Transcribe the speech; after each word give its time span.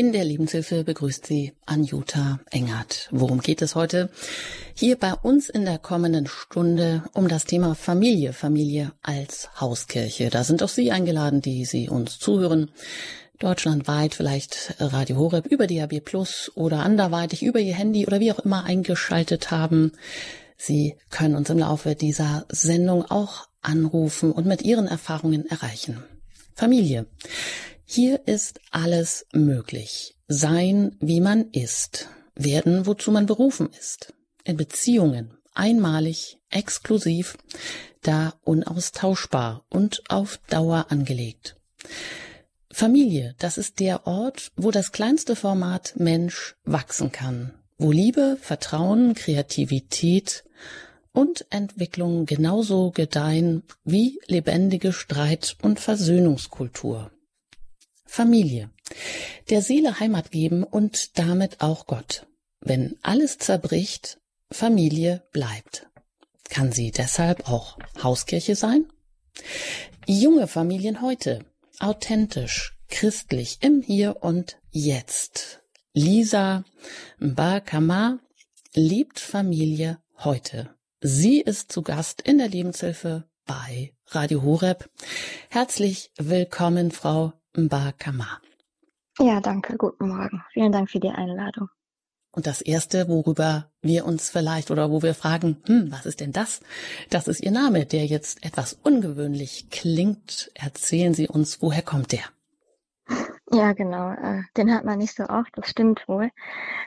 In 0.00 0.12
der 0.12 0.24
Lebenshilfe 0.24 0.82
begrüßt 0.82 1.26
sie 1.26 1.52
Anjuta 1.66 2.40
Engert. 2.50 3.08
Worum 3.10 3.40
geht 3.42 3.60
es 3.60 3.74
heute? 3.74 4.08
Hier 4.74 4.96
bei 4.96 5.12
uns 5.12 5.50
in 5.50 5.66
der 5.66 5.76
kommenden 5.76 6.26
Stunde 6.26 7.04
um 7.12 7.28
das 7.28 7.44
Thema 7.44 7.74
Familie, 7.74 8.32
Familie 8.32 8.92
als 9.02 9.50
Hauskirche. 9.60 10.30
Da 10.30 10.42
sind 10.42 10.62
auch 10.62 10.70
Sie 10.70 10.90
eingeladen, 10.90 11.42
die 11.42 11.66
Sie 11.66 11.90
uns 11.90 12.18
zuhören. 12.18 12.70
Deutschlandweit 13.40 14.14
vielleicht 14.14 14.74
Radio 14.78 15.18
Horeb 15.18 15.44
über 15.44 15.66
DAB 15.66 16.00
Plus 16.00 16.50
oder 16.54 16.78
anderweitig 16.78 17.42
über 17.42 17.60
Ihr 17.60 17.74
Handy 17.74 18.06
oder 18.06 18.20
wie 18.20 18.32
auch 18.32 18.38
immer 18.38 18.64
eingeschaltet 18.64 19.50
haben. 19.50 19.92
Sie 20.56 20.96
können 21.10 21.36
uns 21.36 21.50
im 21.50 21.58
Laufe 21.58 21.94
dieser 21.94 22.46
Sendung 22.48 23.04
auch 23.04 23.48
anrufen 23.60 24.32
und 24.32 24.46
mit 24.46 24.62
Ihren 24.62 24.86
Erfahrungen 24.86 25.44
erreichen. 25.44 26.02
Familie. 26.54 27.04
Hier 27.92 28.28
ist 28.28 28.60
alles 28.70 29.26
möglich. 29.32 30.14
Sein, 30.28 30.94
wie 31.00 31.20
man 31.20 31.50
ist. 31.50 32.06
Werden, 32.36 32.86
wozu 32.86 33.10
man 33.10 33.26
berufen 33.26 33.68
ist. 33.76 34.14
In 34.44 34.56
Beziehungen. 34.56 35.36
Einmalig, 35.54 36.38
exklusiv, 36.50 37.36
da 38.02 38.34
unaustauschbar 38.44 39.64
und 39.70 40.04
auf 40.08 40.38
Dauer 40.48 40.86
angelegt. 40.90 41.56
Familie, 42.70 43.34
das 43.40 43.58
ist 43.58 43.80
der 43.80 44.06
Ort, 44.06 44.52
wo 44.54 44.70
das 44.70 44.92
kleinste 44.92 45.34
Format 45.34 45.94
Mensch 45.96 46.54
wachsen 46.62 47.10
kann, 47.10 47.54
wo 47.76 47.90
Liebe, 47.90 48.38
Vertrauen, 48.40 49.14
Kreativität 49.14 50.44
und 51.10 51.44
Entwicklung 51.50 52.24
genauso 52.24 52.92
gedeihen 52.92 53.64
wie 53.82 54.20
lebendige 54.28 54.92
Streit- 54.92 55.56
und 55.60 55.80
Versöhnungskultur. 55.80 57.10
Familie. 58.10 58.70
Der 59.50 59.62
Seele 59.62 60.00
Heimat 60.00 60.32
geben 60.32 60.64
und 60.64 61.16
damit 61.16 61.60
auch 61.60 61.86
Gott. 61.86 62.26
Wenn 62.60 62.96
alles 63.02 63.38
zerbricht, 63.38 64.18
Familie 64.50 65.22
bleibt. 65.30 65.86
Kann 66.48 66.72
sie 66.72 66.90
deshalb 66.90 67.48
auch 67.48 67.78
Hauskirche 68.02 68.56
sein? 68.56 68.86
Junge 70.08 70.48
Familien 70.48 71.02
heute. 71.02 71.44
Authentisch, 71.78 72.76
christlich, 72.88 73.58
im 73.60 73.80
Hier 73.80 74.16
und 74.22 74.58
Jetzt. 74.70 75.60
Lisa 75.94 76.64
Bakama 77.20 78.18
liebt 78.74 79.20
Familie 79.20 79.98
heute. 80.18 80.74
Sie 81.00 81.40
ist 81.40 81.70
zu 81.70 81.82
Gast 81.82 82.22
in 82.22 82.38
der 82.38 82.48
Lebenshilfe 82.48 83.28
bei 83.46 83.94
Radio 84.08 84.42
Horeb. 84.42 84.90
Herzlich 85.48 86.10
willkommen, 86.18 86.90
Frau 86.90 87.34
Mbakama. 87.56 88.40
Ja, 89.18 89.40
danke. 89.40 89.76
Guten 89.76 90.08
Morgen. 90.08 90.42
Vielen 90.52 90.72
Dank 90.72 90.90
für 90.90 91.00
die 91.00 91.10
Einladung. 91.10 91.68
Und 92.32 92.46
das 92.46 92.60
erste, 92.60 93.08
worüber 93.08 93.70
wir 93.82 94.06
uns 94.06 94.30
vielleicht 94.30 94.70
oder 94.70 94.90
wo 94.90 95.02
wir 95.02 95.14
fragen, 95.14 95.56
hm, 95.66 95.90
was 95.90 96.06
ist 96.06 96.20
denn 96.20 96.32
das? 96.32 96.60
Das 97.10 97.26
ist 97.26 97.40
Ihr 97.40 97.50
Name, 97.50 97.86
der 97.86 98.06
jetzt 98.06 98.44
etwas 98.44 98.74
ungewöhnlich 98.74 99.68
klingt. 99.70 100.50
Erzählen 100.54 101.12
Sie 101.12 101.26
uns, 101.26 101.60
woher 101.60 101.82
kommt 101.82 102.12
der? 102.12 102.22
Ja, 103.52 103.72
genau. 103.72 104.12
Äh, 104.12 104.42
den 104.56 104.72
hat 104.72 104.84
man 104.84 104.98
nicht 104.98 105.16
so 105.16 105.24
oft, 105.24 105.50
das 105.56 105.68
stimmt 105.68 106.06
wohl. 106.06 106.30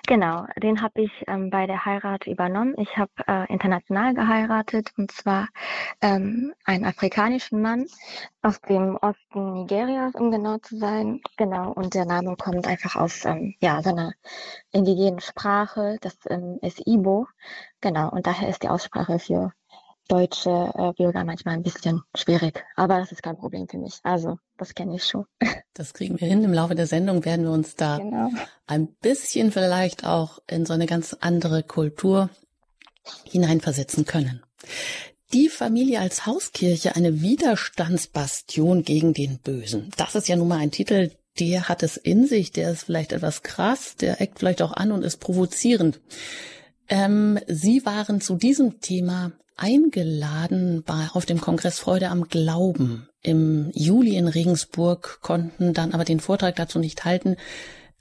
Genau, 0.07 0.45
den 0.61 0.81
habe 0.81 1.01
ich 1.01 1.11
ähm, 1.27 1.49
bei 1.49 1.67
der 1.67 1.83
Heirat 1.85 2.25
übernommen. 2.27 2.75
Ich 2.77 2.97
habe 2.97 3.11
äh, 3.27 3.51
international 3.51 4.13
geheiratet 4.13 4.91
und 4.97 5.11
zwar 5.11 5.49
ähm, 6.01 6.53
einen 6.65 6.85
afrikanischen 6.85 7.61
Mann 7.61 7.85
aus 8.43 8.61
dem 8.61 8.97
Osten 9.01 9.53
Nigerias, 9.53 10.15
um 10.15 10.31
genau 10.31 10.57
zu 10.59 10.77
sein. 10.77 11.21
Genau, 11.37 11.73
und 11.73 11.95
der 11.95 12.05
Name 12.05 12.35
kommt 12.37 12.65
einfach 12.67 12.95
aus 12.95 13.25
ähm, 13.25 13.55
ja, 13.59 13.81
seiner 13.81 14.13
indigenen 14.71 15.19
Sprache, 15.19 15.97
das 16.01 16.17
ähm, 16.29 16.59
ist 16.61 16.87
Ibo. 16.87 17.27
Genau, 17.81 18.09
und 18.09 18.25
daher 18.25 18.47
ist 18.49 18.63
die 18.63 18.69
Aussprache 18.69 19.19
für 19.19 19.51
deutsche 20.07 20.49
äh, 20.49 20.91
Bürger 20.93 21.23
manchmal 21.23 21.55
ein 21.55 21.63
bisschen 21.63 22.01
schwierig. 22.15 22.63
Aber 22.75 22.99
das 22.99 23.11
ist 23.11 23.23
kein 23.23 23.37
Problem 23.37 23.67
für 23.67 23.77
mich. 23.77 23.99
Also, 24.03 24.37
das 24.57 24.73
kenne 24.73 24.95
ich 24.95 25.05
schon. 25.05 25.25
Das 25.75 25.95
kriegen 25.95 26.21
wir 26.21 26.27
hin. 26.27 26.43
Im 26.43 26.53
Laufe 26.53 26.75
der 26.75 26.85
Sendung 26.85 27.25
werden 27.25 27.45
wir 27.45 27.51
uns 27.51 27.75
da 27.75 27.97
genau. 27.97 28.29
ein 28.67 28.89
bisschen 29.01 29.51
vielleicht 29.51 30.05
auch 30.05 30.37
in 30.47 30.67
so 30.67 30.73
eine 30.73 30.85
ganz 30.85 31.17
andere 31.19 31.63
Kultur 31.63 32.29
hineinversetzen 33.23 34.05
können. 34.05 34.43
Die 35.33 35.49
Familie 35.49 35.99
als 35.99 36.27
Hauskirche, 36.27 36.95
eine 36.95 37.21
Widerstandsbastion 37.21 38.83
gegen 38.83 39.15
den 39.15 39.39
Bösen. 39.39 39.89
Das 39.97 40.13
ist 40.13 40.27
ja 40.27 40.35
nun 40.35 40.47
mal 40.47 40.59
ein 40.59 40.69
Titel, 40.69 41.09
der 41.39 41.67
hat 41.69 41.81
es 41.81 41.97
in 41.97 42.27
sich, 42.27 42.51
der 42.51 42.71
ist 42.71 42.83
vielleicht 42.83 43.13
etwas 43.13 43.41
krass, 43.41 43.95
der 43.95 44.21
eckt 44.21 44.37
vielleicht 44.37 44.61
auch 44.61 44.73
an 44.73 44.91
und 44.91 45.03
ist 45.03 45.17
provozierend. 45.17 45.99
Ähm, 46.87 47.39
Sie 47.47 47.83
waren 47.85 48.21
zu 48.21 48.35
diesem 48.35 48.79
Thema 48.79 49.31
eingeladen 49.55 50.83
bei, 50.85 51.07
auf 51.13 51.25
dem 51.25 51.41
Kongress 51.41 51.79
Freude 51.79 52.09
am 52.09 52.27
Glauben 52.27 53.07
im 53.21 53.71
Juli 53.73 54.17
in 54.17 54.27
Regensburg, 54.27 55.19
konnten 55.21 55.73
dann 55.73 55.93
aber 55.93 56.05
den 56.05 56.19
Vortrag 56.19 56.55
dazu 56.55 56.79
nicht 56.79 57.05
halten. 57.05 57.37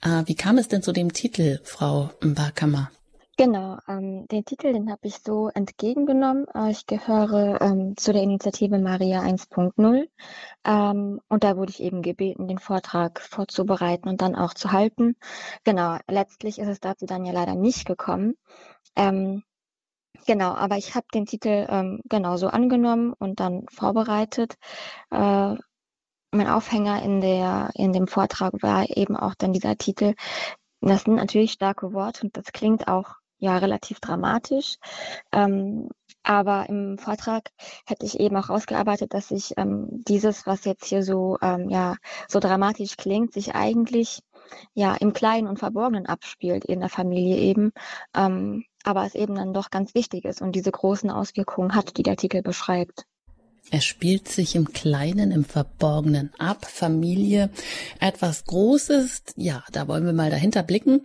Äh, 0.01 0.23
wie 0.25 0.35
kam 0.35 0.57
es 0.57 0.67
denn 0.67 0.83
zu 0.83 0.91
dem 0.91 1.13
Titel, 1.13 1.59
Frau 1.63 2.09
Mbakama? 2.21 2.91
Genau, 3.35 3.79
ähm, 3.87 4.27
den 4.27 4.45
Titel, 4.45 4.73
den 4.73 4.91
habe 4.91 5.07
ich 5.07 5.17
so 5.17 5.49
entgegengenommen. 5.49 6.45
Äh, 6.53 6.69
ich 6.69 6.85
gehöre 6.85 7.61
ähm, 7.61 7.97
zu 7.97 8.13
der 8.13 8.21
Initiative 8.21 8.77
Maria 8.77 9.21
1.0 9.21 10.07
ähm, 10.65 11.19
und 11.29 11.43
da 11.43 11.57
wurde 11.57 11.71
ich 11.71 11.81
eben 11.81 12.03
gebeten, 12.03 12.47
den 12.47 12.59
Vortrag 12.59 13.19
vorzubereiten 13.21 14.07
und 14.07 14.21
dann 14.21 14.35
auch 14.35 14.53
zu 14.53 14.71
halten. 14.71 15.15
Genau, 15.63 15.97
letztlich 16.07 16.59
ist 16.59 16.67
es 16.67 16.79
dazu 16.79 17.07
dann 17.07 17.25
ja 17.25 17.31
leider 17.33 17.55
nicht 17.55 17.85
gekommen. 17.87 18.35
Ähm, 18.95 19.41
Genau, 20.25 20.53
aber 20.53 20.77
ich 20.77 20.95
habe 20.95 21.05
den 21.13 21.25
Titel 21.25 21.65
ähm, 21.69 22.01
genauso 22.09 22.47
angenommen 22.47 23.13
und 23.13 23.39
dann 23.39 23.65
vorbereitet. 23.69 24.55
Äh, 25.11 25.55
mein 26.31 26.47
Aufhänger 26.47 27.01
in 27.03 27.21
der 27.21 27.71
in 27.75 27.93
dem 27.93 28.07
Vortrag 28.07 28.53
war 28.63 28.89
eben 28.89 29.15
auch 29.15 29.35
dann 29.35 29.53
dieser 29.53 29.77
Titel. 29.77 30.15
Das 30.81 31.03
sind 31.03 31.15
natürlich 31.15 31.51
starke 31.53 31.93
Worte 31.93 32.25
und 32.25 32.37
das 32.37 32.51
klingt 32.53 32.87
auch 32.87 33.15
ja 33.37 33.57
relativ 33.57 33.99
dramatisch. 33.99 34.77
Ähm, 35.31 35.89
aber 36.23 36.69
im 36.69 36.97
Vortrag 36.97 37.49
hätte 37.85 38.05
ich 38.05 38.19
eben 38.19 38.37
auch 38.37 38.49
ausgearbeitet, 38.49 39.13
dass 39.13 39.27
sich 39.27 39.53
ähm, 39.57 39.87
dieses, 40.07 40.47
was 40.47 40.63
jetzt 40.65 40.85
hier 40.85 41.03
so 41.03 41.37
ähm, 41.41 41.69
ja 41.69 41.97
so 42.29 42.39
dramatisch 42.39 42.95
klingt, 42.97 43.33
sich 43.33 43.55
eigentlich 43.55 44.21
ja 44.73 44.95
im 44.95 45.13
Kleinen 45.13 45.47
und 45.47 45.59
Verborgenen 45.59 46.05
abspielt 46.05 46.65
in 46.65 46.79
der 46.79 46.89
Familie 46.89 47.37
eben. 47.37 47.73
Ähm, 48.15 48.65
aber 48.83 49.05
es 49.05 49.15
eben 49.15 49.35
dann 49.35 49.53
doch 49.53 49.71
ganz 49.71 49.95
wichtig 49.95 50.25
ist 50.25 50.41
und 50.41 50.53
diese 50.53 50.71
großen 50.71 51.09
Auswirkungen 51.09 51.75
hat, 51.75 51.97
die 51.97 52.03
der 52.03 52.13
Artikel 52.13 52.41
beschreibt. 52.41 53.05
Er 53.71 53.81
spielt 53.81 54.27
sich 54.27 54.55
im 54.55 54.73
Kleinen, 54.73 55.31
im 55.31 55.45
Verborgenen 55.45 56.31
ab. 56.37 56.65
Familie, 56.65 57.49
etwas 57.99 58.45
Großes. 58.45 59.23
Ja, 59.37 59.63
da 59.71 59.87
wollen 59.87 60.05
wir 60.05 60.13
mal 60.13 60.29
dahinter 60.29 60.63
blicken. 60.63 61.01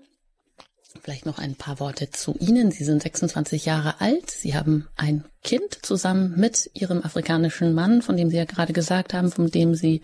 Vielleicht 1.03 1.27
noch 1.27 1.39
ein 1.39 1.55
paar 1.55 1.81
Worte 1.81 2.11
zu 2.11 2.35
Ihnen. 2.39 2.71
Sie 2.71 2.85
sind 2.85 3.03
26 3.03 3.67
Jahre 3.67 4.01
alt. 4.01 4.31
Sie 4.31 4.57
haben 4.57 4.89
ein 4.97 5.25
Kind 5.45 5.79
zusammen 5.83 6.35
mit 6.37 6.71
Ihrem 6.75 7.03
afrikanischen 7.03 7.73
Mann, 7.73 8.03
von 8.03 8.17
dem 8.17 8.31
Sie 8.31 8.37
ja 8.37 8.45
gerade 8.45 8.73
gesagt 8.73 9.15
haben, 9.15 9.31
von 9.31 9.51
dem 9.51 9.75
Sie 9.75 10.03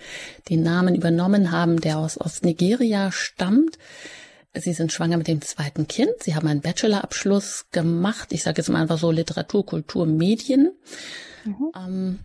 den 0.48 0.62
Namen 0.62 0.94
übernommen 0.94 1.50
haben, 1.50 1.80
der 1.80 1.98
aus 1.98 2.20
Ostnigeria 2.20 3.10
stammt. 3.10 3.78
Sie 4.54 4.72
sind 4.72 4.92
schwanger 4.92 5.16
mit 5.16 5.28
dem 5.28 5.42
zweiten 5.42 5.88
Kind. 5.88 6.12
Sie 6.20 6.34
haben 6.34 6.46
einen 6.46 6.60
Bachelorabschluss 6.60 7.66
gemacht. 7.72 8.32
Ich 8.32 8.42
sage 8.42 8.58
jetzt 8.58 8.68
mal 8.68 8.82
einfach 8.82 8.98
so 8.98 9.10
Literatur, 9.10 9.66
Kultur, 9.66 10.06
Medien. 10.06 10.72
Mhm. 11.44 11.72
Ähm, 11.76 12.18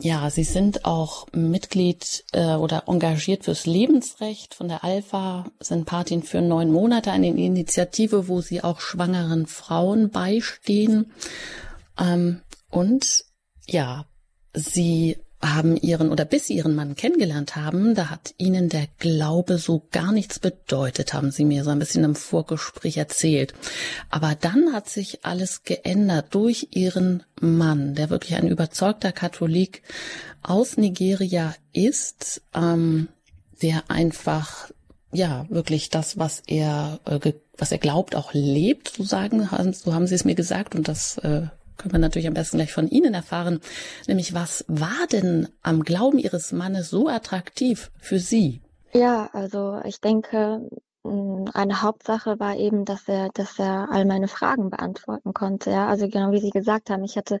ja, 0.00 0.30
Sie 0.30 0.44
sind 0.44 0.84
auch 0.84 1.26
Mitglied 1.32 2.24
äh, 2.32 2.54
oder 2.54 2.84
engagiert 2.86 3.44
fürs 3.44 3.66
Lebensrecht 3.66 4.54
von 4.54 4.68
der 4.68 4.84
Alpha, 4.84 5.46
sind 5.60 5.86
Patin 5.86 6.22
für 6.22 6.40
neun 6.40 6.70
Monate, 6.70 7.10
eine 7.10 7.28
Initiative, 7.28 8.28
wo 8.28 8.40
Sie 8.40 8.62
auch 8.62 8.80
schwangeren 8.80 9.46
Frauen 9.46 10.10
beistehen. 10.10 11.12
Ähm, 11.98 12.42
und 12.70 13.24
ja, 13.66 14.06
Sie 14.54 15.18
haben 15.40 15.76
ihren 15.76 16.10
oder 16.10 16.24
bis 16.24 16.46
sie 16.46 16.54
ihren 16.54 16.74
Mann 16.74 16.96
kennengelernt 16.96 17.54
haben, 17.54 17.94
da 17.94 18.10
hat 18.10 18.34
ihnen 18.38 18.68
der 18.68 18.88
Glaube 18.98 19.58
so 19.58 19.86
gar 19.92 20.10
nichts 20.12 20.38
bedeutet, 20.38 21.14
haben 21.14 21.30
sie 21.30 21.44
mir 21.44 21.62
so 21.62 21.70
ein 21.70 21.78
bisschen 21.78 22.04
im 22.04 22.16
Vorgespräch 22.16 22.96
erzählt. 22.96 23.54
Aber 24.10 24.34
dann 24.34 24.72
hat 24.72 24.88
sich 24.88 25.24
alles 25.24 25.62
geändert 25.62 26.34
durch 26.34 26.68
ihren 26.72 27.22
Mann, 27.40 27.94
der 27.94 28.10
wirklich 28.10 28.34
ein 28.34 28.48
überzeugter 28.48 29.12
Katholik 29.12 29.82
aus 30.42 30.76
Nigeria 30.76 31.54
ist, 31.72 32.42
ähm, 32.54 33.08
der 33.62 33.90
einfach 33.90 34.70
ja 35.12 35.46
wirklich 35.48 35.88
das, 35.88 36.18
was 36.18 36.42
er 36.46 37.00
äh, 37.04 37.32
was 37.56 37.72
er 37.72 37.78
glaubt, 37.78 38.14
auch 38.14 38.32
lebt, 38.32 38.88
so 38.96 39.02
sagen, 39.02 39.48
so 39.72 39.92
haben 39.92 40.06
sie 40.06 40.14
es 40.14 40.24
mir 40.24 40.36
gesagt 40.36 40.74
und 40.74 40.86
das 40.86 41.18
äh, 41.18 41.48
können 41.78 41.92
wir 41.92 41.98
natürlich 41.98 42.28
am 42.28 42.34
besten 42.34 42.58
gleich 42.58 42.72
von 42.72 42.88
Ihnen 42.88 43.14
erfahren, 43.14 43.60
nämlich 44.06 44.34
was 44.34 44.64
war 44.68 45.06
denn 45.10 45.48
am 45.62 45.84
Glauben 45.84 46.18
Ihres 46.18 46.52
Mannes 46.52 46.90
so 46.90 47.08
attraktiv 47.08 47.90
für 47.98 48.18
Sie? 48.18 48.60
Ja, 48.92 49.30
also 49.32 49.80
ich 49.84 50.00
denke, 50.00 50.68
eine 51.04 51.82
Hauptsache 51.82 52.38
war 52.38 52.56
eben, 52.56 52.84
dass 52.84 53.08
er, 53.08 53.30
dass 53.30 53.58
er 53.58 53.88
all 53.90 54.04
meine 54.04 54.28
Fragen 54.28 54.70
beantworten 54.70 55.32
konnte. 55.32 55.70
Ja, 55.70 55.88
also 55.88 56.08
genau 56.08 56.32
wie 56.32 56.40
Sie 56.40 56.50
gesagt 56.50 56.90
haben, 56.90 57.04
ich 57.04 57.16
hatte 57.16 57.40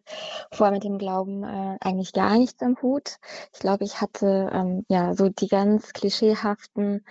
vorher 0.52 0.72
mit 0.72 0.84
dem 0.84 0.98
Glauben 0.98 1.42
äh, 1.44 1.76
eigentlich 1.80 2.12
gar 2.12 2.36
nichts 2.38 2.62
am 2.62 2.76
Hut. 2.80 3.16
Ich 3.52 3.60
glaube, 3.60 3.84
ich 3.84 4.00
hatte 4.00 4.50
ähm, 4.52 4.84
ja 4.88 5.14
so 5.14 5.28
die 5.28 5.48
ganz 5.48 5.92
klischeehaften 5.92 7.04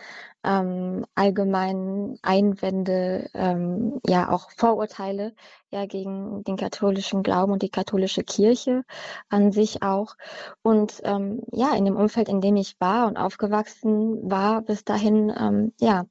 ähm, 0.44 1.06
allgemeinen 1.16 2.18
Einwände, 2.22 3.30
ähm, 3.34 4.00
ja 4.08 4.30
auch 4.30 4.52
Vorurteile 4.52 5.34
ja 5.72 5.86
gegen 5.86 6.44
den 6.44 6.58
katholischen 6.58 7.24
Glauben 7.24 7.52
und 7.52 7.62
die 7.62 7.70
katholische 7.70 8.24
Kirche 8.24 8.84
an 9.30 9.52
sich 9.52 9.84
auch. 9.84 10.16
Und 10.62 11.02
ähm, 11.04 11.42
ja, 11.52 11.76
in 11.76 11.86
dem 11.86 11.98
Umfeld, 11.98 12.30
in 12.30 12.42
dem 12.42 12.56
ich 12.56 12.76
war 12.80 13.08
und 13.08 13.18
aufgewachsen 13.18 14.30
war, 14.30 14.62
bis 14.62 14.84
dahin, 14.84 15.34
ähm, 15.38 15.74
ja, 15.80 16.06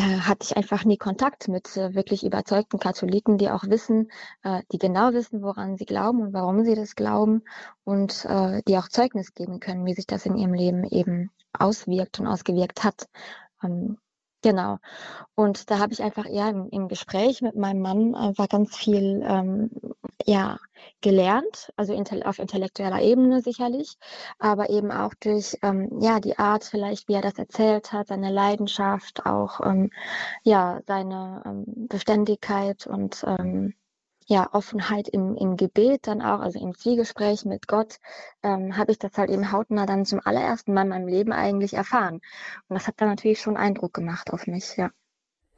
hatte 0.00 0.44
ich 0.44 0.56
einfach 0.56 0.84
nie 0.84 0.96
Kontakt 0.96 1.48
mit 1.48 1.76
äh, 1.76 1.94
wirklich 1.94 2.24
überzeugten 2.24 2.78
Katholiken, 2.78 3.36
die 3.36 3.50
auch 3.50 3.64
wissen, 3.64 4.10
äh, 4.42 4.62
die 4.72 4.78
genau 4.78 5.12
wissen, 5.12 5.42
woran 5.42 5.76
sie 5.76 5.84
glauben 5.84 6.22
und 6.22 6.32
warum 6.32 6.64
sie 6.64 6.74
das 6.74 6.96
glauben 6.96 7.42
und 7.84 8.24
äh, 8.24 8.62
die 8.66 8.78
auch 8.78 8.88
Zeugnis 8.88 9.34
geben 9.34 9.60
können, 9.60 9.84
wie 9.84 9.94
sich 9.94 10.06
das 10.06 10.24
in 10.24 10.36
ihrem 10.36 10.54
Leben 10.54 10.84
eben 10.84 11.30
auswirkt 11.52 12.20
und 12.20 12.26
ausgewirkt 12.26 12.84
hat. 12.84 13.06
Ähm, 13.62 13.98
genau. 14.42 14.78
Und 15.34 15.70
da 15.70 15.78
habe 15.78 15.92
ich 15.92 16.02
einfach 16.02 16.26
eher 16.26 16.48
im, 16.48 16.68
im, 16.70 16.88
Gespräch 16.88 17.42
mit 17.42 17.56
meinem 17.56 17.82
Mann 17.82 18.14
einfach 18.14 18.48
ganz 18.48 18.74
viel 18.74 19.22
ähm, 19.24 19.70
ja, 20.26 20.58
gelernt, 21.00 21.72
also 21.76 21.94
auf 22.24 22.38
intellektueller 22.38 23.00
Ebene 23.02 23.40
sicherlich, 23.42 23.96
aber 24.38 24.70
eben 24.70 24.90
auch 24.90 25.14
durch 25.14 25.58
ähm, 25.62 26.00
ja, 26.00 26.20
die 26.20 26.38
Art 26.38 26.64
vielleicht, 26.64 27.08
wie 27.08 27.14
er 27.14 27.22
das 27.22 27.38
erzählt 27.38 27.92
hat, 27.92 28.08
seine 28.08 28.30
Leidenschaft, 28.30 29.26
auch 29.26 29.60
ähm, 29.64 29.90
ja, 30.42 30.80
seine 30.86 31.42
ähm, 31.46 31.64
Beständigkeit 31.88 32.86
und 32.86 33.24
ähm, 33.26 33.74
ja, 34.26 34.48
Offenheit 34.52 35.08
im, 35.08 35.36
im 35.36 35.56
Gebet 35.56 36.06
dann 36.06 36.22
auch, 36.22 36.40
also 36.40 36.58
im 36.60 36.74
Zwiegespräch 36.74 37.44
mit 37.44 37.66
Gott, 37.68 37.98
ähm, 38.42 38.76
habe 38.76 38.92
ich 38.92 38.98
das 38.98 39.16
halt 39.18 39.30
eben 39.30 39.52
hautnah 39.52 39.86
dann 39.86 40.06
zum 40.06 40.20
allerersten 40.24 40.72
Mal 40.74 40.82
in 40.82 40.88
meinem 40.88 41.08
Leben 41.08 41.32
eigentlich 41.32 41.74
erfahren. 41.74 42.20
Und 42.68 42.74
das 42.74 42.86
hat 42.86 43.00
dann 43.00 43.08
natürlich 43.08 43.40
schon 43.40 43.56
Eindruck 43.56 43.94
gemacht 43.94 44.32
auf 44.32 44.46
mich, 44.46 44.76
ja. 44.76 44.90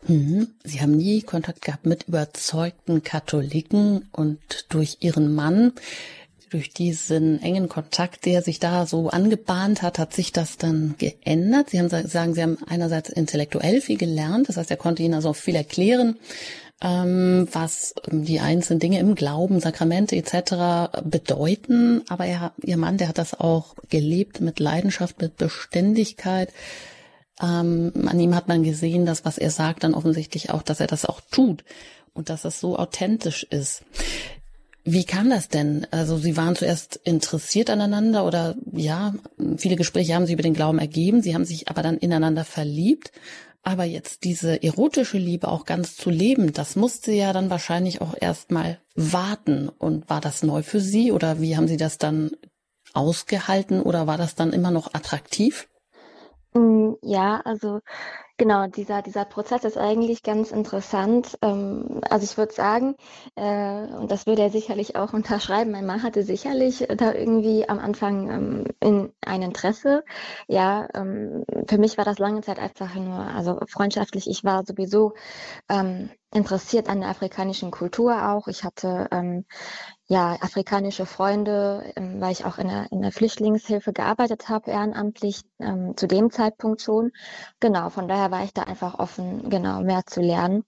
Mhm. 0.07 0.49
Sie 0.65 0.81
haben 0.81 0.97
nie 0.97 1.23
Kontakt 1.23 1.63
gehabt 1.63 1.87
mit 1.87 2.09
überzeugten 2.09 3.03
Katholiken 3.03 4.09
und 4.13 4.39
durch 4.69 4.99
Ihren 5.01 5.35
Mann, 5.35 5.73
durch 6.51 6.71
diesen 6.71 7.43
engen 7.43 7.69
Kontakt, 7.69 8.27
der 8.27 8.41
sich 8.41 8.61
da 8.61 8.87
so 8.87 9.09
angebahnt 9.09 9.83
hat, 9.83 9.99
hat 9.99 10.13
sich 10.15 10.31
das 10.31 10.57
dann 10.57 10.95
geändert. 10.99 11.71
Sie 11.71 11.81
haben 11.81 11.89
sagen, 11.89 12.35
Sie 12.35 12.43
haben 12.43 12.59
einerseits 12.67 13.11
intellektuell 13.11 13.81
viel 13.81 13.99
gelernt, 13.99 14.49
das 14.49 14.57
heißt, 14.57 14.71
er 14.71 14.77
konnte 14.77 15.03
Ihnen 15.03 15.15
also 15.15 15.31
auch 15.31 15.37
viel 15.37 15.57
erklären, 15.57 16.17
ähm, 16.81 17.49
was 17.51 17.95
die 18.09 18.41
einzelnen 18.41 18.79
Dinge 18.79 19.01
im 19.01 19.15
Glauben, 19.15 19.59
Sakramente 19.59 20.17
etc. 20.17 21.03
bedeuten. 21.05 22.03
Aber 22.09 22.27
er, 22.27 22.53
ihr 22.63 22.77
Mann, 22.77 22.99
der 22.99 23.09
hat 23.09 23.19
das 23.19 23.39
auch 23.39 23.75
gelebt 23.89 24.41
mit 24.41 24.61
Leidenschaft, 24.61 25.21
mit 25.21 25.37
Beständigkeit. 25.37 26.51
Ähm, 27.43 27.93
an 28.07 28.21
ihm 28.21 28.35
hat 28.35 28.49
man 28.49 28.63
gesehen, 28.63 29.07
dass 29.07 29.25
was 29.25 29.39
er 29.39 29.51
sagt, 29.51 29.85
dann 29.85 29.95
offensichtlich 29.95 30.51
auch, 30.51 30.63
dass 30.63 30.81
er 30.81 30.87
das 30.87 31.05
auch 31.05 31.21
tut 31.31 31.65
und 32.13 32.29
dass 32.31 32.43
das 32.43 32.61
so 32.61 32.79
authentisch 32.79 33.45
ist. 33.45 33.83
Wie 34.85 35.05
kam 35.05 35.31
das 35.31 35.49
denn? 35.49 35.87
Also 35.91 36.19
Sie 36.19 36.37
waren 36.37 36.57
zuerst 36.57 37.01
interessiert 37.05 37.71
aneinander 37.71 38.27
oder 38.27 38.55
ja, 38.71 39.15
viele 39.57 39.77
Gespräche 39.77 40.15
haben 40.15 40.27
Sie 40.27 40.35
über 40.35 40.43
den 40.43 40.55
Glauben 40.55 40.79
ergeben, 40.79 41.23
Sie 41.23 41.35
haben 41.35 41.47
sich 41.47 41.69
aber 41.69 41.83
dann 41.83 41.97
ineinander 41.97 42.45
verliebt. 42.45 43.11
Aber 43.67 43.85
jetzt 43.85 44.25
diese 44.25 44.63
erotische 44.63 45.17
Liebe 45.17 45.49
auch 45.49 45.65
ganz 45.65 45.97
zu 45.97 46.11
leben, 46.11 46.53
das 46.53 46.77
musste 46.77 47.13
ja 47.13 47.33
dann 47.33 47.49
wahrscheinlich 47.49 48.03
auch 48.03 48.15
erstmal 48.21 48.79
warten. 48.95 49.71
Und 49.71 50.11
war 50.11 50.21
das 50.21 50.43
neu 50.43 50.63
für 50.63 50.81
Sie 50.81 51.11
oder 51.11 51.41
wie 51.41 51.57
haben 51.57 51.67
Sie 51.67 51.79
das 51.79 51.97
dann 51.97 52.33
ausgehalten 52.93 53.81
oder 53.81 54.07
war 54.07 54.19
das 54.19 54.35
dann 54.35 54.53
immer 54.53 54.71
noch 54.71 54.93
attraktiv? 54.93 55.67
Mm, 56.57 56.95
ja, 57.03 57.41
also 57.45 57.81
Genau, 58.39 58.69
dieser, 58.69 59.03
dieser 59.03 59.25
Prozess 59.25 59.65
ist 59.65 59.79
eigentlich 59.79 60.23
ganz 60.23 60.53
interessant. 60.53 61.39
Ähm, 61.43 62.03
also 62.11 62.25
ich 62.25 62.39
würde 62.39 62.55
sagen, 62.55 62.97
äh, 63.37 63.87
und 63.97 64.11
das 64.13 64.27
würde 64.27 64.43
er 64.43 64.51
sicherlich 64.51 64.97
auch 64.97 65.13
unterschreiben, 65.15 65.73
mein 65.73 65.87
Mann 65.87 66.03
hatte 66.05 66.23
sicherlich 66.25 66.87
da 66.99 67.15
irgendwie 67.15 67.69
am 67.69 67.81
Anfang 67.81 68.31
ähm, 68.31 68.67
in 68.81 69.13
ein 69.27 69.43
Interesse. 69.43 70.05
Ja, 70.49 70.89
ähm, 70.95 71.45
für 71.69 71.79
mich 71.79 71.99
war 71.99 72.05
das 72.07 72.19
lange 72.21 72.43
Zeit 72.43 72.61
einfach 72.61 72.95
nur, 72.97 73.19
also 73.19 73.59
freundschaftlich, 73.69 74.29
ich 74.31 74.45
war 74.45 74.65
sowieso 74.67 75.15
interessiert 76.35 76.89
an 76.89 77.01
der 77.01 77.11
afrikanischen 77.11 77.71
Kultur 77.71 78.31
auch. 78.31 78.49
Ich 78.49 78.65
hatte 78.65 79.09
ähm, 79.13 79.45
ja 80.07 80.37
afrikanische 80.41 81.07
Freunde, 81.07 81.93
ähm, 81.97 82.21
weil 82.21 82.33
ich 82.33 82.45
auch 82.45 82.59
in 82.59 82.69
der, 82.69 82.91
in 82.91 83.03
der 83.03 83.13
Flüchtlingshilfe 83.13 83.93
gearbeitet 83.93 84.49
habe, 84.49 84.71
ehrenamtlich 84.71 85.43
ähm, 85.61 85.97
zu 85.97 86.07
dem 86.07 86.31
Zeitpunkt 86.31 86.83
schon. 86.83 87.13
Genau, 87.61 87.89
von 87.89 88.09
daher 88.09 88.31
war 88.31 88.45
ich 88.45 88.53
da 88.53 88.65
einfach 88.65 88.99
offen, 88.99 89.49
genau, 89.49 89.81
mehr 89.81 90.03
zu 90.07 90.21
lernen. 90.21 90.65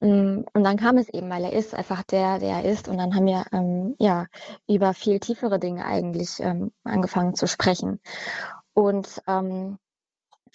Mm, 0.00 0.42
und 0.52 0.64
dann 0.64 0.76
kam 0.76 0.96
es 0.96 1.08
eben, 1.08 1.28
weil 1.28 1.44
er 1.44 1.52
ist 1.52 1.74
einfach 1.74 2.04
der, 2.04 2.38
der 2.38 2.62
er 2.62 2.64
ist. 2.64 2.88
Und 2.88 2.98
dann 2.98 3.14
haben 3.14 3.26
wir 3.26 3.44
ähm, 3.52 3.96
ja 3.98 4.26
über 4.68 4.94
viel 4.94 5.18
tiefere 5.18 5.58
Dinge 5.58 5.84
eigentlich 5.84 6.38
ähm, 6.38 6.70
angefangen 6.84 7.34
zu 7.34 7.48
sprechen. 7.48 8.00
Und 8.72 9.20
ähm, 9.26 9.78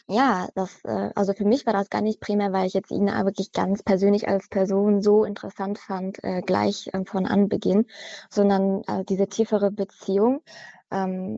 ja, 0.07 0.47
das, 0.55 0.83
äh, 0.83 1.11
also 1.15 1.33
für 1.33 1.45
mich 1.45 1.65
war 1.65 1.73
das 1.73 1.89
gar 1.89 2.01
nicht 2.01 2.19
primär, 2.19 2.51
weil 2.51 2.67
ich 2.67 2.73
jetzt 2.73 2.91
ihn 2.91 3.07
wirklich 3.07 3.51
ganz 3.51 3.83
persönlich 3.83 4.27
als 4.27 4.49
Person 4.49 5.01
so 5.01 5.23
interessant 5.23 5.79
fand, 5.79 6.23
äh, 6.23 6.41
gleich 6.41 6.89
äh, 6.93 7.05
von 7.05 7.25
Anbeginn, 7.25 7.85
sondern 8.29 8.83
äh, 8.83 9.05
diese 9.05 9.27
tiefere 9.27 9.71
Beziehung, 9.71 10.41
ähm, 10.91 11.37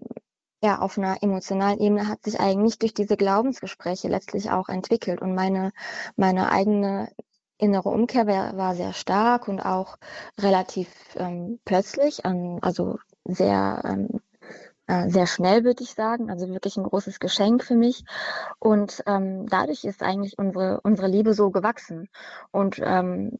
ja, 0.63 0.79
auf 0.79 0.97
einer 0.97 1.21
emotionalen 1.21 1.79
Ebene 1.79 2.07
hat 2.07 2.23
sich 2.23 2.39
eigentlich 2.39 2.79
durch 2.79 2.94
diese 2.94 3.17
Glaubensgespräche 3.17 4.07
letztlich 4.07 4.50
auch 4.50 4.67
entwickelt. 4.69 5.21
Und 5.21 5.35
meine, 5.35 5.71
meine 6.15 6.51
eigene 6.51 7.12
innere 7.57 7.89
Umkehr 7.89 8.25
war, 8.27 8.57
war 8.57 8.75
sehr 8.75 8.94
stark 8.94 9.47
und 9.47 9.62
auch 9.62 9.97
relativ 10.39 10.89
ähm, 11.17 11.59
plötzlich, 11.65 12.21
ähm, 12.25 12.59
also 12.62 12.97
sehr 13.25 13.81
ähm, 13.85 14.21
äh, 14.87 15.09
sehr 15.09 15.27
schnell, 15.27 15.63
würde 15.63 15.83
ich 15.83 15.93
sagen. 15.93 16.29
Also 16.29 16.47
wirklich 16.49 16.77
ein 16.77 16.83
großes 16.83 17.19
Geschenk 17.19 17.63
für 17.63 17.75
mich. 17.75 18.03
Und 18.59 19.03
ähm, 19.07 19.47
dadurch 19.47 19.83
ist 19.83 20.03
eigentlich 20.03 20.37
unsere, 20.37 20.81
unsere 20.81 21.07
Liebe 21.07 21.33
so 21.33 21.51
gewachsen. 21.51 22.09
Und 22.51 22.79
ähm, 22.83 23.38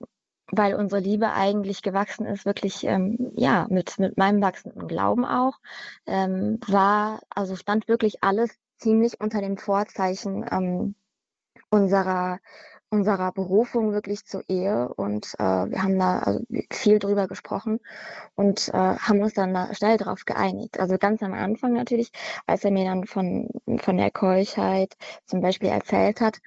weil 0.51 0.75
unsere 0.75 1.01
Liebe 1.01 1.31
eigentlich 1.34 1.81
gewachsen 1.81 2.25
ist, 2.25 2.46
wirklich 2.46 2.84
ähm, 2.84 3.31
ja 3.36 3.65
mit 3.70 3.98
mit 3.98 4.17
meinem 4.17 4.41
wachsenden 4.41 4.88
Glauben 4.88 5.25
auch, 5.25 5.60
ähm, 6.05 6.60
war 6.67 7.22
also 7.29 7.55
stand 7.55 7.88
wirklich 7.88 8.24
alles 8.24 8.51
ziemlich 8.77 9.20
unter 9.20 9.41
dem 9.41 9.58
Vorzeichen 9.58 10.46
ähm, 10.51 10.96
unserer 11.70 12.39
unserer 12.96 13.32
Berufung 13.34 13.92
wirklich 13.92 14.25
zur 14.25 14.44
Ehe 14.48 14.88
und 14.96 15.36
äh, 15.38 15.44
wir 15.44 15.84
haben 15.84 16.00
da 16.00 16.20
also 16.20 16.40
viel 16.72 17.00
drüber 17.00 17.28
gesprochen 17.28 17.80
und 18.36 18.70
äh, 18.70 18.72
haben 18.74 19.22
uns 19.22 19.34
dann 19.34 19.54
da 19.54 19.74
schnell 19.74 19.98
darauf 19.98 20.25
geeinigt. 20.25 20.80
Also 20.80 20.98
ganz 20.98 21.22
am 21.22 21.34
Anfang 21.34 21.74
natürlich, 21.74 22.12
als 22.48 22.64
er 22.64 22.72
mir 22.72 22.86
dann 22.86 23.06
von, 23.06 23.50
von 23.78 23.98
der 23.98 24.12
Keuschheit 24.12 24.96
zum 25.25 25.42
Beispiel 25.42 25.70
erzählt 25.70 26.22
hat, 26.22 26.40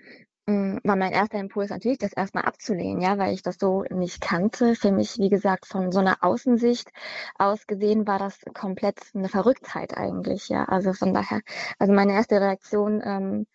hm, 0.49 0.81
war 0.83 0.97
mein 0.97 1.13
erster 1.13 1.39
Impuls 1.39 1.69
natürlich, 1.69 1.99
das 1.99 2.15
erstmal 2.15 2.45
abzulehnen, 2.45 3.03
ja, 3.03 3.19
weil 3.19 3.35
ich 3.35 3.43
das 3.43 3.59
so 3.61 3.85
nicht 3.91 4.23
kannte. 4.23 4.75
Für 4.75 4.93
mich, 4.93 5.19
wie 5.19 5.29
gesagt, 5.29 5.67
von 5.67 5.93
so 5.93 5.99
einer 5.99 6.25
Außensicht 6.25 6.91
aus 7.37 7.67
gesehen 7.67 8.07
war 8.07 8.19
das 8.19 8.41
komplett 8.55 8.99
eine 9.15 9.29
Verrücktheit 9.29 9.95
eigentlich, 9.95 10.49
ja. 10.49 10.65
Also 10.65 10.95
von 10.95 11.13
daher, 11.13 11.43
also 11.79 11.93
meine 11.93 12.15
erste 12.15 12.41
Reaktion 12.41 13.03
ähm, 13.05 13.47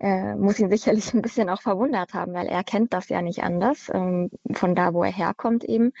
äh, 0.00 0.34
muss 0.34 0.58
ihn 0.58 0.70
sicherlich 0.70 1.14
ein 1.14 1.22
bisschen 1.22 1.48
auch 1.48 1.62
verwundert 1.62 2.14
haben, 2.14 2.34
weil 2.34 2.46
er 2.46 2.64
kennt 2.64 2.92
das 2.92 3.08
ja 3.08 3.22
nicht 3.22 3.42
anders, 3.42 3.90
ähm, 3.92 4.30
von 4.52 4.74
da, 4.74 4.94
wo 4.94 5.02
er 5.02 5.12
herkommt 5.12 5.64
eben. 5.64 5.92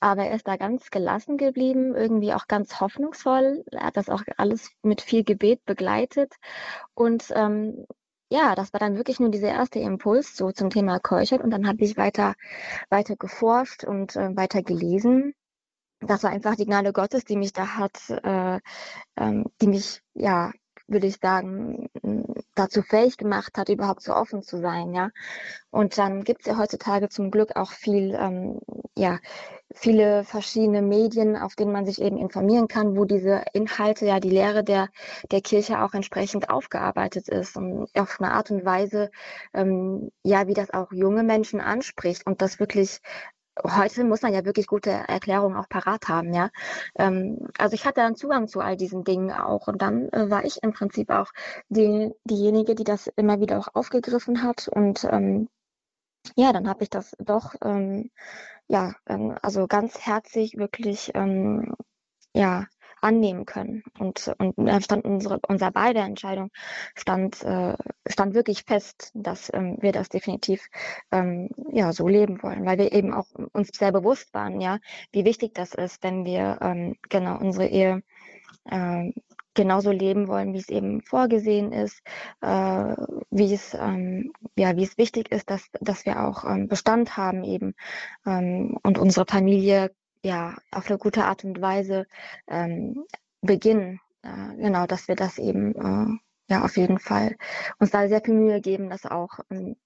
Aber 0.00 0.24
er 0.26 0.34
ist 0.34 0.48
da 0.48 0.56
ganz 0.56 0.90
gelassen 0.90 1.36
geblieben, 1.36 1.94
irgendwie 1.94 2.32
auch 2.32 2.46
ganz 2.48 2.80
hoffnungsvoll. 2.80 3.64
Er 3.72 3.84
hat 3.86 3.96
das 3.96 4.08
auch 4.08 4.22
alles 4.36 4.70
mit 4.82 5.00
viel 5.00 5.24
Gebet 5.24 5.64
begleitet. 5.64 6.34
Und 6.94 7.32
ähm, 7.34 7.86
ja, 8.30 8.54
das 8.54 8.72
war 8.72 8.80
dann 8.80 8.96
wirklich 8.96 9.20
nur 9.20 9.30
dieser 9.30 9.48
erste 9.48 9.80
Impuls 9.80 10.36
so 10.36 10.52
zum 10.52 10.70
Thema 10.70 11.00
Keuschheit. 11.00 11.42
Und 11.42 11.50
dann 11.50 11.66
habe 11.66 11.82
ich 11.84 11.96
weiter, 11.96 12.34
weiter 12.90 13.16
geforscht 13.16 13.84
und 13.84 14.16
äh, 14.16 14.36
weiter 14.36 14.62
gelesen 14.62 15.34
das 16.00 16.22
war 16.22 16.30
einfach 16.30 16.56
die 16.56 16.64
Gnade 16.64 16.92
Gottes, 16.92 17.24
die 17.24 17.36
mich 17.36 17.52
da 17.52 17.76
hat, 17.76 18.08
äh, 18.08 18.60
ähm, 19.16 19.44
die 19.60 19.66
mich 19.66 20.02
ja 20.14 20.52
würde 20.90 21.06
ich 21.06 21.18
sagen, 21.18 21.88
dazu 22.54 22.82
fähig 22.82 23.16
gemacht 23.16 23.56
hat, 23.56 23.68
überhaupt 23.68 24.02
so 24.02 24.14
offen 24.14 24.42
zu 24.42 24.58
sein, 24.58 24.92
ja. 24.92 25.10
Und 25.70 25.98
dann 25.98 26.24
gibt 26.24 26.40
es 26.42 26.46
ja 26.46 26.58
heutzutage 26.58 27.08
zum 27.08 27.30
Glück 27.30 27.56
auch 27.56 27.70
viel, 27.72 28.14
ähm, 28.14 28.60
ja, 28.96 29.18
viele 29.72 30.24
verschiedene 30.24 30.82
Medien, 30.82 31.36
auf 31.36 31.54
denen 31.54 31.72
man 31.72 31.86
sich 31.86 32.00
eben 32.00 32.18
informieren 32.18 32.66
kann, 32.68 32.96
wo 32.96 33.04
diese 33.04 33.44
Inhalte, 33.52 34.06
ja, 34.06 34.18
die 34.20 34.30
Lehre 34.30 34.64
der, 34.64 34.88
der 35.30 35.40
Kirche 35.40 35.80
auch 35.82 35.94
entsprechend 35.94 36.50
aufgearbeitet 36.50 37.28
ist 37.28 37.56
und 37.56 37.88
auf 37.94 38.20
eine 38.20 38.32
Art 38.32 38.50
und 38.50 38.64
Weise, 38.64 39.10
ähm, 39.54 40.10
ja, 40.24 40.46
wie 40.48 40.54
das 40.54 40.72
auch 40.72 40.92
junge 40.92 41.22
Menschen 41.22 41.60
anspricht 41.60 42.26
und 42.26 42.42
das 42.42 42.58
wirklich 42.58 43.00
heute 43.64 44.04
muss 44.04 44.22
man 44.22 44.32
ja 44.32 44.44
wirklich 44.44 44.66
gute 44.66 44.90
Erklärungen 44.90 45.56
auch 45.56 45.68
parat 45.68 46.08
haben, 46.08 46.32
ja. 46.34 46.50
Ähm, 46.96 47.48
also 47.58 47.74
ich 47.74 47.84
hatte 47.86 48.02
einen 48.02 48.16
Zugang 48.16 48.48
zu 48.48 48.60
all 48.60 48.76
diesen 48.76 49.04
Dingen 49.04 49.32
auch 49.32 49.68
und 49.68 49.82
dann 49.82 50.08
äh, 50.10 50.30
war 50.30 50.44
ich 50.44 50.62
im 50.62 50.72
Prinzip 50.72 51.10
auch 51.10 51.30
die, 51.68 52.12
diejenige, 52.24 52.74
die 52.74 52.84
das 52.84 53.08
immer 53.16 53.40
wieder 53.40 53.58
auch 53.58 53.68
aufgegriffen 53.74 54.42
hat 54.42 54.68
und 54.68 55.04
ähm, 55.04 55.48
ja, 56.36 56.52
dann 56.52 56.68
habe 56.68 56.82
ich 56.84 56.90
das 56.90 57.16
doch 57.18 57.54
ähm, 57.62 58.10
ja, 58.68 58.94
ähm, 59.06 59.36
also 59.42 59.66
ganz 59.66 59.98
herzlich 60.00 60.56
wirklich 60.56 61.10
ähm, 61.14 61.74
ja 62.34 62.66
annehmen 63.02 63.46
können. 63.46 63.82
Und, 63.98 64.32
und 64.38 64.54
da 64.56 64.80
stand 64.80 65.04
unsere, 65.04 65.40
unser 65.48 65.70
beide 65.70 66.00
Entscheidung 66.00 66.50
stand, 66.94 67.42
äh, 67.42 67.76
stand 68.08 68.34
wirklich 68.34 68.64
fest, 68.64 69.10
dass 69.14 69.50
ähm, 69.52 69.78
wir 69.80 69.92
das 69.92 70.08
definitiv 70.08 70.66
ähm, 71.10 71.50
ja 71.72 71.92
so 71.92 72.08
leben 72.08 72.42
wollen, 72.42 72.64
weil 72.64 72.78
wir 72.78 72.92
eben 72.92 73.12
auch 73.14 73.26
uns 73.52 73.70
sehr 73.72 73.92
bewusst 73.92 74.32
waren, 74.34 74.60
ja, 74.60 74.78
wie 75.12 75.24
wichtig 75.24 75.54
das 75.54 75.74
ist, 75.74 76.02
wenn 76.02 76.24
wir 76.24 76.58
ähm, 76.60 76.96
genau 77.08 77.38
unsere 77.38 77.66
Ehe 77.66 78.02
äh, 78.66 79.12
genauso 79.54 79.90
leben 79.90 80.28
wollen, 80.28 80.52
wie 80.52 80.58
es 80.58 80.68
eben 80.68 81.02
vorgesehen 81.02 81.72
ist, 81.72 82.00
äh, 82.40 82.94
wie 83.30 83.52
es 83.52 83.74
ähm, 83.74 84.32
ja 84.56 84.76
wie 84.76 84.84
es 84.84 84.96
wichtig 84.96 85.32
ist, 85.32 85.50
dass 85.50 85.68
dass 85.80 86.06
wir 86.06 86.24
auch 86.24 86.44
ähm, 86.44 86.68
Bestand 86.68 87.16
haben 87.16 87.44
eben 87.44 87.74
ähm, 88.26 88.78
und 88.82 88.98
unsere 88.98 89.26
Familie 89.26 89.90
ja 90.22 90.56
auf 90.70 90.88
eine 90.88 90.98
gute 90.98 91.24
Art 91.24 91.44
und 91.44 91.60
Weise 91.60 92.06
ähm, 92.48 93.04
beginnen. 93.40 94.00
Äh, 94.22 94.56
genau, 94.56 94.86
dass 94.86 95.08
wir 95.08 95.16
das 95.16 95.38
eben 95.38 95.74
äh, 95.74 96.52
ja 96.52 96.64
auf 96.64 96.76
jeden 96.76 96.98
Fall 96.98 97.36
uns 97.78 97.90
da 97.90 98.08
sehr 98.08 98.20
viel 98.22 98.34
Mühe 98.34 98.60
geben, 98.60 98.90
das 98.90 99.06
auch 99.06 99.38
ähm, 99.50 99.76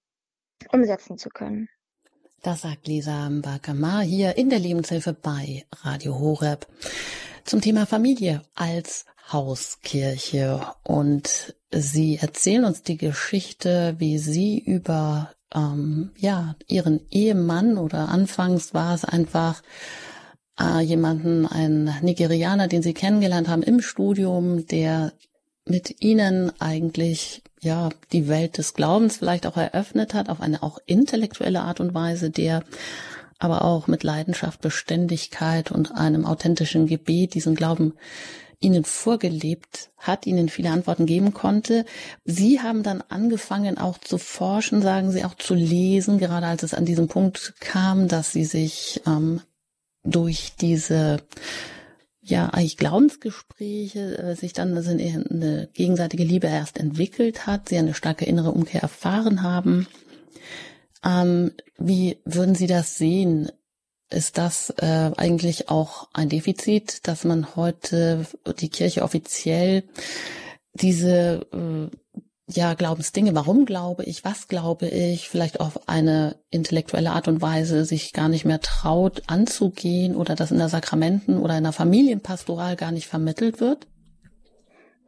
umsetzen 0.72 1.18
zu 1.18 1.28
können. 1.28 1.68
Das 2.42 2.62
sagt 2.62 2.86
Lisa 2.86 3.30
Mbakama 3.30 4.00
hier 4.00 4.36
in 4.36 4.50
der 4.50 4.58
Lebenshilfe 4.58 5.14
bei 5.14 5.64
Radio 5.82 6.18
Horeb 6.18 6.66
zum 7.44 7.60
Thema 7.60 7.86
Familie 7.86 8.42
als 8.54 9.06
Hauskirche. 9.32 10.60
Und 10.82 11.54
sie 11.70 12.18
erzählen 12.18 12.64
uns 12.64 12.82
die 12.82 12.98
Geschichte, 12.98 13.94
wie 13.98 14.18
sie 14.18 14.58
über 14.58 15.32
ähm, 15.54 16.10
ja 16.18 16.56
ihren 16.66 17.00
Ehemann 17.10 17.78
oder 17.78 18.08
anfangs 18.08 18.74
war 18.74 18.94
es 18.94 19.04
einfach 19.04 19.62
äh, 20.60 20.80
jemanden, 20.80 21.46
ein 21.46 21.96
Nigerianer, 22.02 22.68
den 22.68 22.82
sie 22.82 22.94
kennengelernt 22.94 23.48
haben 23.48 23.62
im 23.62 23.80
Studium, 23.80 24.66
der 24.66 25.12
mit 25.66 26.02
ihnen 26.02 26.52
eigentlich 26.60 27.42
ja 27.60 27.88
die 28.12 28.28
Welt 28.28 28.58
des 28.58 28.74
Glaubens 28.74 29.16
vielleicht 29.16 29.46
auch 29.46 29.56
eröffnet 29.56 30.14
hat 30.14 30.28
auf 30.28 30.40
eine 30.40 30.62
auch 30.62 30.78
intellektuelle 30.86 31.62
Art 31.62 31.80
und 31.80 31.94
Weise, 31.94 32.30
der 32.30 32.62
aber 33.38 33.64
auch 33.64 33.88
mit 33.88 34.02
Leidenschaft, 34.02 34.60
Beständigkeit 34.60 35.72
und 35.72 35.92
einem 35.92 36.24
authentischen 36.24 36.86
Gebet 36.86 37.34
diesen 37.34 37.54
Glauben 37.54 37.94
ihnen 38.60 38.84
vorgelebt 38.84 39.90
hat, 39.98 40.26
ihnen 40.26 40.48
viele 40.48 40.70
Antworten 40.70 41.06
geben 41.06 41.34
konnte. 41.34 41.84
Sie 42.24 42.60
haben 42.60 42.82
dann 42.82 43.02
angefangen 43.08 43.76
auch 43.76 43.98
zu 43.98 44.18
forschen, 44.18 44.80
sagen 44.80 45.10
Sie, 45.10 45.24
auch 45.24 45.34
zu 45.34 45.54
lesen, 45.54 46.18
gerade 46.18 46.46
als 46.46 46.62
es 46.62 46.74
an 46.74 46.84
diesem 46.84 47.08
Punkt 47.08 47.54
kam, 47.60 48.08
dass 48.08 48.32
Sie 48.32 48.44
sich 48.44 49.02
ähm, 49.06 49.40
durch 50.04 50.52
diese 50.60 51.22
ja 52.20 52.48
eigentlich 52.48 52.78
Glaubensgespräche 52.78 54.18
äh, 54.18 54.34
sich 54.34 54.52
dann 54.52 54.74
also 54.76 54.90
eine 54.90 55.68
gegenseitige 55.74 56.24
Liebe 56.24 56.46
erst 56.46 56.78
entwickelt 56.78 57.46
hat, 57.46 57.68
sie 57.68 57.76
eine 57.76 57.94
starke 57.94 58.24
innere 58.24 58.52
Umkehr 58.52 58.82
erfahren 58.82 59.42
haben. 59.42 59.86
Ähm, 61.04 61.52
wie 61.76 62.18
würden 62.24 62.54
Sie 62.54 62.66
das 62.66 62.96
sehen? 62.96 63.50
Ist 64.10 64.38
das 64.38 64.70
äh, 64.78 65.10
eigentlich 65.16 65.68
auch 65.68 66.08
ein 66.12 66.28
Defizit, 66.28 67.06
dass 67.06 67.24
man 67.24 67.56
heute 67.56 68.26
die 68.58 68.68
Kirche 68.68 69.02
offiziell 69.02 69.84
diese 70.72 71.46
äh, 71.52 71.96
ja, 72.46 72.74
Glaubensdinge, 72.74 73.34
warum 73.34 73.64
glaube 73.64 74.04
ich, 74.04 74.24
was 74.24 74.48
glaube 74.48 74.86
ich, 74.86 75.28
vielleicht 75.28 75.60
auf 75.60 75.88
eine 75.88 76.36
intellektuelle 76.50 77.12
Art 77.12 77.26
und 77.26 77.40
Weise 77.40 77.84
sich 77.84 78.12
gar 78.12 78.28
nicht 78.28 78.44
mehr 78.44 78.60
traut 78.60 79.22
anzugehen 79.26 80.14
oder 80.14 80.34
das 80.34 80.50
in 80.50 80.58
der 80.58 80.68
Sakramenten- 80.68 81.38
oder 81.38 81.56
in 81.56 81.64
der 81.64 81.72
Familienpastoral 81.72 82.76
gar 82.76 82.92
nicht 82.92 83.06
vermittelt 83.06 83.60
wird? 83.60 83.86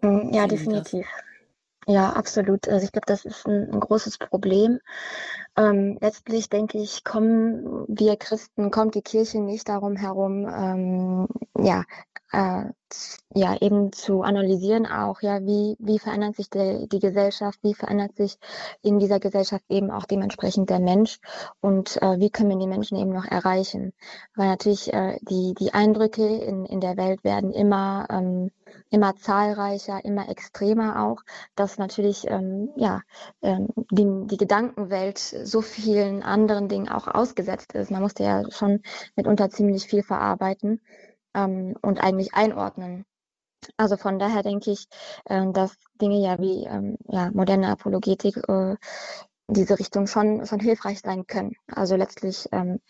Hm, 0.00 0.30
ja, 0.32 0.46
definitiv. 0.46 1.06
Ja, 1.86 2.10
absolut. 2.14 2.68
Also 2.68 2.84
ich 2.84 2.92
glaube, 2.92 3.06
das 3.06 3.24
ist 3.24 3.46
ein, 3.46 3.70
ein 3.70 3.80
großes 3.80 4.18
Problem. 4.18 4.80
Ähm, 5.56 5.98
letztlich 6.00 6.48
denke 6.48 6.78
ich, 6.78 7.04
kommen 7.04 7.84
wir 7.86 8.16
Christen, 8.16 8.70
kommt 8.70 8.94
die 8.94 9.02
Kirche 9.02 9.40
nicht 9.40 9.68
darum 9.68 9.94
herum, 9.94 10.48
ähm, 10.48 11.28
ja, 11.56 11.84
äh, 12.32 12.64
ja, 13.34 13.56
eben 13.60 13.92
zu 13.92 14.22
analysieren 14.22 14.86
auch, 14.86 15.20
ja, 15.20 15.40
wie, 15.42 15.76
wie 15.78 15.98
verändert 15.98 16.36
sich 16.36 16.48
die, 16.48 16.88
die 16.88 17.00
Gesellschaft, 17.00 17.58
wie 17.62 17.74
verändert 17.74 18.16
sich 18.16 18.38
in 18.82 18.98
dieser 18.98 19.20
Gesellschaft 19.20 19.64
eben 19.68 19.90
auch 19.90 20.06
dementsprechend 20.06 20.70
der 20.70 20.78
Mensch 20.78 21.18
und 21.60 22.00
äh, 22.00 22.18
wie 22.18 22.30
können 22.30 22.50
wir 22.50 22.58
die 22.58 22.66
Menschen 22.66 22.96
eben 22.96 23.12
noch 23.12 23.24
erreichen. 23.24 23.92
Weil 24.34 24.48
natürlich 24.48 24.92
äh, 24.92 25.18
die, 25.22 25.54
die 25.58 25.74
Eindrücke 25.74 26.24
in, 26.24 26.64
in 26.64 26.80
der 26.80 26.96
Welt 26.96 27.24
werden 27.24 27.52
immer, 27.52 28.06
ähm, 28.10 28.50
immer 28.90 29.16
zahlreicher, 29.16 30.04
immer 30.04 30.28
extremer 30.28 31.04
auch, 31.04 31.22
dass 31.56 31.78
natürlich 31.78 32.26
ähm, 32.28 32.70
ja, 32.76 33.02
ähm, 33.42 33.68
die, 33.90 34.26
die 34.26 34.36
Gedankenwelt 34.36 35.18
so 35.18 35.60
vielen 35.60 36.22
anderen 36.22 36.68
Dingen 36.68 36.88
auch 36.88 37.08
ausgesetzt 37.08 37.74
ist. 37.74 37.90
Man 37.90 38.02
musste 38.02 38.22
ja 38.22 38.50
schon 38.50 38.82
mitunter 39.16 39.50
ziemlich 39.50 39.86
viel 39.86 40.02
verarbeiten 40.02 40.80
ähm, 41.36 41.76
und 41.82 42.02
eigentlich 42.02 42.34
einordnen. 42.34 43.04
Also 43.76 43.96
von 43.96 44.18
daher 44.18 44.42
denke 44.42 44.70
ich, 44.70 44.86
äh, 45.26 45.52
dass 45.52 45.76
Dinge 46.00 46.20
ja 46.20 46.38
wie 46.38 46.64
ähm, 46.64 46.96
ja, 47.08 47.30
moderne 47.32 47.68
Apologetik 47.70 48.36
äh, 48.48 48.76
diese 49.48 49.78
Richtung 49.78 50.06
schon, 50.06 50.44
schon 50.46 50.60
hilfreich 50.60 51.00
sein 51.00 51.26
können. 51.26 51.52
Also 51.68 51.96
letztlich 51.96 52.48
ähm, 52.52 52.80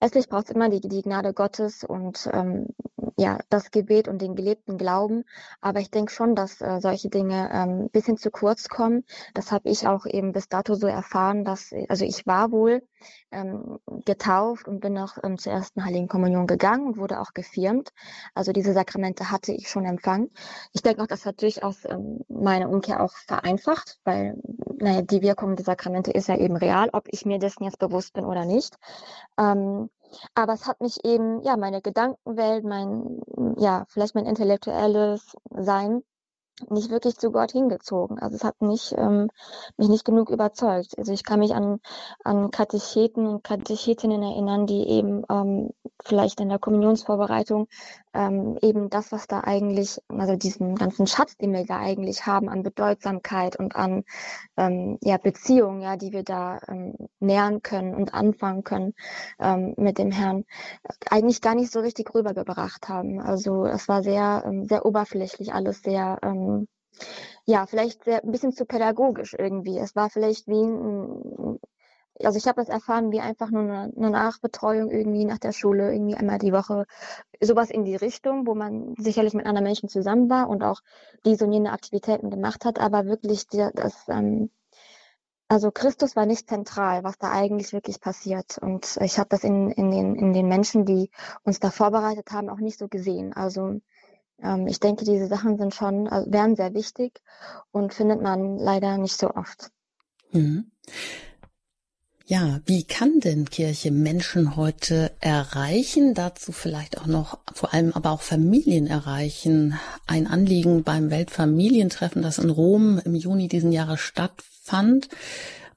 Letztlich 0.00 0.28
braucht 0.28 0.44
es 0.44 0.54
immer 0.54 0.68
die, 0.68 0.80
die 0.80 1.02
Gnade 1.02 1.34
Gottes 1.34 1.82
und 1.82 2.30
ähm, 2.32 2.68
ja, 3.16 3.40
das 3.48 3.72
Gebet 3.72 4.06
und 4.06 4.22
den 4.22 4.36
gelebten 4.36 4.78
Glauben. 4.78 5.24
Aber 5.60 5.80
ich 5.80 5.90
denke 5.90 6.12
schon, 6.12 6.36
dass 6.36 6.60
äh, 6.60 6.78
solche 6.80 7.08
Dinge 7.08 7.50
ähm, 7.52 7.88
bisschen 7.90 8.16
zu 8.16 8.30
kurz 8.30 8.68
kommen. 8.68 9.04
Das 9.34 9.50
habe 9.50 9.68
ich 9.68 9.88
auch 9.88 10.06
eben 10.06 10.30
bis 10.30 10.48
dato 10.48 10.74
so 10.74 10.86
erfahren, 10.86 11.44
dass, 11.44 11.72
also 11.88 12.04
ich 12.04 12.28
war 12.28 12.52
wohl 12.52 12.86
ähm, 13.30 13.78
getauft 14.04 14.68
und 14.68 14.80
bin 14.80 14.98
auch 14.98 15.18
ähm, 15.22 15.38
zur 15.38 15.52
ersten 15.52 15.84
Heiligen 15.84 16.08
Kommunion 16.08 16.46
gegangen 16.46 16.86
und 16.86 16.98
wurde 16.98 17.20
auch 17.20 17.32
gefirmt. 17.34 17.90
Also 18.34 18.52
diese 18.52 18.72
Sakramente 18.72 19.30
hatte 19.30 19.52
ich 19.52 19.68
schon 19.68 19.84
empfangen. 19.84 20.30
Ich 20.72 20.82
denke 20.82 21.02
auch, 21.02 21.06
das 21.06 21.26
hat 21.26 21.42
durchaus 21.42 21.84
ähm, 21.84 22.20
meine 22.28 22.68
Umkehr 22.68 23.02
auch 23.02 23.12
vereinfacht, 23.26 23.98
weil 24.04 24.40
naja, 24.80 25.02
die 25.02 25.22
Wirkung 25.22 25.56
der 25.56 25.64
Sakramente 25.64 26.10
ist 26.10 26.28
ja 26.28 26.36
eben 26.36 26.56
real, 26.56 26.90
ob 26.92 27.08
ich 27.08 27.24
mir 27.24 27.38
dessen 27.38 27.64
jetzt 27.64 27.78
bewusst 27.78 28.12
bin 28.12 28.24
oder 28.24 28.44
nicht. 28.44 28.76
Ähm, 29.38 29.90
aber 30.34 30.54
es 30.54 30.66
hat 30.66 30.80
mich 30.80 31.04
eben, 31.04 31.42
ja, 31.42 31.56
meine 31.56 31.82
Gedankenwelt, 31.82 32.64
mein, 32.64 33.20
ja, 33.58 33.84
vielleicht 33.88 34.14
mein 34.14 34.26
intellektuelles 34.26 35.36
Sein 35.50 36.02
nicht 36.70 36.90
wirklich 36.90 37.16
zu 37.16 37.30
Gott 37.30 37.52
hingezogen. 37.52 38.18
Also 38.18 38.36
es 38.36 38.44
hat 38.44 38.60
mich, 38.60 38.94
ähm, 38.96 39.28
mich 39.76 39.88
nicht 39.88 40.04
genug 40.04 40.30
überzeugt. 40.30 40.98
Also 40.98 41.12
ich 41.12 41.24
kann 41.24 41.40
mich 41.40 41.54
an, 41.54 41.80
an 42.24 42.50
Katecheten 42.50 43.26
und 43.26 43.44
Katechetinnen 43.44 44.22
erinnern, 44.22 44.66
die 44.66 44.88
eben 44.88 45.22
ähm, 45.30 45.70
vielleicht 46.04 46.40
in 46.40 46.48
der 46.48 46.58
Kommunionsvorbereitung 46.58 47.68
ähm, 48.14 48.58
eben 48.62 48.90
das, 48.90 49.12
was 49.12 49.26
da 49.26 49.40
eigentlich, 49.40 50.00
also 50.08 50.36
diesen 50.36 50.74
ganzen 50.74 51.06
Schatz, 51.06 51.36
den 51.36 51.52
wir 51.52 51.64
da 51.64 51.78
eigentlich 51.78 52.26
haben 52.26 52.48
an 52.48 52.62
Bedeutsamkeit 52.62 53.56
und 53.56 53.76
an 53.76 54.04
ähm, 54.56 54.98
ja, 55.02 55.18
Beziehungen, 55.18 55.82
ja, 55.82 55.96
die 55.96 56.12
wir 56.12 56.24
da 56.24 56.58
ähm, 56.68 56.94
nähern 57.20 57.62
können 57.62 57.94
und 57.94 58.14
anfangen 58.14 58.64
können 58.64 58.94
ähm, 59.38 59.74
mit 59.76 59.98
dem 59.98 60.10
Herrn, 60.10 60.44
eigentlich 61.10 61.40
gar 61.40 61.54
nicht 61.54 61.72
so 61.72 61.80
richtig 61.80 62.14
rübergebracht 62.14 62.88
haben. 62.88 63.20
Also 63.20 63.66
es 63.66 63.88
war 63.88 64.02
sehr, 64.02 64.42
ähm, 64.46 64.64
sehr 64.64 64.84
oberflächlich 64.84 65.52
alles, 65.52 65.82
sehr 65.82 66.18
ähm, 66.22 66.47
ja, 67.46 67.66
vielleicht 67.66 68.04
sehr, 68.04 68.22
ein 68.22 68.30
bisschen 68.30 68.52
zu 68.52 68.66
pädagogisch 68.66 69.34
irgendwie. 69.38 69.78
Es 69.78 69.96
war 69.96 70.10
vielleicht 70.10 70.46
wie 70.48 70.62
ein, 70.62 71.58
also 72.24 72.36
ich 72.36 72.46
habe 72.46 72.60
das 72.60 72.68
erfahren 72.68 73.12
wie 73.12 73.20
einfach 73.20 73.50
nur 73.50 73.62
eine, 73.62 73.92
eine, 73.96 74.10
Nachbetreuung 74.10 74.90
irgendwie 74.90 75.24
nach 75.24 75.38
der 75.38 75.52
Schule, 75.52 75.92
irgendwie 75.92 76.16
einmal 76.16 76.38
die 76.38 76.52
Woche, 76.52 76.84
sowas 77.40 77.70
in 77.70 77.84
die 77.84 77.96
Richtung, 77.96 78.46
wo 78.46 78.54
man 78.54 78.94
sicherlich 78.98 79.34
mit 79.34 79.46
anderen 79.46 79.64
Menschen 79.64 79.88
zusammen 79.88 80.28
war 80.28 80.48
und 80.48 80.62
auch 80.62 80.80
diese 81.24 81.44
und 81.44 81.52
jene 81.52 81.72
Aktivitäten 81.72 82.30
gemacht 82.30 82.64
hat, 82.64 82.80
aber 82.80 83.06
wirklich 83.06 83.46
die, 83.46 83.66
das, 83.74 84.08
ähm, 84.08 84.50
also 85.48 85.70
Christus 85.70 86.14
war 86.16 86.26
nicht 86.26 86.48
zentral, 86.48 87.04
was 87.04 87.16
da 87.18 87.30
eigentlich 87.30 87.72
wirklich 87.72 88.00
passiert. 88.00 88.58
Und 88.58 88.98
ich 89.00 89.18
habe 89.18 89.30
das 89.30 89.44
in, 89.44 89.70
in, 89.70 89.90
den, 89.90 90.14
in 90.14 90.34
den 90.34 90.46
Menschen, 90.46 90.84
die 90.84 91.10
uns 91.42 91.58
da 91.58 91.70
vorbereitet 91.70 92.32
haben, 92.32 92.50
auch 92.50 92.58
nicht 92.58 92.78
so 92.78 92.88
gesehen. 92.88 93.32
Also 93.32 93.80
ähm, 94.42 94.66
ich 94.66 94.80
denke, 94.80 95.04
diese 95.04 95.26
Sachen 95.26 95.58
sind 95.58 95.74
schon, 95.74 96.08
also 96.08 96.30
wären 96.30 96.56
sehr 96.56 96.74
wichtig 96.74 97.20
und 97.70 97.94
findet 97.94 98.22
man 98.22 98.58
leider 98.58 98.98
nicht 98.98 99.18
so 99.18 99.30
oft. 99.30 99.70
Mhm. 100.32 100.70
Ja, 102.30 102.60
wie 102.66 102.84
kann 102.84 103.20
denn 103.20 103.48
Kirche 103.48 103.90
Menschen 103.90 104.54
heute 104.54 105.12
erreichen? 105.20 106.12
Dazu 106.12 106.52
vielleicht 106.52 106.98
auch 106.98 107.06
noch, 107.06 107.38
vor 107.54 107.72
allem 107.72 107.94
aber 107.94 108.10
auch 108.10 108.20
Familien 108.20 108.86
erreichen. 108.86 109.78
Ein 110.06 110.26
Anliegen 110.26 110.82
beim 110.82 111.10
Weltfamilientreffen, 111.10 112.20
das 112.20 112.36
in 112.36 112.50
Rom 112.50 113.00
im 113.02 113.14
Juni 113.14 113.48
diesen 113.48 113.72
Jahres 113.72 114.00
stattfand. 114.00 115.08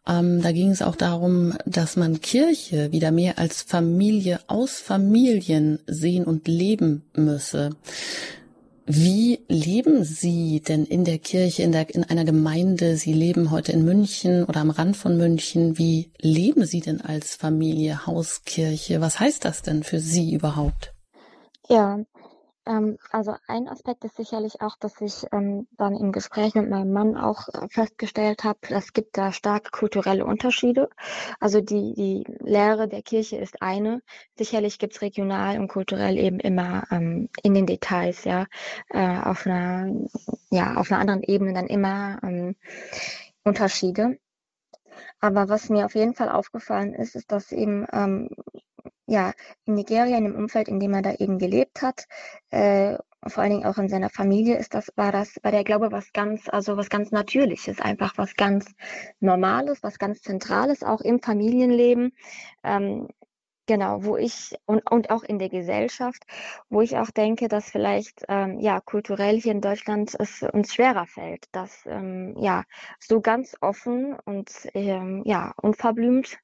Ähm, 0.05 0.41
da 0.41 0.51
ging 0.51 0.71
es 0.71 0.81
auch 0.81 0.97
darum, 0.97 1.53
dass 1.65 1.95
man 1.95 2.19
Kirche 2.19 2.91
wieder 2.91 3.11
mehr 3.11 3.39
als 3.39 3.61
Familie 3.61 4.41
aus 4.47 4.81
Familien 4.81 5.79
sehen 5.87 6.25
und 6.25 6.49
leben 6.49 7.03
müsse. 7.15 7.69
Wie 8.93 9.39
leben 9.47 10.03
Sie 10.03 10.59
denn 10.59 10.83
in 10.83 11.05
der 11.05 11.17
Kirche, 11.17 11.63
in, 11.63 11.71
der, 11.71 11.95
in 11.95 12.03
einer 12.03 12.25
Gemeinde? 12.25 12.97
Sie 12.97 13.13
leben 13.13 13.49
heute 13.49 13.71
in 13.71 13.85
München 13.85 14.43
oder 14.43 14.59
am 14.59 14.69
Rand 14.69 14.97
von 14.97 15.15
München. 15.15 15.77
Wie 15.77 16.11
leben 16.19 16.65
Sie 16.65 16.81
denn 16.81 16.99
als 16.99 17.35
Familie, 17.35 18.05
Hauskirche? 18.05 18.99
Was 18.99 19.17
heißt 19.17 19.45
das 19.45 19.61
denn 19.61 19.83
für 19.83 20.01
Sie 20.01 20.33
überhaupt? 20.33 20.93
Ja, 21.69 21.99
ähm, 22.65 22.97
also 23.11 23.35
ein 23.47 23.67
Aspekt 23.67 24.03
ist 24.03 24.15
sicherlich 24.15 24.61
auch, 24.61 24.75
dass 24.77 24.99
ich 25.01 25.25
ähm, 25.31 25.67
dann 25.77 25.95
im 25.95 26.11
Gespräch 26.11 26.53
mit 26.55 26.69
meinem 26.69 26.93
Mann 26.93 27.17
auch 27.17 27.47
äh, 27.49 27.67
festgestellt 27.69 28.43
habe, 28.43 28.59
es 28.69 28.93
gibt 28.93 29.17
da 29.17 29.31
starke 29.31 29.71
kulturelle 29.71 30.25
Unterschiede. 30.25 30.89
Also 31.39 31.61
die, 31.61 31.93
die 31.93 32.23
Lehre 32.39 32.87
der 32.87 33.01
Kirche 33.01 33.37
ist 33.37 33.61
eine. 33.61 34.01
Sicherlich 34.37 34.79
gibt 34.79 34.93
es 34.93 35.01
regional 35.01 35.59
und 35.59 35.69
kulturell 35.69 36.17
eben 36.17 36.39
immer 36.39 36.83
ähm, 36.91 37.29
in 37.43 37.53
den 37.53 37.65
Details, 37.65 38.23
ja, 38.25 38.45
äh, 38.89 39.19
auf 39.21 39.45
einer, 39.45 39.91
ja, 40.51 40.75
auf 40.75 40.91
einer 40.91 41.01
anderen 41.01 41.23
Ebene 41.23 41.53
dann 41.53 41.67
immer 41.67 42.19
ähm, 42.23 42.55
Unterschiede. 43.43 44.19
Aber 45.19 45.49
was 45.49 45.69
mir 45.69 45.85
auf 45.85 45.95
jeden 45.95 46.15
Fall 46.15 46.29
aufgefallen 46.29 46.93
ist, 46.93 47.15
ist, 47.15 47.31
dass 47.31 47.51
eben 47.51 47.85
ähm, 47.93 48.29
ja, 49.11 49.33
in 49.65 49.75
Nigeria, 49.75 50.17
in 50.17 50.23
dem 50.23 50.35
Umfeld, 50.35 50.69
in 50.69 50.79
dem 50.79 50.93
er 50.93 51.01
da 51.01 51.13
eben 51.15 51.37
gelebt 51.37 51.81
hat, 51.81 52.07
äh, 52.49 52.97
vor 53.27 53.43
allen 53.43 53.51
Dingen 53.51 53.65
auch 53.65 53.77
in 53.77 53.89
seiner 53.89 54.09
Familie, 54.09 54.57
ist 54.57 54.73
das, 54.73 54.91
war 54.95 55.11
das, 55.11 55.35
war 55.43 55.51
der 55.51 55.65
Glaube 55.65 55.91
was 55.91 56.13
ganz, 56.13 56.47
also 56.47 56.77
was 56.77 56.89
ganz 56.89 57.11
Natürliches, 57.11 57.81
einfach 57.81 58.17
was 58.17 58.35
ganz 58.35 58.73
Normales, 59.19 59.83
was 59.83 59.99
ganz 59.99 60.21
Zentrales, 60.21 60.81
auch 60.81 61.01
im 61.01 61.19
Familienleben. 61.21 62.13
Ähm, 62.63 63.09
Genau, 63.71 64.03
wo 64.03 64.17
ich 64.17 64.53
und, 64.65 64.91
und 64.91 65.11
auch 65.11 65.23
in 65.23 65.39
der 65.39 65.47
Gesellschaft, 65.47 66.25
wo 66.69 66.81
ich 66.81 66.97
auch 66.97 67.09
denke, 67.09 67.47
dass 67.47 67.71
vielleicht 67.71 68.25
ähm, 68.27 68.59
ja 68.59 68.81
kulturell 68.81 69.39
hier 69.39 69.53
in 69.53 69.61
Deutschland 69.61 70.13
es 70.19 70.43
uns 70.43 70.73
schwerer 70.73 71.05
fällt, 71.05 71.45
das 71.53 71.85
ähm, 71.85 72.35
ja 72.37 72.65
so 72.99 73.21
ganz 73.21 73.55
offen 73.61 74.17
und 74.25 74.51
ähm, 74.73 75.21
ja 75.23 75.53
unverblümt, 75.61 76.37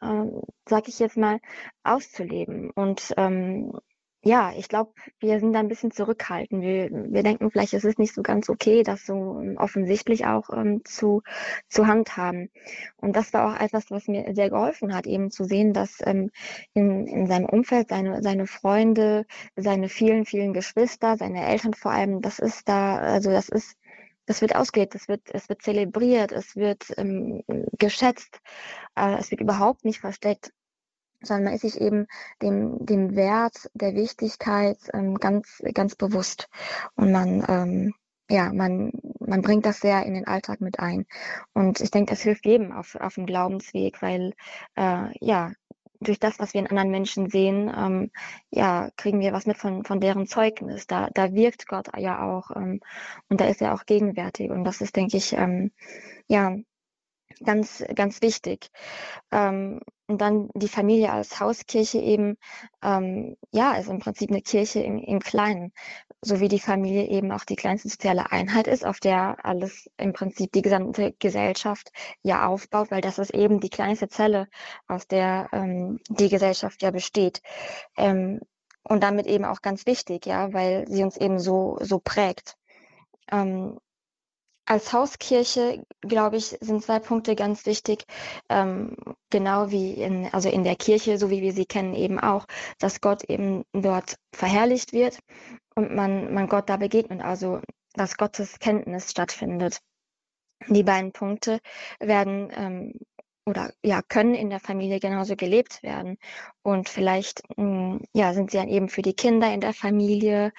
ähm, 0.00 0.40
sag 0.66 0.88
ich 0.88 0.98
jetzt 1.00 1.18
mal, 1.18 1.40
auszuleben. 1.84 2.70
Und 2.70 3.12
ähm, 3.18 3.78
ja, 4.22 4.52
ich 4.54 4.68
glaube, 4.68 4.92
wir 5.18 5.40
sind 5.40 5.54
da 5.54 5.60
ein 5.60 5.68
bisschen 5.68 5.92
zurückhaltend. 5.92 6.62
Wir, 6.62 6.90
wir 6.90 7.22
denken 7.22 7.50
vielleicht, 7.50 7.72
es 7.72 7.84
ist 7.84 7.98
nicht 7.98 8.14
so 8.14 8.22
ganz 8.22 8.50
okay, 8.50 8.82
das 8.82 9.06
so 9.06 9.40
ähm, 9.40 9.56
offensichtlich 9.56 10.26
auch 10.26 10.50
ähm, 10.50 10.82
zu, 10.84 11.22
zu 11.68 11.86
handhaben. 11.86 12.50
Und 12.96 13.16
das 13.16 13.32
war 13.32 13.54
auch 13.54 13.60
etwas, 13.60 13.90
was 13.90 14.08
mir 14.08 14.34
sehr 14.34 14.50
geholfen 14.50 14.94
hat, 14.94 15.06
eben 15.06 15.30
zu 15.30 15.44
sehen, 15.44 15.72
dass 15.72 15.98
ähm, 16.04 16.30
in, 16.74 17.06
in 17.06 17.26
seinem 17.28 17.46
Umfeld 17.46 17.88
seine, 17.88 18.22
seine 18.22 18.46
Freunde, 18.46 19.24
seine 19.56 19.88
vielen, 19.88 20.26
vielen 20.26 20.52
Geschwister, 20.52 21.16
seine 21.16 21.46
Eltern 21.46 21.72
vor 21.72 21.92
allem, 21.92 22.20
das 22.20 22.38
ist 22.40 22.68
da, 22.68 22.98
also 22.98 23.30
das 23.30 23.48
ist 23.48 23.76
das 24.26 24.42
wird 24.42 24.54
ausgelebt, 24.54 24.94
es 24.94 25.08
wird, 25.08 25.22
es 25.32 25.48
wird 25.48 25.60
zelebriert, 25.62 26.30
es 26.30 26.54
wird 26.54 26.92
ähm, 26.98 27.42
geschätzt, 27.78 28.38
äh, 28.94 29.16
es 29.18 29.32
wird 29.32 29.40
überhaupt 29.40 29.84
nicht 29.84 29.98
versteckt 29.98 30.52
sondern 31.22 31.44
man 31.44 31.54
ist 31.54 31.62
sich 31.62 31.80
eben 31.80 32.06
dem, 32.42 32.84
dem 32.84 33.16
Wert 33.16 33.70
der 33.74 33.94
Wichtigkeit 33.94 34.78
ähm, 34.92 35.16
ganz, 35.16 35.62
ganz 35.74 35.96
bewusst. 35.96 36.48
Und 36.96 37.12
man, 37.12 37.44
ähm, 37.48 37.94
ja, 38.30 38.52
man, 38.52 38.92
man 39.18 39.42
bringt 39.42 39.66
das 39.66 39.80
sehr 39.80 40.04
in 40.06 40.14
den 40.14 40.26
Alltag 40.26 40.60
mit 40.60 40.78
ein. 40.78 41.06
Und 41.52 41.80
ich 41.80 41.90
denke, 41.90 42.10
das 42.10 42.22
hilft 42.22 42.46
jedem 42.46 42.72
auf, 42.72 42.94
auf 42.96 43.14
dem 43.14 43.26
Glaubensweg, 43.26 44.00
weil, 44.02 44.34
äh, 44.76 45.08
ja, 45.20 45.52
durch 46.00 46.18
das, 46.18 46.38
was 46.38 46.54
wir 46.54 46.60
in 46.62 46.66
anderen 46.68 46.90
Menschen 46.90 47.28
sehen, 47.28 47.70
ähm, 47.76 48.10
ja, 48.50 48.90
kriegen 48.96 49.20
wir 49.20 49.32
was 49.32 49.46
mit 49.46 49.58
von, 49.58 49.84
von 49.84 50.00
deren 50.00 50.26
Zeugnis. 50.26 50.86
Da, 50.86 51.10
da 51.12 51.34
wirkt 51.34 51.68
Gott 51.68 51.88
ja 51.98 52.22
auch 52.22 52.50
ähm, 52.56 52.80
und 53.28 53.40
da 53.40 53.46
ist 53.46 53.60
er 53.60 53.74
auch 53.74 53.84
gegenwärtig. 53.84 54.50
Und 54.50 54.64
das 54.64 54.80
ist, 54.80 54.96
denke 54.96 55.18
ich, 55.18 55.34
ähm, 55.34 55.72
ja, 56.26 56.56
ganz, 57.44 57.84
ganz 57.94 58.22
wichtig. 58.22 58.70
Ähm, 59.30 59.80
und 60.06 60.20
dann 60.20 60.50
die 60.54 60.68
Familie 60.68 61.12
als 61.12 61.38
Hauskirche 61.38 61.98
eben, 61.98 62.36
ähm, 62.82 63.36
ja, 63.52 63.74
ist 63.74 63.88
im 63.88 64.00
Prinzip 64.00 64.30
eine 64.30 64.42
Kirche 64.42 64.80
im, 64.80 64.98
im 64.98 65.20
Kleinen, 65.20 65.72
so 66.20 66.40
wie 66.40 66.48
die 66.48 66.58
Familie 66.58 67.06
eben 67.08 67.30
auch 67.32 67.44
die 67.44 67.56
kleinste 67.56 67.88
soziale 67.88 68.32
Einheit 68.32 68.66
ist, 68.66 68.84
auf 68.84 68.98
der 69.00 69.44
alles 69.44 69.88
im 69.96 70.12
Prinzip 70.12 70.52
die 70.52 70.62
gesamte 70.62 71.12
Gesellschaft 71.18 71.90
ja 72.22 72.46
aufbaut, 72.46 72.90
weil 72.90 73.00
das 73.00 73.18
ist 73.18 73.32
eben 73.32 73.60
die 73.60 73.70
kleinste 73.70 74.08
Zelle, 74.08 74.48
aus 74.88 75.06
der 75.06 75.48
ähm, 75.52 76.00
die 76.08 76.28
Gesellschaft 76.28 76.82
ja 76.82 76.90
besteht. 76.90 77.40
Ähm, 77.96 78.40
und 78.82 79.02
damit 79.02 79.26
eben 79.26 79.44
auch 79.44 79.62
ganz 79.62 79.86
wichtig, 79.86 80.26
ja, 80.26 80.52
weil 80.52 80.86
sie 80.88 81.04
uns 81.04 81.16
eben 81.16 81.38
so, 81.38 81.78
so 81.80 82.00
prägt. 82.00 82.56
Ähm, 83.30 83.78
als 84.70 84.92
Hauskirche, 84.92 85.84
glaube 86.00 86.36
ich, 86.36 86.56
sind 86.60 86.84
zwei 86.84 87.00
Punkte 87.00 87.34
ganz 87.34 87.66
wichtig. 87.66 88.04
Ähm, 88.48 88.94
genau 89.28 89.72
wie 89.72 89.94
in, 89.94 90.32
also 90.32 90.48
in 90.48 90.62
der 90.62 90.76
Kirche, 90.76 91.18
so 91.18 91.28
wie 91.28 91.42
wir 91.42 91.52
sie 91.52 91.66
kennen, 91.66 91.96
eben 91.96 92.20
auch, 92.20 92.46
dass 92.78 93.00
Gott 93.00 93.24
eben 93.24 93.64
dort 93.72 94.14
verherrlicht 94.32 94.92
wird 94.92 95.18
und 95.74 95.92
man, 95.92 96.32
man 96.32 96.48
Gott 96.48 96.68
da 96.68 96.76
begegnet, 96.76 97.20
also 97.20 97.60
dass 97.94 98.16
Gottes 98.16 98.60
Kenntnis 98.60 99.10
stattfindet. 99.10 99.80
Die 100.68 100.84
beiden 100.84 101.10
Punkte 101.10 101.58
werden 101.98 102.52
ähm, 102.54 102.92
oder 103.46 103.72
ja 103.82 104.02
können 104.02 104.36
in 104.36 104.50
der 104.50 104.60
Familie 104.60 105.00
genauso 105.00 105.34
gelebt 105.34 105.82
werden 105.82 106.16
und 106.62 106.88
vielleicht 106.88 107.42
mh, 107.56 107.64
hm, 107.64 108.04
ja 108.14 108.34
sind 108.34 108.52
sie 108.52 108.58
dann 108.58 108.68
eben 108.68 108.88
für 108.88 109.02
die 109.02 109.14
Kinder 109.14 109.52
in 109.52 109.60
der 109.60 109.74
Familie 109.74 110.52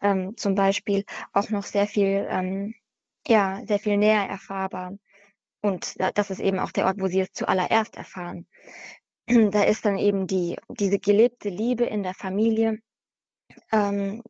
ähm, 0.00 0.38
zum 0.38 0.54
Beispiel 0.54 1.04
auch 1.34 1.50
noch 1.50 1.64
sehr 1.64 1.86
viel 1.86 2.26
ähm, 2.30 2.74
ja, 3.28 3.62
sehr 3.66 3.78
viel 3.78 3.96
näher 3.96 4.28
erfahrbar. 4.28 4.98
Und 5.60 5.94
das 6.16 6.30
ist 6.30 6.40
eben 6.40 6.58
auch 6.58 6.72
der 6.72 6.86
Ort, 6.86 7.00
wo 7.00 7.08
sie 7.08 7.20
es 7.20 7.32
zuallererst 7.32 7.96
erfahren. 7.96 8.46
Da 9.52 9.62
ist 9.64 9.84
dann 9.84 9.98
eben 9.98 10.26
die, 10.26 10.56
diese 10.70 10.98
gelebte 10.98 11.50
Liebe 11.50 11.84
in 11.84 12.02
der 12.02 12.14
Familie, 12.14 12.78
ähm, 13.72 14.22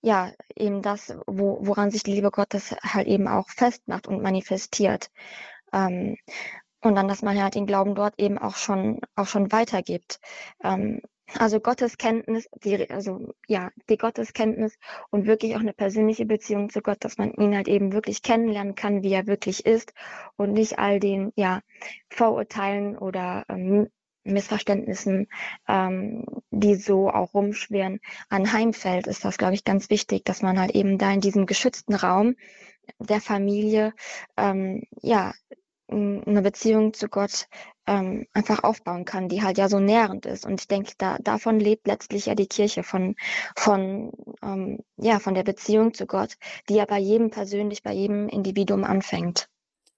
ja, 0.00 0.32
eben 0.54 0.82
das, 0.82 1.16
wo, 1.26 1.58
woran 1.62 1.90
sich 1.90 2.04
die 2.04 2.12
Liebe 2.12 2.30
Gottes 2.30 2.76
halt 2.82 3.08
eben 3.08 3.26
auch 3.26 3.50
festmacht 3.50 4.06
und 4.06 4.22
manifestiert. 4.22 5.10
Ähm, 5.72 6.16
und 6.80 6.94
dann, 6.94 7.08
dass 7.08 7.22
man 7.22 7.42
halt 7.42 7.56
den 7.56 7.66
Glauben 7.66 7.96
dort 7.96 8.14
eben 8.18 8.38
auch 8.38 8.54
schon, 8.54 9.00
auch 9.16 9.26
schon 9.26 9.50
weitergibt. 9.50 10.20
Ähm, 10.62 11.02
also 11.34 11.60
Gotteskenntnis, 11.60 12.48
die, 12.64 12.88
also 12.90 13.34
ja, 13.48 13.70
die 13.88 13.96
Gotteskenntnis 13.96 14.78
und 15.10 15.26
wirklich 15.26 15.56
auch 15.56 15.60
eine 15.60 15.72
persönliche 15.72 16.24
Beziehung 16.24 16.70
zu 16.70 16.80
Gott, 16.80 16.98
dass 17.00 17.18
man 17.18 17.32
ihn 17.34 17.54
halt 17.54 17.68
eben 17.68 17.92
wirklich 17.92 18.22
kennenlernen 18.22 18.74
kann, 18.74 19.02
wie 19.02 19.12
er 19.12 19.26
wirklich 19.26 19.66
ist 19.66 19.92
und 20.36 20.52
nicht 20.52 20.78
all 20.78 21.00
den 21.00 21.32
ja 21.36 21.60
Vorurteilen 22.08 22.96
oder 22.96 23.44
ähm, 23.48 23.88
Missverständnissen, 24.24 25.28
ähm, 25.68 26.24
die 26.50 26.74
so 26.74 27.10
auch 27.10 27.34
rumschwirren, 27.34 28.00
anheimfällt, 28.28 29.06
ist 29.06 29.24
das, 29.24 29.38
glaube 29.38 29.54
ich, 29.54 29.64
ganz 29.64 29.88
wichtig, 29.90 30.24
dass 30.24 30.42
man 30.42 30.58
halt 30.58 30.72
eben 30.72 30.98
da 30.98 31.12
in 31.12 31.20
diesem 31.20 31.46
geschützten 31.46 31.94
Raum 31.94 32.34
der 32.98 33.20
Familie 33.20 33.92
ähm, 34.36 34.82
ja 35.02 35.32
eine 35.88 36.42
Beziehung 36.42 36.94
zu 36.94 37.08
Gott 37.08 37.46
ähm, 37.86 38.26
einfach 38.32 38.64
aufbauen 38.64 39.04
kann, 39.04 39.28
die 39.28 39.42
halt 39.42 39.58
ja 39.58 39.68
so 39.68 39.78
nährend 39.78 40.26
ist. 40.26 40.44
Und 40.44 40.60
ich 40.60 40.68
denke, 40.68 40.92
da 40.98 41.18
davon 41.18 41.60
lebt 41.60 41.86
letztlich 41.86 42.26
ja 42.26 42.34
die 42.34 42.48
Kirche 42.48 42.82
von 42.82 43.14
von 43.54 44.12
ähm, 44.42 44.80
ja 44.96 45.18
von 45.18 45.34
der 45.34 45.44
Beziehung 45.44 45.94
zu 45.94 46.06
Gott, 46.06 46.34
die 46.68 46.74
ja 46.74 46.84
bei 46.84 46.98
jedem 46.98 47.30
persönlich, 47.30 47.82
bei 47.82 47.92
jedem 47.92 48.28
Individuum 48.28 48.84
anfängt. 48.84 49.48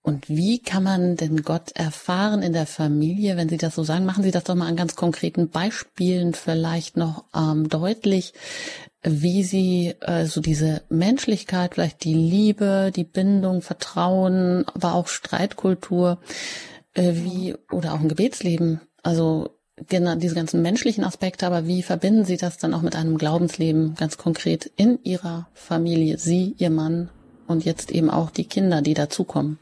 Und 0.02 0.28
wie 0.28 0.62
kann 0.62 0.84
man 0.84 1.16
denn 1.16 1.42
Gott 1.42 1.72
erfahren 1.74 2.40
in 2.40 2.52
der 2.52 2.66
Familie, 2.66 3.36
wenn 3.36 3.48
Sie 3.48 3.58
das 3.58 3.74
so 3.74 3.82
sagen? 3.82 4.06
Machen 4.06 4.22
Sie 4.22 4.30
das 4.30 4.44
doch 4.44 4.54
mal 4.54 4.66
an 4.66 4.76
ganz 4.76 4.96
konkreten 4.96 5.50
Beispielen 5.50 6.32
vielleicht 6.32 6.96
noch 6.96 7.24
ähm, 7.34 7.68
deutlich, 7.68 8.32
wie 9.02 9.42
Sie 9.44 9.94
äh, 10.00 10.26
so 10.26 10.40
diese 10.40 10.82
Menschlichkeit, 10.88 11.74
vielleicht 11.74 12.04
die 12.04 12.14
Liebe, 12.14 12.92
die 12.94 13.04
Bindung, 13.04 13.62
Vertrauen, 13.62 14.64
aber 14.74 14.94
auch 14.94 15.08
Streitkultur, 15.08 16.18
äh, 16.94 17.12
wie 17.14 17.54
oder 17.70 17.94
auch 17.94 18.00
ein 18.00 18.08
Gebetsleben, 18.08 18.80
also 19.02 19.50
genau 19.86 20.16
diese 20.16 20.34
ganzen 20.34 20.62
menschlichen 20.62 21.04
Aspekte, 21.04 21.46
aber 21.46 21.66
wie 21.66 21.82
verbinden 21.82 22.24
Sie 22.24 22.36
das 22.36 22.58
dann 22.58 22.74
auch 22.74 22.82
mit 22.82 22.96
einem 22.96 23.18
Glaubensleben 23.18 23.94
ganz 23.94 24.18
konkret 24.18 24.66
in 24.76 24.98
Ihrer 25.04 25.48
Familie, 25.54 26.18
Sie, 26.18 26.54
Ihr 26.58 26.70
Mann 26.70 27.10
und 27.46 27.64
jetzt 27.64 27.90
eben 27.90 28.10
auch 28.10 28.30
die 28.30 28.46
Kinder, 28.46 28.82
die 28.82 28.94
dazukommen? 28.94 29.58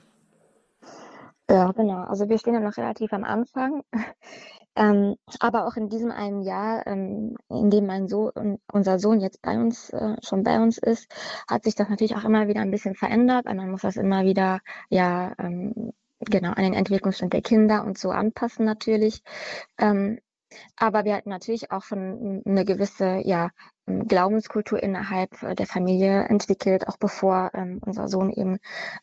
Ja, 1.48 1.70
genau. 1.72 2.04
Also 2.04 2.28
wir 2.28 2.38
stehen 2.38 2.54
ja 2.54 2.60
noch 2.60 2.76
relativ 2.76 3.12
am 3.12 3.24
Anfang. 3.24 3.82
Ähm, 4.76 5.16
aber 5.40 5.66
auch 5.66 5.76
in 5.76 5.88
diesem 5.88 6.10
einen 6.10 6.42
Jahr, 6.42 6.86
ähm, 6.86 7.36
in 7.48 7.70
dem 7.70 7.86
mein 7.86 8.08
Sohn, 8.08 8.58
unser 8.70 8.98
Sohn 8.98 9.20
jetzt 9.20 9.40
bei 9.42 9.58
uns, 9.58 9.90
äh, 9.90 10.16
schon 10.22 10.42
bei 10.42 10.60
uns 10.60 10.78
ist, 10.78 11.10
hat 11.48 11.64
sich 11.64 11.74
das 11.74 11.88
natürlich 11.88 12.14
auch 12.16 12.24
immer 12.24 12.46
wieder 12.48 12.60
ein 12.60 12.70
bisschen 12.70 12.94
verändert. 12.94 13.46
Man 13.46 13.70
muss 13.70 13.82
das 13.82 13.96
immer 13.96 14.24
wieder, 14.24 14.60
ja, 14.90 15.32
ähm, 15.38 15.92
genau, 16.20 16.50
an 16.50 16.62
den 16.62 16.74
Entwicklungsstand 16.74 17.32
der 17.32 17.42
Kinder 17.42 17.84
und 17.84 17.98
so 17.98 18.10
anpassen 18.10 18.66
natürlich. 18.66 19.22
Ähm, 19.78 20.18
aber 20.76 21.04
wir 21.04 21.14
hatten 21.16 21.30
natürlich 21.30 21.70
auch 21.70 21.82
schon 21.82 22.42
eine 22.46 22.64
gewisse 22.64 23.20
ja, 23.24 23.50
Glaubenskultur 23.86 24.82
innerhalb 24.82 25.42
äh, 25.42 25.54
der 25.54 25.66
Familie 25.66 26.24
entwickelt, 26.24 26.88
auch 26.88 26.96
bevor 26.96 27.50
ähm, 27.54 27.80
unser 27.84 28.08
Sohn 28.08 28.30
eben 28.30 28.58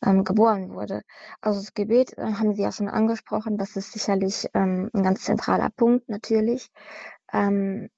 ähm, 0.06 0.23
geboren 0.23 0.73
wurde. 0.73 1.03
Also 1.41 1.60
das 1.60 1.73
Gebet 1.73 2.17
äh, 2.17 2.21
haben 2.21 2.53
Sie 2.53 2.62
ja 2.62 2.71
schon 2.71 2.89
angesprochen, 2.89 3.58
das 3.58 3.75
ist 3.75 3.93
sicherlich 3.93 4.47
ähm, 4.53 4.89
ein 4.93 5.03
ganz 5.03 5.23
zentraler 5.23 5.69
Punkt 5.69 6.10
natürlich. 6.10 6.69
Ähm, 7.32 7.86
äh, 7.86 7.89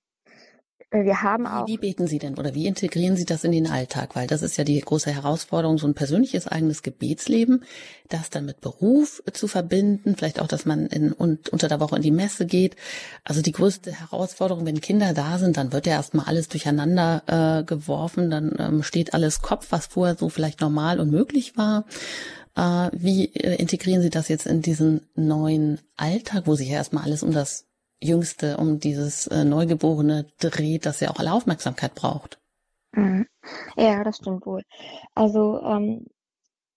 wir 0.92 1.22
haben 1.22 1.46
auch. 1.48 1.68
Wie, 1.68 1.74
wie 1.74 1.78
beten 1.78 2.08
Sie 2.08 2.20
denn 2.20 2.38
oder 2.38 2.54
wie 2.54 2.68
integrieren 2.68 3.16
Sie 3.18 3.26
das 3.26 3.44
in 3.44 3.52
den 3.52 3.68
Alltag? 3.68 4.16
Weil 4.16 4.28
das 4.28 4.42
ist 4.42 4.58
ja 4.58 4.64
die 4.64 4.80
große 4.80 5.12
Herausforderung, 5.12 5.78
so 5.78 5.88
ein 5.88 5.94
persönliches 5.94 6.48
eigenes 6.48 6.84
Gebetsleben, 6.84 7.64
das 8.10 8.30
dann 8.30 8.46
mit 8.46 8.62
Beruf 8.62 9.22
zu 9.34 9.48
verbinden, 9.48 10.16
vielleicht 10.16 10.40
auch, 10.40 10.48
dass 10.48 10.66
man 10.66 10.88
in, 10.88 11.12
und, 11.12 11.50
unter 11.50 11.68
der 11.68 11.80
Woche 11.80 11.96
in 11.96 12.02
die 12.02 12.12
Messe 12.12 12.46
geht. 12.46 12.76
Also 13.24 13.42
die 13.42 13.52
größte 13.52 13.92
Herausforderung, 13.92 14.66
wenn 14.66 14.82
Kinder 14.82 15.14
da 15.14 15.38
sind, 15.38 15.58
dann 15.58 15.74
wird 15.74 15.86
ja 15.88 15.94
erstmal 15.94 16.26
alles 16.26 16.48
durcheinander 16.48 17.24
äh, 17.60 17.64
geworfen, 17.64 18.30
dann 18.30 18.54
ähm, 18.60 18.84
steht 18.84 19.14
alles 19.14 19.42
Kopf, 19.42 19.68
was 19.72 19.88
vorher 19.88 20.16
so 20.16 20.30
vielleicht 20.30 20.62
normal 20.62 21.00
und 21.00 21.12
möglich 21.12 21.58
war. 21.58 21.86
Äh, 22.56 22.90
wie 22.94 23.34
äh, 23.36 23.56
integrieren 23.56 24.02
Sie 24.02 24.10
das 24.10 24.28
jetzt 24.30 24.46
in 24.46 24.62
diesen 24.62 25.02
neuen 25.16 25.80
Alltag, 25.98 26.44
wo 26.46 26.56
sich 26.56 26.70
ja 26.70 26.76
erstmal 26.76 27.04
alles 27.04 27.24
um 27.24 27.32
das 27.32 27.66
Jüngste 28.02 28.58
um 28.58 28.80
dieses 28.80 29.28
äh, 29.28 29.44
Neugeborene 29.44 30.28
dreht, 30.40 30.86
dass 30.86 31.02
er 31.02 31.12
auch 31.12 31.20
alle 31.20 31.34
Aufmerksamkeit 31.34 31.96
braucht. 31.96 32.40
Mhm. 32.94 33.28
Ja, 33.78 34.04
das 34.04 34.18
stimmt 34.18 34.46
wohl. 34.46 34.64
Also 35.14 35.62
ähm, 35.62 36.06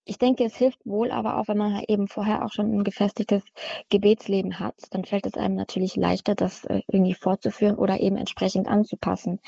ich 0.09 0.18
denke, 0.18 0.44
es 0.44 0.57
hilft 0.57 0.81
wohl, 0.87 1.11
aber 1.11 1.37
auch 1.37 1.49
wenn 1.49 1.59
man 1.59 1.83
eben 1.87 2.09
vorher 2.09 2.44
auch 2.44 2.53
schon 2.53 2.73
ein 2.73 2.83
gefestigtes 2.83 3.42
Gebetsleben 3.90 4.59
hat, 4.59 4.75
dann 4.90 5.05
fällt 5.05 5.27
es 5.27 5.35
einem 5.35 5.55
natürlich 5.55 5.97
leichter, 5.97 6.35
das 6.35 6.64
äh, 6.64 6.81
irgendwie 6.88 7.14
fortzuführen 7.14 7.77
oder 7.77 8.01
eben 8.01 8.16
entsprechend 8.16 8.68
anzupassen. 8.68 9.38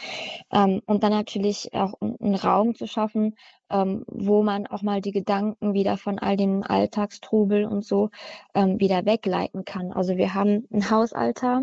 Ähm, 0.52 0.82
und 0.86 1.02
dann 1.02 1.12
natürlich 1.12 1.72
auch 1.72 1.94
einen 2.00 2.34
Raum 2.34 2.74
zu 2.74 2.86
schaffen, 2.86 3.36
ähm, 3.70 4.04
wo 4.06 4.42
man 4.42 4.66
auch 4.66 4.82
mal 4.82 5.00
die 5.00 5.12
Gedanken 5.12 5.72
wieder 5.72 5.96
von 5.96 6.18
all 6.18 6.36
dem 6.36 6.62
Alltagstrubel 6.62 7.64
und 7.64 7.84
so 7.84 8.10
ähm, 8.54 8.78
wieder 8.78 9.06
wegleiten 9.06 9.64
kann. 9.64 9.92
Also 9.92 10.18
wir 10.18 10.34
haben 10.34 10.68
einen 10.70 10.90
Hausaltar, 10.90 11.62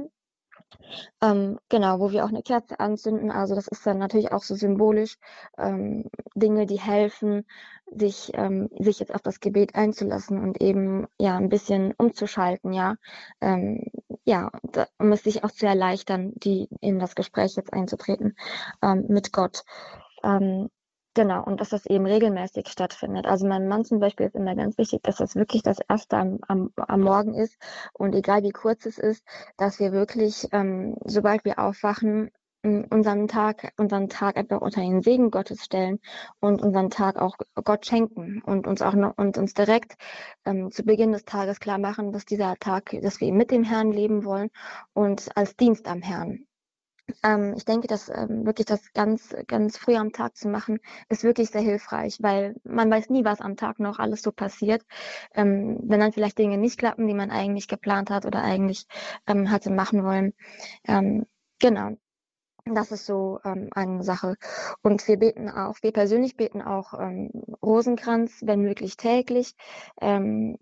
ähm, 1.22 1.60
genau, 1.70 2.00
wo 2.00 2.12
wir 2.12 2.26
auch 2.26 2.30
eine 2.30 2.44
Kerze 2.44 2.80
anzünden. 2.80 3.32
Also 3.32 3.56
das 3.56 3.68
ist 3.68 3.86
dann 3.86 3.98
natürlich 3.98 4.32
auch 4.32 4.44
so 4.44 4.56
symbolisch 4.56 5.18
ähm, 5.58 6.06
Dinge, 6.36 6.66
die 6.66 6.80
helfen, 6.80 7.46
sich, 7.88 8.32
ähm, 8.34 8.70
sich 8.80 9.00
jetzt 9.00 9.14
auf 9.14 9.22
das 9.22 9.40
Gebet 9.40 9.76
einzulassen 9.76 10.40
und 10.40 10.62
eben 10.62 11.08
ja 11.20 11.38
ein 11.38 11.50
bisschen 11.50 11.94
umzuschalten, 11.98 12.74
ja. 12.74 12.96
Ähm, 13.42 13.86
ja, 14.26 14.52
um 15.00 15.12
es 15.12 15.24
sich 15.24 15.44
auch 15.44 15.52
zu 15.52 15.66
erleichtern, 15.66 16.34
die 16.36 16.68
in 16.82 17.00
das 17.00 17.16
Gespräch 17.16 17.56
jetzt 17.56 17.74
einzutreten 17.74 18.36
ähm, 18.82 19.06
mit 19.08 19.32
Gott. 19.32 19.64
Ähm, 20.24 20.70
Genau, 21.18 21.44
und 21.44 21.62
dass 21.62 21.70
das 21.70 21.88
eben 21.88 22.06
regelmäßig 22.06 22.68
stattfindet. 22.68 23.26
Also 23.26 23.48
meinem 23.48 23.68
Mann 23.68 23.84
zum 23.84 24.00
Beispiel 24.00 24.28
ist 24.28 24.36
immer 24.36 24.54
ganz 24.54 24.78
wichtig, 24.78 25.02
dass 25.02 25.16
das 25.16 25.36
wirklich 25.36 25.64
das 25.64 25.80
erste 25.90 26.16
am, 26.16 26.38
am, 26.48 26.72
am 26.76 27.02
Morgen 27.02 27.34
ist 27.34 27.58
und 27.94 28.14
egal 28.14 28.44
wie 28.44 28.52
kurz 28.52 28.86
es 28.86 29.00
ist, 29.00 29.26
dass 29.58 29.80
wir 29.80 29.92
wirklich, 29.94 30.48
ähm, 30.52 30.96
sobald 31.06 31.44
wir 31.44 31.58
aufwachen, 31.58 32.30
unseren 32.62 33.28
Tag, 33.28 33.74
unseren 33.78 34.10
Tag 34.10 34.38
einfach 34.38 34.62
unter 34.62 34.82
den 34.82 35.02
Segen 35.02 35.32
Gottes 35.32 35.64
stellen 35.64 36.00
und 36.40 36.62
unseren 36.62 36.92
Tag 36.92 37.20
auch 37.20 37.36
Gott 37.64 37.88
schenken 37.88 38.44
und 38.44 38.68
uns 38.68 38.84
auch 38.84 38.94
noch, 38.94 39.18
und 39.18 39.40
uns 39.40 39.56
direkt 39.56 39.96
ähm, 40.46 40.70
zu 40.72 40.84
Beginn 40.84 41.14
des 41.14 41.26
Tages 41.26 41.60
klar 41.60 41.80
machen, 41.80 42.12
dass 42.12 42.26
dieser 42.26 42.58
Tag, 42.58 42.96
dass 43.02 43.22
wir 43.22 43.34
mit 43.34 43.50
dem 43.50 43.64
Herrn 43.64 43.92
leben 43.92 44.24
wollen 44.24 44.52
und 44.94 45.36
als 45.36 45.56
Dienst 45.56 45.88
am 45.88 46.04
Herrn. 46.04 46.46
Ähm, 47.24 47.54
ich 47.56 47.66
denke, 47.66 47.88
dass 47.88 48.10
ähm, 48.10 48.46
wirklich 48.46 48.66
das 48.66 48.94
ganz, 48.94 49.36
ganz 49.48 49.78
früh 49.78 49.96
am 49.96 50.12
Tag 50.12 50.36
zu 50.36 50.50
machen, 50.50 50.80
ist 51.10 51.24
wirklich 51.24 51.50
sehr 51.50 51.62
hilfreich, 51.62 52.18
weil 52.22 52.56
man 52.64 52.92
weiß 52.92 53.10
nie, 53.10 53.24
was 53.26 53.42
am 53.42 53.56
Tag 53.56 53.80
noch 53.80 54.00
alles 54.00 54.22
so 54.22 54.32
passiert. 54.32 54.84
Ähm, 55.34 55.80
wenn 55.84 56.00
dann 56.00 56.14
vielleicht 56.14 56.38
Dinge 56.38 56.58
nicht 56.58 56.78
klappen, 56.78 57.08
die 57.08 57.14
man 57.14 57.32
eigentlich 57.32 57.68
geplant 57.68 58.10
hat 58.10 58.26
oder 58.26 58.44
eigentlich 58.44 58.88
ähm, 59.28 59.50
hatte 59.52 59.72
machen 59.72 60.04
wollen. 60.04 60.34
Ähm, 60.86 61.26
genau. 61.60 61.92
Das 62.66 62.92
ist 62.92 63.06
so 63.06 63.40
ähm, 63.46 63.70
eine 63.72 64.04
Sache. 64.04 64.36
Und 64.82 65.08
wir 65.08 65.18
beten 65.18 65.50
auch, 65.50 65.76
wir 65.82 65.94
persönlich 65.94 66.36
beten 66.36 66.62
auch 66.62 66.94
ähm, 67.00 67.32
Rosenkranz, 67.62 68.42
wenn 68.44 68.62
möglich 68.62 68.98
täglich. 68.98 69.56
Ähm, 70.02 70.58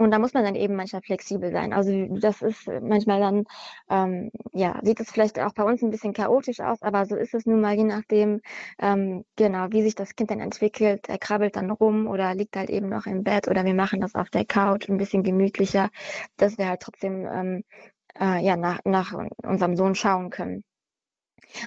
und 0.00 0.10
da 0.12 0.18
muss 0.18 0.32
man 0.34 0.44
dann 0.44 0.54
eben 0.54 0.76
manchmal 0.76 1.02
flexibel 1.02 1.52
sein. 1.52 1.72
Also 1.72 2.06
das 2.20 2.42
ist 2.42 2.66
manchmal 2.82 3.20
dann, 3.20 3.44
ähm, 3.90 4.30
ja, 4.52 4.78
sieht 4.82 5.00
es 5.00 5.10
vielleicht 5.10 5.38
auch 5.38 5.52
bei 5.54 5.62
uns 5.62 5.82
ein 5.82 5.90
bisschen 5.90 6.12
chaotisch 6.14 6.60
aus, 6.60 6.82
aber 6.82 7.04
so 7.06 7.16
ist 7.16 7.34
es 7.34 7.46
nun 7.46 7.60
mal, 7.60 7.74
je 7.76 7.84
nachdem, 7.84 8.40
ähm, 8.78 9.24
genau, 9.36 9.66
wie 9.70 9.82
sich 9.82 9.94
das 9.94 10.16
Kind 10.16 10.30
dann 10.30 10.40
entwickelt. 10.40 11.08
Er 11.08 11.18
krabbelt 11.18 11.56
dann 11.56 11.70
rum 11.70 12.06
oder 12.06 12.34
liegt 12.34 12.56
halt 12.56 12.70
eben 12.70 12.88
noch 12.88 13.06
im 13.06 13.24
Bett 13.24 13.48
oder 13.48 13.64
wir 13.64 13.74
machen 13.74 14.00
das 14.00 14.14
auf 14.14 14.30
der 14.30 14.44
Couch 14.46 14.88
ein 14.88 14.96
bisschen 14.96 15.22
gemütlicher, 15.22 15.90
dass 16.36 16.56
wir 16.58 16.68
halt 16.68 16.80
trotzdem 16.80 17.26
ähm, 17.26 17.64
äh, 18.20 18.44
ja, 18.44 18.56
nach, 18.56 18.80
nach 18.84 19.14
unserem 19.42 19.76
Sohn 19.76 19.94
schauen 19.94 20.30
können. 20.30 20.64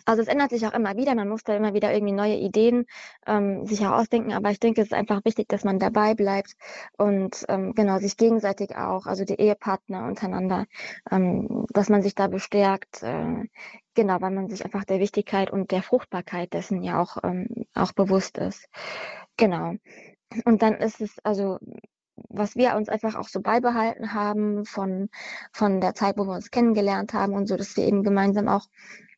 Also 0.06 0.22
es 0.22 0.28
ändert 0.28 0.52
sich 0.52 0.66
auch 0.66 0.74
immer 0.74 0.96
wieder. 0.96 1.16
Man 1.16 1.30
muss 1.30 1.44
da 1.44 1.56
immer 1.56 1.74
wieder 1.74 1.94
irgendwie 1.94 2.14
neue 2.14 2.36
Ideen 2.36 2.86
ähm, 3.28 3.66
sich 3.66 3.82
herausdenken. 3.82 4.34
Aber 4.34 4.52
ich 4.52 4.60
denke, 4.60 4.82
es 4.82 4.88
ist 4.88 4.94
einfach 4.94 5.24
wichtig, 5.26 5.48
dass 5.50 5.64
man 5.64 5.80
dabei 5.80 6.14
bleibt 6.16 6.56
und 6.98 7.46
ähm, 7.50 7.74
genau 7.74 8.00
sich 8.00 8.18
gegenseitig 8.18 8.76
auch, 8.76 9.06
also 9.06 9.26
die 9.26 9.36
Ehepartner 9.40 10.06
untereinander, 10.06 10.66
ähm, 11.12 11.66
dass 11.70 11.90
man 11.90 12.02
sich 12.02 12.16
da 12.16 12.28
bestärkt. 12.28 13.04
Äh, 13.04 13.46
genau, 13.94 14.22
weil 14.22 14.32
man 14.32 14.50
sich 14.50 14.66
einfach 14.66 14.84
der 14.84 15.00
Wichtigkeit 15.00 15.52
und 15.52 15.72
der 15.72 15.84
Fruchtbarkeit 15.84 16.54
dessen 16.54 16.82
ja 16.82 17.02
auch, 17.02 17.18
ähm, 17.24 17.48
auch 17.74 17.94
bewusst 17.94 18.38
ist. 18.38 18.68
Genau. 19.38 19.76
Und 20.46 20.62
dann 20.62 20.76
ist 20.76 21.02
es, 21.02 21.18
also 21.24 21.60
was 22.16 22.56
wir 22.56 22.76
uns 22.76 22.90
einfach 22.90 23.16
auch 23.16 23.28
so 23.28 23.42
beibehalten 23.42 24.14
haben 24.14 24.66
von, 24.66 25.10
von 25.52 25.82
der 25.82 25.96
Zeit, 25.96 26.18
wo 26.18 26.26
wir 26.26 26.34
uns 26.34 26.52
kennengelernt 26.52 27.14
haben 27.14 27.34
und 27.34 27.48
so, 27.48 27.56
dass 27.58 27.76
wir 27.78 27.86
eben 27.86 28.04
gemeinsam 28.04 28.48
auch 28.48 28.68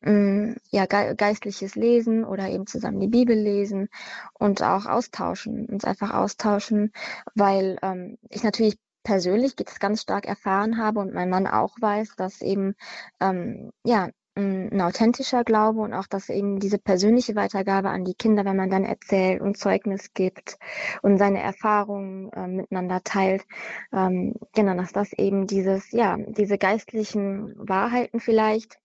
mh, 0.02 0.12
mm, 0.12 0.56
ja, 0.70 0.86
ge 0.86 1.14
geistliches 1.16 1.74
Lesen 1.74 2.24
oder 2.24 2.48
eben 2.48 2.66
zusammen 2.66 3.00
die 3.00 3.08
Bibel 3.08 3.36
lesen 3.36 3.88
und 4.34 4.62
auch 4.62 4.86
austauschen, 4.86 5.66
uns 5.66 5.84
einfach 5.84 6.12
austauschen, 6.14 6.92
weil 7.34 7.78
ähm, 7.82 8.18
ich 8.30 8.42
natürlich 8.42 8.78
persönlich 9.04 9.54
jetzt 9.58 9.80
ganz 9.80 10.02
stark 10.02 10.26
erfahren 10.26 10.78
habe 10.78 11.00
und 11.00 11.14
mein 11.14 11.30
Mann 11.30 11.46
auch 11.46 11.76
weiß, 11.80 12.16
dass 12.16 12.42
eben 12.42 12.74
ähm, 13.20 13.70
ja 13.84 14.08
ein 14.36 14.80
authentischer 14.82 15.44
Glaube 15.44 15.80
und 15.80 15.94
auch, 15.94 16.06
dass 16.06 16.28
eben 16.28 16.60
diese 16.60 16.78
persönliche 16.78 17.34
Weitergabe 17.36 17.88
an 17.88 18.04
die 18.04 18.14
Kinder, 18.14 18.44
wenn 18.44 18.56
man 18.56 18.68
dann 18.68 18.84
erzählt 18.84 19.40
und 19.40 19.56
Zeugnis 19.56 20.12
gibt 20.12 20.58
und 21.02 21.18
seine 21.18 21.42
Erfahrungen 21.42 22.30
äh, 22.32 22.46
miteinander 22.46 23.00
teilt, 23.02 23.44
ähm, 23.92 24.34
genau, 24.54 24.74
dass 24.74 24.92
das 24.92 25.12
eben 25.14 25.46
dieses, 25.46 25.90
ja, 25.92 26.16
diese 26.18 26.58
geistlichen 26.58 27.54
Wahrheiten 27.56 28.20
vielleicht 28.20 28.78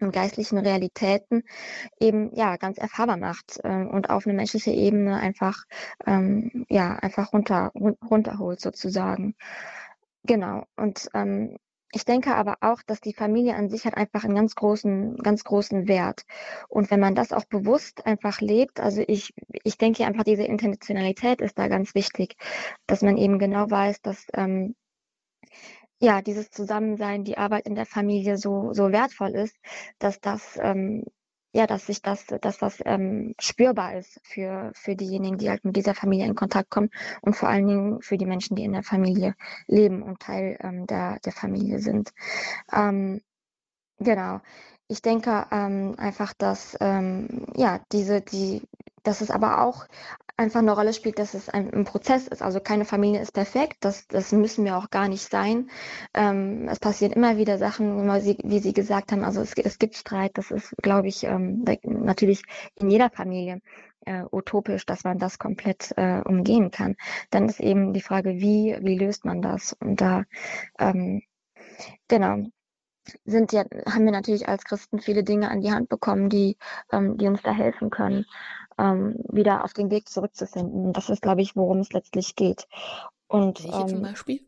und 0.00 0.12
geistlichen 0.12 0.58
Realitäten 0.58 1.42
eben 1.98 2.34
ja 2.34 2.56
ganz 2.56 2.78
erfahrbar 2.78 3.16
macht 3.16 3.60
äh, 3.62 3.84
und 3.84 4.10
auf 4.10 4.26
eine 4.26 4.34
menschliche 4.34 4.70
Ebene 4.72 5.16
einfach 5.16 5.64
ähm, 6.06 6.66
ja 6.68 6.96
einfach 6.96 7.32
runter 7.32 7.72
run 7.74 7.96
runterholt 8.08 8.60
sozusagen 8.60 9.34
genau 10.24 10.64
und 10.76 11.08
ähm, 11.14 11.56
ich 11.92 12.04
denke 12.04 12.36
aber 12.36 12.58
auch, 12.60 12.82
dass 12.82 13.00
die 13.00 13.12
Familie 13.12 13.56
an 13.56 13.68
sich 13.68 13.84
hat 13.84 13.96
einfach 13.96 14.24
einen 14.24 14.36
ganz 14.36 14.54
großen, 14.54 15.16
ganz 15.16 15.42
großen 15.42 15.88
Wert. 15.88 16.22
Und 16.68 16.90
wenn 16.90 17.00
man 17.00 17.16
das 17.16 17.32
auch 17.32 17.44
bewusst 17.44 18.06
einfach 18.06 18.40
lebt, 18.40 18.78
also 18.78 19.02
ich, 19.06 19.34
ich 19.64 19.76
denke 19.76 20.06
einfach, 20.06 20.22
diese 20.22 20.44
Intentionalität 20.44 21.40
ist 21.40 21.58
da 21.58 21.66
ganz 21.66 21.94
wichtig, 21.96 22.36
dass 22.86 23.02
man 23.02 23.16
eben 23.16 23.40
genau 23.40 23.68
weiß, 23.68 24.02
dass 24.02 24.24
ähm, 24.34 24.76
ja 26.00 26.22
dieses 26.22 26.50
Zusammensein, 26.50 27.24
die 27.24 27.38
Arbeit 27.38 27.66
in 27.66 27.74
der 27.74 27.86
Familie 27.86 28.36
so 28.36 28.72
so 28.72 28.92
wertvoll 28.92 29.30
ist, 29.30 29.56
dass 29.98 30.20
das 30.20 30.58
ähm, 30.62 31.04
ja, 31.52 31.66
dass 31.66 31.86
sich 31.86 32.00
das, 32.02 32.26
dass 32.26 32.58
das 32.58 32.80
ähm, 32.84 33.34
spürbar 33.40 33.96
ist 33.98 34.20
für, 34.22 34.70
für 34.74 34.94
diejenigen, 34.94 35.36
die 35.38 35.50
halt 35.50 35.64
mit 35.64 35.76
dieser 35.76 35.94
Familie 35.94 36.26
in 36.26 36.36
Kontakt 36.36 36.70
kommen 36.70 36.90
und 37.22 37.34
vor 37.34 37.48
allen 37.48 37.66
Dingen 37.66 38.02
für 38.02 38.16
die 38.16 38.26
Menschen, 38.26 38.54
die 38.56 38.64
in 38.64 38.72
der 38.72 38.84
Familie 38.84 39.34
leben 39.66 40.02
und 40.02 40.20
Teil 40.20 40.56
ähm, 40.60 40.86
der, 40.86 41.18
der 41.24 41.32
Familie 41.32 41.80
sind. 41.80 42.12
Ähm, 42.72 43.20
genau. 43.98 44.40
Ich 44.88 45.02
denke 45.02 45.46
ähm, 45.52 45.94
einfach, 45.98 46.34
dass 46.34 46.76
ähm, 46.80 47.46
ja 47.56 47.80
diese 47.92 48.20
die 48.20 48.62
dass 49.02 49.20
es 49.20 49.30
aber 49.30 49.62
auch 49.62 49.86
einfach 50.40 50.60
eine 50.60 50.72
Rolle 50.72 50.94
spielt, 50.94 51.18
dass 51.18 51.34
es 51.34 51.50
ein, 51.50 51.72
ein, 51.72 51.84
Prozess 51.84 52.26
ist. 52.26 52.42
Also 52.42 52.60
keine 52.60 52.86
Familie 52.86 53.20
ist 53.20 53.32
perfekt, 53.32 53.76
das, 53.80 54.08
das 54.08 54.32
müssen 54.32 54.64
wir 54.64 54.78
auch 54.78 54.90
gar 54.90 55.06
nicht 55.06 55.30
sein. 55.30 55.70
Ähm, 56.14 56.66
es 56.68 56.80
passieren 56.80 57.12
immer 57.12 57.36
wieder 57.36 57.58
Sachen, 57.58 58.08
wie 58.08 58.58
Sie 58.58 58.72
gesagt 58.72 59.12
haben, 59.12 59.22
also 59.22 59.42
es, 59.42 59.52
es 59.52 59.78
gibt 59.78 59.96
Streit, 59.96 60.32
das 60.34 60.50
ist, 60.50 60.74
glaube 60.82 61.08
ich, 61.08 61.24
ähm, 61.24 61.64
natürlich 61.84 62.42
in 62.74 62.90
jeder 62.90 63.10
Familie 63.10 63.60
äh, 64.06 64.24
utopisch, 64.32 64.86
dass 64.86 65.04
man 65.04 65.18
das 65.18 65.38
komplett 65.38 65.92
äh, 65.96 66.22
umgehen 66.24 66.70
kann. 66.70 66.96
Dann 67.30 67.46
ist 67.46 67.60
eben 67.60 67.92
die 67.92 68.00
Frage, 68.00 68.36
wie, 68.36 68.78
wie 68.80 68.98
löst 68.98 69.26
man 69.26 69.42
das? 69.42 69.74
Und 69.74 70.00
da, 70.00 70.24
ähm, 70.78 71.20
genau, 72.08 72.46
sind 73.24 73.52
ja, 73.52 73.64
haben 73.86 74.04
wir 74.04 74.12
natürlich 74.12 74.48
als 74.48 74.64
Christen 74.64 75.00
viele 75.00 75.22
Dinge 75.22 75.50
an 75.50 75.60
die 75.60 75.72
Hand 75.72 75.90
bekommen, 75.90 76.30
die, 76.30 76.56
ähm, 76.92 77.18
die 77.18 77.26
uns 77.26 77.42
da 77.42 77.52
helfen 77.52 77.90
können 77.90 78.24
ähm, 78.80 79.16
wieder 79.28 79.64
auf 79.64 79.74
den 79.74 79.90
Weg 79.90 80.08
zurückzufinden. 80.08 80.92
Das 80.92 81.10
ist, 81.10 81.22
glaube 81.22 81.42
ich, 81.42 81.54
worum 81.54 81.80
es 81.80 81.92
letztlich 81.92 82.34
geht. 82.34 82.66
Und, 83.28 83.62
Welche 83.62 83.80
ähm, 83.80 83.88
zum 83.88 84.02
Beispiel? 84.02 84.40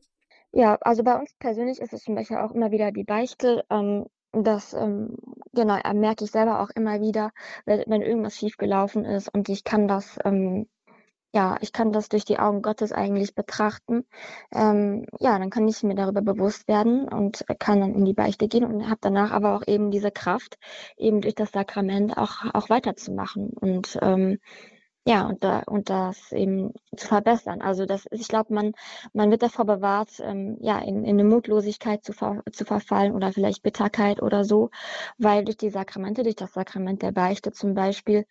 Ja, 0.52 0.76
also 0.80 1.02
bei 1.02 1.18
uns 1.18 1.34
persönlich 1.38 1.80
ist 1.80 1.92
es 1.92 2.04
zum 2.04 2.14
Beispiel 2.14 2.38
auch 2.38 2.52
immer 2.52 2.70
wieder 2.70 2.92
die 2.92 3.04
Beichte. 3.04 3.64
Ähm, 3.70 4.06
das 4.32 4.72
ähm, 4.72 5.16
genau 5.52 5.78
merke 5.94 6.24
ich 6.24 6.30
selber 6.30 6.60
auch 6.60 6.70
immer 6.70 7.00
wieder, 7.00 7.32
wenn, 7.66 7.84
wenn 7.86 8.02
irgendwas 8.02 8.36
schiefgelaufen 8.36 9.04
ist 9.04 9.28
und 9.28 9.48
ich 9.50 9.62
kann 9.62 9.88
das 9.88 10.18
ähm, 10.24 10.68
ja, 11.32 11.56
ich 11.60 11.72
kann 11.72 11.92
das 11.92 12.08
durch 12.08 12.24
die 12.24 12.38
Augen 12.38 12.62
Gottes 12.62 12.92
eigentlich 12.92 13.34
betrachten. 13.34 14.04
Ähm, 14.52 15.06
ja, 15.18 15.38
dann 15.38 15.50
kann 15.50 15.66
ich 15.66 15.82
mir 15.82 15.94
darüber 15.94 16.22
bewusst 16.22 16.68
werden 16.68 17.08
und 17.08 17.44
kann 17.58 17.80
dann 17.80 17.94
in 17.94 18.04
die 18.04 18.12
Beichte 18.14 18.48
gehen 18.48 18.64
und 18.64 18.88
habe 18.88 18.98
danach 19.00 19.30
aber 19.30 19.56
auch 19.56 19.66
eben 19.66 19.90
diese 19.90 20.10
Kraft, 20.10 20.58
eben 20.96 21.20
durch 21.22 21.34
das 21.34 21.52
Sakrament 21.52 22.16
auch, 22.18 22.44
auch 22.52 22.68
weiterzumachen 22.70 23.50
und 23.50 23.98
ähm, 24.02 24.38
ja, 25.04 25.26
und, 25.26 25.42
da, 25.42 25.60
und 25.66 25.90
das 25.90 26.30
eben 26.32 26.72
zu 26.96 27.08
verbessern. 27.08 27.60
Also 27.60 27.86
das 27.86 28.06
ist, 28.06 28.20
ich 28.20 28.28
glaube, 28.28 28.54
man, 28.54 28.72
man 29.12 29.30
wird 29.32 29.42
davor 29.42 29.64
bewahrt, 29.64 30.10
ähm, 30.20 30.58
ja, 30.60 30.78
in, 30.78 31.04
in 31.04 31.18
eine 31.18 31.24
Mutlosigkeit 31.24 32.04
zu, 32.04 32.12
ver, 32.12 32.42
zu 32.52 32.64
verfallen 32.64 33.12
oder 33.12 33.32
vielleicht 33.32 33.62
Bitterkeit 33.64 34.22
oder 34.22 34.44
so, 34.44 34.70
weil 35.18 35.44
durch 35.44 35.56
die 35.56 35.70
Sakramente, 35.70 36.22
durch 36.22 36.36
das 36.36 36.52
Sakrament 36.52 37.02
der 37.02 37.12
Beichte 37.12 37.50
zum 37.52 37.74
Beispiel, 37.74 38.26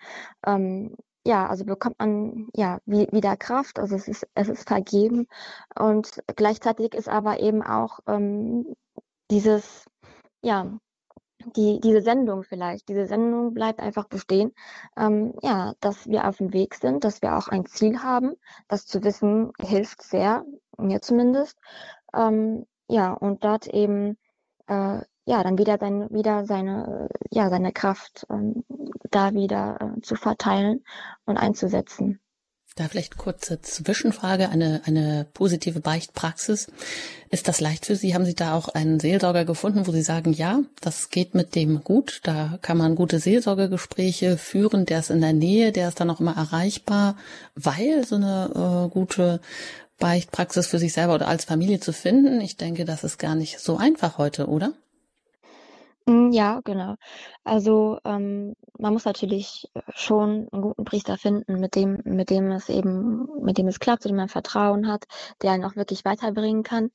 ähm, 0.46 0.96
ja, 1.26 1.48
also 1.48 1.66
bekommt 1.66 2.00
man 2.00 2.50
ja 2.56 2.80
wie, 2.86 3.08
wieder 3.12 3.38
Kraft, 3.38 3.80
also 3.80 3.96
es 3.96 4.08
ist, 4.08 4.28
es 4.34 4.50
ist 4.50 4.68
vergeben. 4.68 5.28
Und 5.78 6.22
gleichzeitig 6.36 6.94
ist 6.96 7.10
aber 7.10 7.40
eben 7.40 7.62
auch 7.62 8.00
ähm, 8.08 8.76
dieses, 9.30 9.86
ja, 10.42 10.80
die, 11.56 11.80
diese 11.82 12.02
Sendung 12.02 12.44
vielleicht, 12.44 12.90
diese 12.90 13.08
Sendung 13.08 13.54
bleibt 13.54 13.80
einfach 13.80 14.08
bestehen, 14.08 14.54
ähm, 14.98 15.34
ja, 15.42 15.74
dass 15.80 16.08
wir 16.08 16.28
auf 16.28 16.38
dem 16.38 16.54
Weg 16.54 16.76
sind, 16.76 17.04
dass 17.04 17.22
wir 17.22 17.38
auch 17.38 17.48
ein 17.48 17.66
Ziel 17.66 18.02
haben, 18.04 18.36
das 18.68 18.86
zu 18.86 19.04
wissen 19.04 19.52
hilft 19.60 20.02
sehr, 20.04 20.46
mir 20.78 21.02
zumindest, 21.02 21.58
ähm, 22.16 22.66
ja, 22.88 23.14
und 23.14 23.44
dort 23.44 23.68
eben 23.68 24.18
äh, 24.68 25.02
ja, 25.32 25.44
dann 25.44 25.58
wieder 25.58 25.78
sein, 25.80 26.10
wieder 26.10 26.46
seine, 26.46 27.08
ja, 27.30 27.50
seine 27.50 27.72
Kraft 27.72 28.28
ähm, 28.30 28.66
da 29.12 29.34
wieder 29.34 29.78
äh, 29.80 30.02
zu 30.02 30.16
verteilen 30.16 30.84
und 31.26 31.38
einzusetzen. 31.38 32.20
Da 32.76 32.90
vielleicht 32.90 33.18
kurze 33.18 33.62
Zwischenfrage, 33.62 34.50
eine, 34.50 34.82
eine 34.86 35.26
positive 35.34 35.80
Beichtpraxis. 35.80 36.68
Ist 37.30 37.48
das 37.48 37.62
leicht 37.62 37.86
für 37.86 37.96
Sie? 37.96 38.14
Haben 38.14 38.26
Sie 38.26 38.36
da 38.36 38.56
auch 38.56 38.68
einen 38.68 39.00
Seelsorger 39.00 39.46
gefunden, 39.46 39.88
wo 39.88 39.94
Sie 39.94 40.02
sagen, 40.02 40.34
ja, 40.34 40.64
das 40.82 41.10
geht 41.10 41.34
mit 41.34 41.56
dem 41.56 41.82
gut, 41.84 42.20
da 42.24 42.60
kann 42.62 42.78
man 42.78 42.96
gute 42.96 43.20
Seelsorgergespräche 43.20 44.38
führen, 44.38 44.86
der 44.86 45.00
ist 45.00 45.12
in 45.12 45.22
der 45.22 45.34
Nähe, 45.34 45.72
der 45.72 45.88
ist 45.88 46.02
dann 46.02 46.10
auch 46.10 46.20
immer 46.20 46.36
erreichbar, 46.36 47.16
weil 47.56 48.06
so 48.06 48.16
eine 48.16 48.88
äh, 48.88 48.94
gute 48.94 49.40
Beichtpraxis 49.98 50.68
für 50.68 50.80
sich 50.80 50.92
selber 50.92 51.16
oder 51.16 51.30
als 51.30 51.46
Familie 51.46 51.80
zu 51.80 51.94
finden, 51.94 52.42
ich 52.42 52.58
denke, 52.58 52.84
das 52.84 53.06
ist 53.06 53.18
gar 53.18 53.36
nicht 53.36 53.60
so 53.60 53.78
einfach 53.78 54.18
heute, 54.18 54.48
oder? 54.48 54.74
Hm, 56.08 56.32
ja, 56.32 56.62
genau. 56.64 56.96
Also, 57.44 58.00
ähm, 58.06 58.56
man 58.80 58.94
muss 58.94 59.06
natürlich 59.06 59.70
äh, 59.76 59.82
schon 59.94 60.48
einen 60.52 60.62
guten 60.64 60.84
Priester 60.84 61.16
finden, 61.18 61.60
mit 61.60 61.76
dem 61.76 62.00
mit 62.06 62.32
dem 62.32 62.52
es 62.52 62.70
eben 62.70 63.28
mit 63.44 63.58
dem 63.60 63.68
es 63.68 63.80
klappt, 63.80 64.06
dem 64.06 64.16
man 64.16 64.28
Vertrauen 64.28 64.88
hat, 64.88 65.06
der 65.44 65.52
einen 65.52 65.64
auch 65.64 65.76
wirklich 65.76 66.04
weiterbringen 66.04 66.64
kann. 66.64 66.90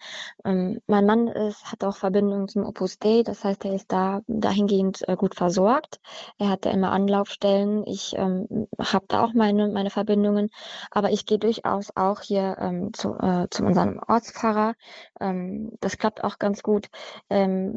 Ähm, 0.45 0.81
mein 0.89 1.07
Mann 1.07 1.29
ist 1.29 1.71
hat 1.71 1.85
auch 1.85 1.97
Verbindungen 1.97 2.49
zum 2.49 2.65
Opus 2.65 2.99
Dei, 2.99 3.23
das 3.23 3.45
heißt, 3.45 3.65
er 3.65 3.75
ist 3.75 3.93
da 3.93 4.23
dahingehend, 4.27 5.09
äh, 5.09 5.15
gut 5.17 5.37
versorgt. 5.37 6.01
Er 6.39 6.49
hat 6.49 6.65
da 6.67 6.71
immer 6.71 6.91
Anlaufstellen. 6.91 7.85
Ich, 7.87 8.15
ähm, 8.17 8.67
habe 8.81 9.05
da 9.09 9.23
auch 9.25 9.35
meine 9.35 9.69
meine 9.69 9.91
Verbindungen, 9.91 10.51
aber 10.91 11.11
ich 11.13 11.27
gehe 11.27 11.39
durchaus 11.39 11.91
auch 11.95 12.23
hier, 12.23 12.57
ähm, 12.59 12.93
zu 12.93 13.15
äh, 13.21 13.47
zu 13.51 13.65
unserem 13.65 14.01
Ortspfarrer. 14.09 14.75
Ähm, 15.21 15.71
das 15.81 15.97
klappt 15.97 16.25
auch 16.25 16.39
ganz 16.41 16.63
gut. 16.65 16.89
Ähm, 17.31 17.77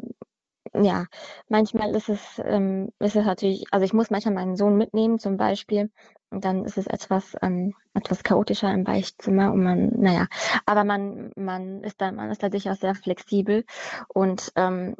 ja, 0.74 1.06
manchmal 1.48 1.94
ist 1.96 2.08
es, 2.08 2.40
ähm, 2.44 2.90
ist 3.00 3.16
es 3.16 3.24
natürlich, 3.24 3.64
also 3.72 3.84
ich 3.84 3.92
muss 3.92 4.10
manchmal 4.10 4.34
meinen 4.34 4.56
Sohn 4.56 4.76
mitnehmen 4.76 5.18
zum 5.18 5.36
Beispiel 5.36 5.90
und 6.30 6.44
dann 6.44 6.64
ist 6.64 6.78
es 6.78 6.86
etwas, 6.86 7.36
ähm, 7.42 7.74
etwas 7.94 8.22
chaotischer 8.22 8.72
im 8.72 8.84
Beichtzimmer 8.84 9.52
und 9.52 9.62
man, 9.62 9.90
naja, 10.00 10.26
aber 10.66 10.84
man, 10.84 11.32
man 11.36 11.82
ist 11.82 12.00
da, 12.00 12.12
man 12.12 12.30
ist 12.30 12.42
da 12.42 12.48
durchaus 12.48 12.80
sehr 12.80 12.94
flexibel 12.94 13.64
und 14.08 14.52
ähm, 14.56 14.94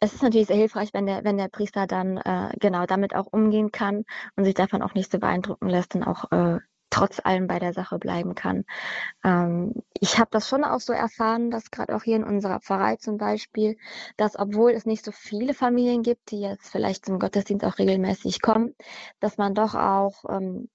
es 0.00 0.14
ist 0.14 0.22
natürlich 0.22 0.46
sehr 0.46 0.56
hilfreich, 0.56 0.94
wenn 0.94 1.06
der, 1.06 1.24
wenn 1.24 1.36
der 1.36 1.48
Priester 1.48 1.86
dann 1.86 2.16
äh, 2.16 2.50
genau 2.58 2.86
damit 2.86 3.14
auch 3.14 3.26
umgehen 3.30 3.70
kann 3.70 4.04
und 4.36 4.44
sich 4.44 4.54
davon 4.54 4.82
auch 4.82 4.94
nicht 4.94 5.12
so 5.12 5.18
beeindrucken 5.18 5.68
lässt 5.68 5.94
und 5.94 6.04
auch 6.04 6.32
äh, 6.32 6.58
trotz 6.90 7.20
allem 7.24 7.46
bei 7.46 7.58
der 7.58 7.72
Sache 7.72 7.98
bleiben 7.98 8.34
kann. 8.34 8.64
Ähm, 9.24 9.74
ich 9.98 10.18
habe 10.18 10.30
das 10.32 10.48
schon 10.48 10.64
auch 10.64 10.80
so 10.80 10.92
erfahren, 10.92 11.50
dass 11.50 11.70
gerade 11.70 11.94
auch 11.96 12.02
hier 12.02 12.16
in 12.16 12.24
unserer 12.24 12.60
Pfarrei 12.60 12.96
zum 12.96 13.16
Beispiel, 13.16 13.76
dass 14.16 14.38
obwohl 14.38 14.72
es 14.72 14.86
nicht 14.86 15.04
so 15.04 15.12
viele 15.12 15.54
Familien 15.54 16.02
gibt, 16.02 16.30
die 16.30 16.40
jetzt 16.40 16.70
vielleicht 16.70 17.06
zum 17.06 17.18
Gottesdienst 17.18 17.64
auch 17.64 17.78
regelmäßig 17.78 18.42
kommen, 18.42 18.74
dass 19.20 19.38
man 19.38 19.54
doch 19.54 19.74
auch 19.74 20.24
ähm, 20.28 20.68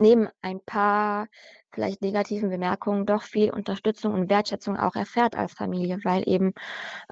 neben 0.00 0.28
ein 0.42 0.60
paar 0.60 1.26
vielleicht 1.72 2.02
negativen 2.02 2.50
Bemerkungen 2.50 3.06
doch 3.06 3.22
viel 3.22 3.50
Unterstützung 3.50 4.14
und 4.14 4.28
Wertschätzung 4.28 4.76
auch 4.76 4.96
erfährt 4.96 5.36
als 5.36 5.52
Familie, 5.52 6.00
weil 6.04 6.28
eben 6.28 6.52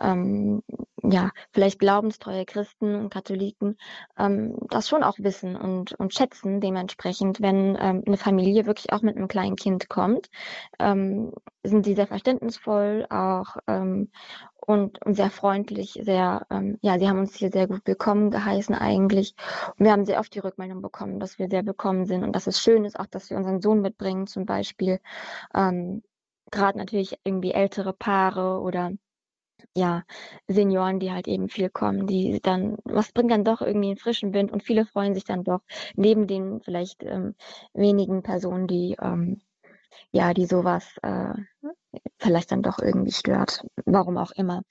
ähm, 0.00 0.62
ja 1.02 1.30
vielleicht 1.52 1.78
glaubenstreue 1.78 2.44
Christen 2.44 2.94
und 2.94 3.10
Katholiken 3.10 3.78
ähm, 4.18 4.56
das 4.70 4.88
schon 4.88 5.02
auch 5.04 5.18
wissen 5.18 5.56
und, 5.56 5.92
und 5.92 6.12
schätzen 6.12 6.60
dementsprechend, 6.60 7.40
wenn 7.40 7.76
ähm, 7.80 8.02
eine 8.06 8.16
Familie 8.16 8.66
wirklich 8.66 8.92
auch 8.92 9.02
mit 9.02 9.16
einem 9.16 9.28
kleinen 9.28 9.56
Kind 9.56 9.88
kommt, 9.88 10.28
ähm, 10.78 11.32
sind 11.62 11.84
sie 11.84 11.94
sehr 11.94 12.06
verständnisvoll 12.06 13.06
auch 13.10 13.56
ähm, 13.66 14.10
und, 14.68 15.02
und 15.06 15.14
sehr 15.14 15.30
freundlich, 15.30 15.98
sehr, 16.02 16.46
ähm, 16.50 16.78
ja, 16.82 16.98
sie 16.98 17.08
haben 17.08 17.18
uns 17.18 17.34
hier 17.34 17.50
sehr 17.50 17.66
gut 17.66 17.80
willkommen 17.86 18.30
geheißen 18.30 18.74
eigentlich. 18.74 19.34
Und 19.78 19.86
wir 19.86 19.92
haben 19.92 20.04
sehr 20.04 20.20
oft 20.20 20.34
die 20.34 20.40
Rückmeldung 20.40 20.82
bekommen, 20.82 21.20
dass 21.20 21.38
wir 21.38 21.48
sehr 21.48 21.64
willkommen 21.64 22.04
sind 22.04 22.22
und 22.22 22.36
dass 22.36 22.46
es 22.46 22.60
schön 22.60 22.84
ist, 22.84 23.00
auch 23.00 23.06
dass 23.06 23.30
wir 23.30 23.38
unseren 23.38 23.62
Sohn 23.62 23.80
mitbringen 23.80 24.26
zum 24.26 24.44
Beispiel. 24.44 25.00
Ähm, 25.54 26.02
Gerade 26.50 26.76
natürlich 26.76 27.18
irgendwie 27.24 27.52
ältere 27.52 27.94
Paare 27.94 28.60
oder 28.60 28.92
ja, 29.74 30.04
Senioren, 30.48 31.00
die 31.00 31.12
halt 31.12 31.28
eben 31.28 31.48
viel 31.48 31.70
kommen, 31.70 32.06
die 32.06 32.40
dann, 32.42 32.76
was 32.84 33.12
bringt 33.12 33.30
dann 33.30 33.44
doch 33.44 33.62
irgendwie 33.62 33.88
einen 33.88 33.96
frischen 33.96 34.34
Wind 34.34 34.52
und 34.52 34.62
viele 34.62 34.84
freuen 34.84 35.14
sich 35.14 35.24
dann 35.24 35.44
doch, 35.44 35.60
neben 35.96 36.26
den 36.26 36.60
vielleicht 36.60 37.04
ähm, 37.04 37.34
wenigen 37.72 38.22
Personen, 38.22 38.66
die 38.66 38.96
ähm, 39.00 39.40
ja, 40.10 40.34
die 40.34 40.46
sowas 40.46 40.84
äh, 41.02 41.34
vielleicht 42.18 42.52
dann 42.52 42.62
doch 42.62 42.78
irgendwie 42.78 43.12
stört, 43.12 43.64
warum 43.84 44.16
auch 44.16 44.32
immer. 44.32 44.62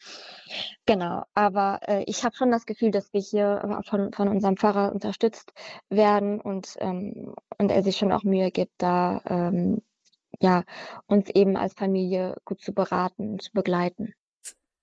Genau, 0.86 1.24
aber 1.34 1.80
äh, 1.88 2.04
ich 2.06 2.24
habe 2.24 2.36
schon 2.36 2.52
das 2.52 2.66
Gefühl, 2.66 2.92
dass 2.92 3.12
wir 3.14 3.22
hier 3.22 3.84
von, 3.88 4.12
von 4.14 4.28
unserem 4.28 4.58
Pfarrer 4.58 4.92
unterstützt 4.94 5.54
werden 5.90 6.42
und, 6.42 6.76
ähm, 6.80 7.34
und 7.58 7.72
er 7.72 7.84
sich 7.84 7.98
schon 7.98 8.12
auch 8.12 8.24
Mühe 8.24 8.52
gibt, 8.52 8.74
da 8.78 9.22
ähm, 9.26 9.82
ja, 10.40 10.64
uns 11.08 11.30
eben 11.30 11.58
als 11.58 11.74
Familie 11.74 12.36
gut 12.46 12.62
zu 12.62 12.74
beraten 12.74 13.32
und 13.34 13.42
zu 13.42 13.52
begleiten. 13.54 14.14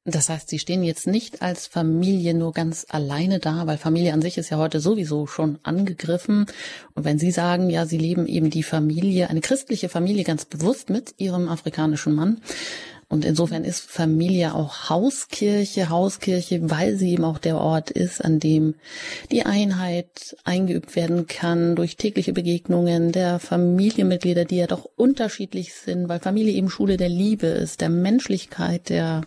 Das 0.06 0.28
heißt, 0.28 0.50
Sie 0.50 0.58
stehen 0.58 0.82
jetzt 0.82 1.06
nicht 1.06 1.40
als 1.40 1.66
Familie 1.66 2.34
nur 2.34 2.52
ganz 2.52 2.84
alleine 2.90 3.38
da, 3.38 3.66
weil 3.66 3.78
Familie 3.78 4.12
an 4.12 4.20
sich 4.20 4.36
ist 4.36 4.50
ja 4.50 4.58
heute 4.58 4.80
sowieso 4.80 5.26
schon 5.26 5.58
angegriffen. 5.62 6.44
Und 6.94 7.04
wenn 7.04 7.18
Sie 7.18 7.30
sagen, 7.30 7.70
ja, 7.70 7.86
Sie 7.86 7.96
leben 7.96 8.26
eben 8.26 8.50
die 8.50 8.62
Familie, 8.62 9.30
eine 9.30 9.40
christliche 9.40 9.88
Familie 9.88 10.24
ganz 10.24 10.44
bewusst 10.44 10.90
mit 10.90 11.14
Ihrem 11.16 11.48
afrikanischen 11.48 12.14
Mann, 12.14 12.42
und 13.08 13.24
insofern 13.24 13.64
ist 13.64 13.82
Familie 13.82 14.54
auch 14.54 14.88
Hauskirche, 14.88 15.88
Hauskirche, 15.88 16.68
weil 16.70 16.96
sie 16.96 17.12
eben 17.12 17.24
auch 17.24 17.38
der 17.38 17.58
Ort 17.58 17.90
ist, 17.90 18.24
an 18.24 18.40
dem 18.40 18.74
die 19.30 19.44
Einheit 19.44 20.36
eingeübt 20.42 20.96
werden 20.96 21.26
kann 21.26 21.76
durch 21.76 21.96
tägliche 21.96 22.32
Begegnungen 22.32 23.12
der 23.12 23.38
Familienmitglieder, 23.38 24.44
die 24.44 24.56
ja 24.56 24.66
doch 24.66 24.88
unterschiedlich 24.96 25.74
sind, 25.74 26.08
weil 26.08 26.18
Familie 26.18 26.54
eben 26.54 26.70
Schule 26.70 26.96
der 26.96 27.08
Liebe 27.10 27.46
ist, 27.46 27.82
der 27.82 27.90
Menschlichkeit, 27.90 28.88
der 28.88 29.20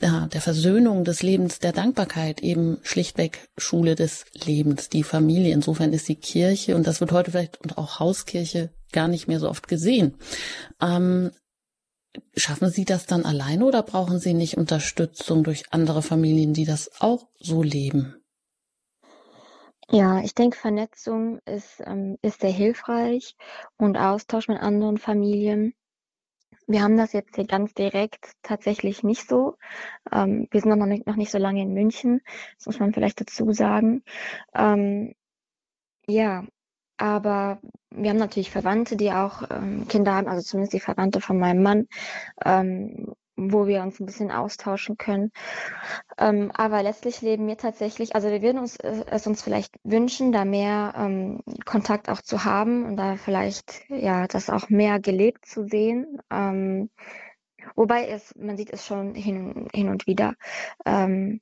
ja, 0.00 0.26
der 0.26 0.40
Versöhnung 0.40 1.04
des 1.04 1.22
Lebens, 1.22 1.58
der 1.58 1.72
Dankbarkeit 1.72 2.40
eben 2.40 2.78
schlichtweg 2.82 3.48
Schule 3.56 3.94
des 3.94 4.26
Lebens, 4.32 4.88
die 4.88 5.02
Familie. 5.02 5.52
Insofern 5.52 5.92
ist 5.92 6.08
die 6.08 6.16
Kirche, 6.16 6.76
und 6.76 6.86
das 6.86 7.00
wird 7.00 7.12
heute 7.12 7.32
vielleicht 7.32 7.60
und 7.60 7.78
auch 7.78 7.98
Hauskirche 7.98 8.70
gar 8.92 9.08
nicht 9.08 9.28
mehr 9.28 9.40
so 9.40 9.48
oft 9.48 9.68
gesehen. 9.68 10.14
Ähm, 10.80 11.30
Schaffen 12.36 12.70
Sie 12.70 12.84
das 12.84 13.06
dann 13.06 13.24
alleine 13.24 13.64
oder 13.64 13.82
brauchen 13.82 14.18
Sie 14.18 14.34
nicht 14.34 14.56
Unterstützung 14.56 15.44
durch 15.44 15.64
andere 15.70 16.02
Familien, 16.02 16.52
die 16.52 16.64
das 16.64 16.90
auch 17.00 17.28
so 17.38 17.62
leben? 17.62 18.14
Ja, 19.90 20.20
ich 20.20 20.34
denke, 20.34 20.56
Vernetzung 20.56 21.40
ist, 21.46 21.80
ähm, 21.84 22.18
ist 22.20 22.40
sehr 22.40 22.50
hilfreich 22.50 23.36
und 23.76 23.96
Austausch 23.96 24.48
mit 24.48 24.60
anderen 24.60 24.98
Familien. 24.98 25.74
Wir 26.68 26.82
haben 26.82 26.98
das 26.98 27.14
jetzt 27.14 27.34
hier 27.36 27.46
ganz 27.46 27.72
direkt 27.72 28.32
tatsächlich 28.42 29.02
nicht 29.02 29.26
so. 29.26 29.56
Ähm, 30.12 30.46
wir 30.50 30.60
sind 30.60 30.78
noch 30.78 30.86
nicht, 30.86 31.06
noch 31.06 31.16
nicht 31.16 31.30
so 31.30 31.38
lange 31.38 31.62
in 31.62 31.72
München, 31.72 32.20
das 32.58 32.66
muss 32.66 32.78
man 32.78 32.92
vielleicht 32.92 33.20
dazu 33.22 33.52
sagen. 33.52 34.04
Ähm, 34.54 35.14
ja, 36.06 36.44
aber 36.98 37.60
wir 37.90 38.10
haben 38.10 38.18
natürlich 38.18 38.50
Verwandte, 38.50 38.96
die 38.96 39.12
auch 39.12 39.44
ähm, 39.50 39.88
Kinder 39.88 40.14
haben, 40.14 40.28
also 40.28 40.42
zumindest 40.42 40.74
die 40.74 40.80
Verwandte 40.80 41.22
von 41.22 41.38
meinem 41.38 41.62
Mann, 41.62 41.88
ähm, 42.44 43.14
wo 43.38 43.66
wir 43.66 43.82
uns 43.82 44.00
ein 44.00 44.06
bisschen 44.06 44.30
austauschen 44.30 44.96
können. 44.96 45.30
Ähm, 46.18 46.50
aber 46.54 46.82
letztlich 46.82 47.22
leben 47.22 47.46
wir 47.46 47.56
tatsächlich, 47.56 48.14
also 48.14 48.28
wir 48.28 48.42
würden 48.42 48.58
uns 48.58 48.76
äh, 48.76 49.04
es 49.06 49.26
uns 49.26 49.42
vielleicht 49.42 49.76
wünschen, 49.84 50.32
da 50.32 50.44
mehr 50.44 50.94
ähm, 50.96 51.40
Kontakt 51.64 52.08
auch 52.08 52.22
zu 52.22 52.44
haben 52.44 52.84
und 52.84 52.96
da 52.96 53.16
vielleicht 53.16 53.88
ja 53.88 54.26
das 54.26 54.50
auch 54.50 54.68
mehr 54.68 55.00
gelebt 55.00 55.46
zu 55.46 55.66
sehen. 55.66 56.18
Ähm, 56.30 56.90
wobei 57.76 58.08
es, 58.08 58.34
man 58.36 58.56
sieht 58.56 58.72
es 58.72 58.84
schon 58.86 59.14
hin, 59.14 59.68
hin 59.72 59.88
und 59.88 60.06
wieder. 60.06 60.34
Ähm, 60.84 61.40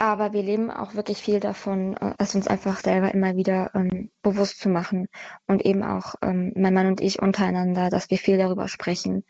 aber 0.00 0.32
wir 0.32 0.44
leben 0.44 0.70
auch 0.70 0.94
wirklich 0.94 1.18
viel 1.18 1.40
davon, 1.40 1.96
äh, 1.96 2.14
es 2.18 2.34
uns 2.34 2.46
einfach 2.46 2.78
selber 2.78 3.12
immer 3.12 3.34
wieder 3.36 3.72
ähm, 3.74 4.10
bewusst 4.22 4.60
zu 4.60 4.68
machen 4.68 5.08
und 5.48 5.66
eben 5.66 5.82
auch 5.82 6.14
ähm, 6.22 6.52
mein 6.54 6.72
Mann 6.72 6.86
und 6.86 7.00
ich 7.00 7.20
untereinander, 7.20 7.90
dass 7.90 8.08
wir 8.08 8.18
viel 8.18 8.38
darüber 8.38 8.68
sprechen. 8.68 9.24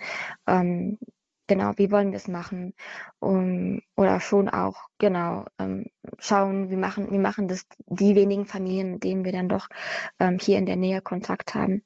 Ähm, 1.48 1.58
genau, 1.58 1.72
wie 1.76 1.90
wollen 1.90 2.10
wir 2.12 2.16
es 2.16 2.28
machen? 2.28 2.74
Um, 3.20 3.80
oder 3.96 4.20
schon 4.20 4.48
auch, 4.48 4.88
genau, 4.98 5.46
ähm, 5.58 5.86
schauen, 6.18 6.70
wie 6.70 6.76
machen, 6.76 7.10
wie 7.10 7.18
machen 7.18 7.48
das 7.48 7.66
die 7.86 8.14
wenigen 8.14 8.46
Familien, 8.46 8.92
mit 8.92 9.04
denen 9.04 9.24
wir 9.24 9.32
dann 9.32 9.48
doch 9.48 9.68
ähm, 10.20 10.38
hier 10.40 10.58
in 10.58 10.66
der 10.66 10.76
Nähe 10.76 11.00
Kontakt 11.02 11.54
haben 11.54 11.82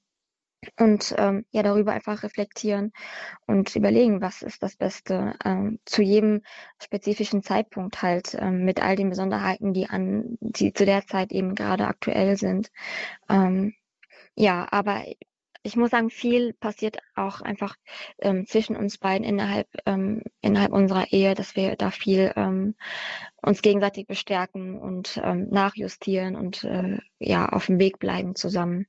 und 0.78 1.14
ähm, 1.18 1.44
ja 1.50 1.62
darüber 1.64 1.92
einfach 1.92 2.22
reflektieren 2.22 2.92
und 3.46 3.74
überlegen, 3.74 4.20
was 4.20 4.42
ist 4.42 4.62
das 4.62 4.76
Beste 4.76 5.34
ähm, 5.44 5.80
zu 5.84 6.02
jedem 6.02 6.42
spezifischen 6.80 7.42
Zeitpunkt 7.42 8.02
halt 8.02 8.36
ähm, 8.38 8.64
mit 8.64 8.80
all 8.82 8.94
den 8.96 9.10
Besonderheiten, 9.10 9.72
die 9.72 9.88
an 9.88 10.38
die 10.40 10.72
zu 10.72 10.84
der 10.86 11.06
Zeit 11.06 11.32
eben 11.32 11.54
gerade 11.56 11.88
aktuell 11.88 12.36
sind. 12.36 12.70
Ähm, 13.28 13.74
ja, 14.36 14.66
aber 14.70 15.04
ich 15.62 15.76
muss 15.76 15.90
sagen, 15.90 16.10
viel 16.10 16.52
passiert 16.52 16.98
auch 17.14 17.40
einfach 17.40 17.76
ähm, 18.18 18.46
zwischen 18.46 18.76
uns 18.76 18.98
beiden 18.98 19.26
innerhalb 19.26 19.68
ähm, 19.86 20.22
innerhalb 20.40 20.72
unserer 20.72 21.12
Ehe, 21.12 21.34
dass 21.34 21.56
wir 21.56 21.76
da 21.76 21.90
viel 21.90 22.32
ähm, 22.36 22.74
uns 23.40 23.62
gegenseitig 23.62 24.06
bestärken 24.06 24.78
und 24.78 25.20
ähm, 25.22 25.48
nachjustieren 25.50 26.36
und 26.36 26.64
äh, 26.64 26.98
ja 27.18 27.48
auf 27.48 27.66
dem 27.66 27.78
Weg 27.78 27.98
bleiben 27.98 28.34
zusammen. 28.34 28.86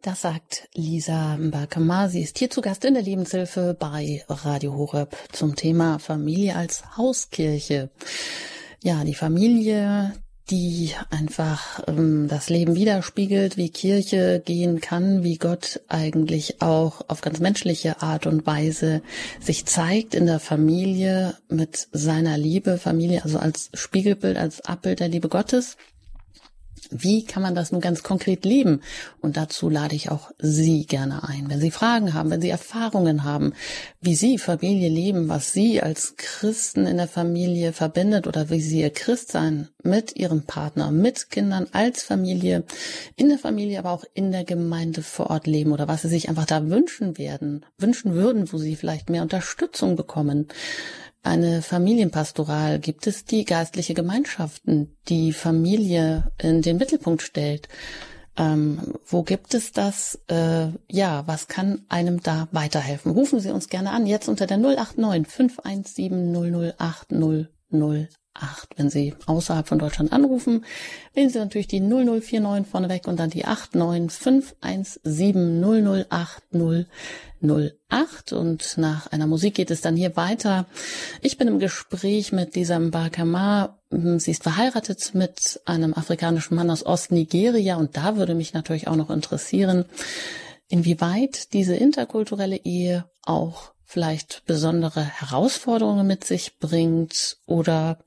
Das 0.00 0.20
sagt 0.20 0.68
Lisa 0.74 1.36
Mbakama. 1.36 2.08
Sie 2.08 2.22
ist 2.22 2.38
hier 2.38 2.50
zu 2.50 2.60
Gast 2.60 2.84
in 2.84 2.94
der 2.94 3.02
Lebenshilfe 3.02 3.76
bei 3.78 4.24
Radio 4.28 4.74
Horeb 4.74 5.16
zum 5.32 5.56
Thema 5.56 5.98
Familie 5.98 6.54
als 6.54 6.96
Hauskirche. 6.96 7.90
Ja, 8.82 9.02
die 9.02 9.14
Familie, 9.14 10.14
die 10.50 10.92
einfach 11.10 11.80
ähm, 11.86 12.28
das 12.28 12.48
Leben 12.48 12.74
widerspiegelt, 12.74 13.56
wie 13.56 13.70
Kirche 13.70 14.42
gehen 14.44 14.80
kann, 14.80 15.22
wie 15.22 15.36
Gott 15.36 15.80
eigentlich 15.88 16.62
auch 16.62 17.02
auf 17.08 17.20
ganz 17.20 17.40
menschliche 17.40 18.02
Art 18.02 18.26
und 18.26 18.46
Weise 18.46 19.02
sich 19.40 19.66
zeigt 19.66 20.14
in 20.14 20.26
der 20.26 20.40
Familie 20.40 21.36
mit 21.48 21.88
seiner 21.92 22.38
Liebe, 22.38 22.78
Familie 22.78 23.24
also 23.24 23.38
als 23.38 23.70
Spiegelbild, 23.74 24.36
als 24.36 24.60
Abbild 24.62 25.00
der 25.00 25.08
Liebe 25.08 25.28
Gottes. 25.28 25.76
Wie 26.90 27.24
kann 27.24 27.42
man 27.42 27.54
das 27.54 27.72
nun 27.72 27.80
ganz 27.80 28.02
konkret 28.02 28.44
leben? 28.44 28.80
Und 29.20 29.36
dazu 29.36 29.68
lade 29.68 29.94
ich 29.94 30.10
auch 30.10 30.30
Sie 30.38 30.86
gerne 30.86 31.28
ein. 31.28 31.48
Wenn 31.48 31.60
Sie 31.60 31.70
Fragen 31.70 32.14
haben, 32.14 32.30
wenn 32.30 32.40
Sie 32.40 32.48
Erfahrungen 32.48 33.24
haben, 33.24 33.52
wie 34.00 34.14
Sie 34.14 34.38
Familie 34.38 34.88
leben, 34.88 35.28
was 35.28 35.52
Sie 35.52 35.82
als 35.82 36.14
Christen 36.16 36.86
in 36.86 36.96
der 36.96 37.08
Familie 37.08 37.72
verbindet 37.72 38.26
oder 38.26 38.50
wie 38.50 38.60
Sie 38.60 38.80
Ihr 38.80 38.90
Christsein 38.90 39.68
mit 39.82 40.16
Ihrem 40.16 40.42
Partner, 40.42 40.90
mit 40.90 41.30
Kindern 41.30 41.66
als 41.72 42.02
Familie, 42.02 42.64
in 43.16 43.28
der 43.28 43.38
Familie, 43.38 43.78
aber 43.78 43.90
auch 43.90 44.04
in 44.14 44.32
der 44.32 44.44
Gemeinde 44.44 45.02
vor 45.02 45.30
Ort 45.30 45.46
leben 45.46 45.72
oder 45.72 45.88
was 45.88 46.02
Sie 46.02 46.08
sich 46.08 46.28
einfach 46.28 46.46
da 46.46 46.68
wünschen 46.68 47.18
werden, 47.18 47.64
wünschen 47.78 48.14
würden, 48.14 48.52
wo 48.52 48.58
Sie 48.58 48.76
vielleicht 48.76 49.10
mehr 49.10 49.22
Unterstützung 49.22 49.96
bekommen 49.96 50.48
eine 51.22 51.62
Familienpastoral? 51.62 52.78
Gibt 52.78 53.06
es 53.06 53.24
die 53.24 53.44
geistliche 53.44 53.94
Gemeinschaften, 53.94 54.96
die 55.08 55.32
Familie 55.32 56.30
in 56.38 56.62
den 56.62 56.76
Mittelpunkt 56.76 57.22
stellt? 57.22 57.68
Ähm, 58.36 58.94
wo 59.04 59.24
gibt 59.24 59.52
es 59.54 59.72
das? 59.72 60.18
Äh, 60.28 60.68
ja, 60.88 61.26
was 61.26 61.48
kann 61.48 61.84
einem 61.88 62.22
da 62.22 62.48
weiterhelfen? 62.52 63.10
Rufen 63.10 63.40
Sie 63.40 63.50
uns 63.50 63.68
gerne 63.68 63.90
an, 63.90 64.06
jetzt 64.06 64.28
unter 64.28 64.46
der 64.46 64.58
089 64.58 65.26
517 65.26 66.74
008 66.78 67.12
008. 67.12 68.14
Wenn 68.76 68.90
Sie 68.90 69.14
außerhalb 69.26 69.66
von 69.66 69.78
Deutschland 69.78 70.12
anrufen, 70.12 70.64
wählen 71.14 71.30
Sie 71.30 71.38
natürlich 71.38 71.68
die 71.68 71.80
0049 71.80 72.70
vorneweg 72.70 73.08
und 73.08 73.18
dann 73.18 73.30
die 73.30 73.44
89 73.44 74.18
517 74.18 76.04
008 76.08 76.42
008. 76.52 76.86
08 77.40 78.32
und 78.32 78.78
nach 78.78 79.06
einer 79.08 79.26
Musik 79.26 79.54
geht 79.54 79.70
es 79.70 79.80
dann 79.80 79.96
hier 79.96 80.16
weiter. 80.16 80.66
Ich 81.22 81.38
bin 81.38 81.48
im 81.48 81.58
Gespräch 81.58 82.32
mit 82.32 82.54
dieser 82.56 82.78
Mbakama. 82.78 83.78
Sie 83.90 84.30
ist 84.30 84.42
verheiratet 84.42 85.14
mit 85.14 85.60
einem 85.64 85.94
afrikanischen 85.94 86.56
Mann 86.56 86.70
aus 86.70 86.84
Ostnigeria 86.84 87.76
und 87.76 87.96
da 87.96 88.16
würde 88.16 88.34
mich 88.34 88.54
natürlich 88.54 88.88
auch 88.88 88.96
noch 88.96 89.10
interessieren, 89.10 89.84
inwieweit 90.68 91.52
diese 91.52 91.76
interkulturelle 91.76 92.56
Ehe 92.56 93.04
auch 93.22 93.72
vielleicht 93.88 94.42
besondere 94.44 95.02
Herausforderungen 95.02 96.06
mit 96.06 96.22
sich 96.22 96.58
bringt 96.58 97.38
oder 97.46 97.98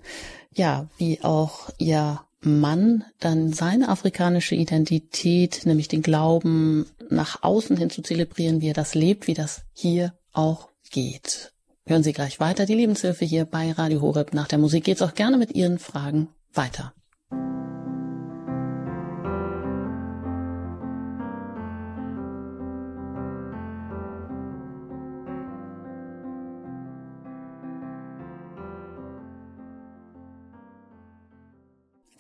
ja, 0.54 0.88
wie 0.98 1.24
auch 1.24 1.72
ihr 1.80 2.22
Mann 2.41 3.04
dann 3.20 3.52
seine 3.52 3.89
afrikanische 3.89 4.54
Identität, 4.54 5.65
nämlich 5.65 5.88
den 5.88 6.04
Glauben 6.04 6.86
nach 7.10 7.41
außen 7.41 7.78
hin 7.78 7.89
zu 7.89 8.04
zelebrieren, 8.04 8.62
wie 8.62 8.70
er 8.70 8.76
das 8.76 8.94
lebt, 8.94 9.26
wie 9.26 9.34
das 9.34 9.63
hier 9.74 10.13
auch 10.34 10.70
geht. 10.91 11.52
Hören 11.86 12.04
Sie 12.04 12.13
gleich 12.13 12.39
weiter 12.39 12.67
die 12.67 12.76
Lebenshilfe 12.76 13.26
hier 13.26 13.46
bei 13.46 13.72
Radio 13.72 14.02
Horeb. 14.02 14.34
Nach 14.34 14.48
der 14.48 14.60
Musik 14.60 14.84
geht's 14.84 15.02
auch 15.02 15.15
gerne 15.15 15.38
mit 15.38 15.56
Ihren 15.56 15.80
Fragen 15.80 16.30
weiter. 16.54 16.94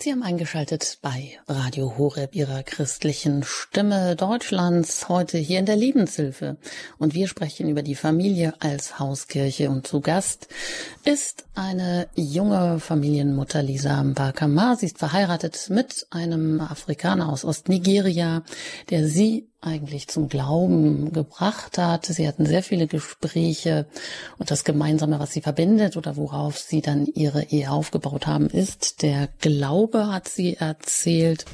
Sie 0.03 0.11
haben 0.11 0.23
eingeschaltet 0.23 0.97
bei 1.03 1.37
Radio 1.47 1.95
Horeb, 1.95 2.33
Ihrer 2.33 2.63
christlichen 2.63 3.43
Stimme 3.43 4.15
Deutschlands, 4.15 5.09
heute 5.09 5.37
hier 5.37 5.59
in 5.59 5.67
der 5.67 5.75
Lebenshilfe. 5.75 6.57
Und 6.97 7.13
wir 7.13 7.27
sprechen 7.27 7.69
über 7.69 7.83
die 7.83 7.93
Familie 7.93 8.55
als 8.61 8.97
Hauskirche. 8.97 9.69
Und 9.69 9.85
zu 9.85 10.01
Gast 10.01 10.47
ist 11.03 11.45
eine 11.53 12.07
junge 12.15 12.79
Familienmutter, 12.79 13.61
Lisa 13.61 14.03
Mbakama. 14.03 14.75
Sie 14.75 14.87
ist 14.87 14.97
verheiratet 14.97 15.67
mit 15.69 16.07
einem 16.09 16.61
Afrikaner 16.61 17.29
aus 17.29 17.45
Ostnigeria, 17.45 18.41
der 18.89 19.07
sie 19.07 19.50
eigentlich 19.61 20.07
zum 20.07 20.27
Glauben 20.27 21.13
gebracht 21.13 21.77
hat. 21.77 22.05
Sie 22.07 22.27
hatten 22.27 22.45
sehr 22.45 22.63
viele 22.63 22.87
Gespräche 22.87 23.85
und 24.37 24.49
das 24.49 24.63
Gemeinsame, 24.63 25.19
was 25.19 25.31
sie 25.31 25.41
verbindet 25.41 25.97
oder 25.97 26.17
worauf 26.17 26.57
sie 26.57 26.81
dann 26.81 27.05
ihre 27.05 27.43
Ehe 27.43 27.69
aufgebaut 27.69 28.25
haben, 28.25 28.47
ist 28.47 29.03
der 29.03 29.29
Glaube, 29.39 30.11
hat 30.11 30.27
sie 30.27 30.57
erzählt. 30.57 31.45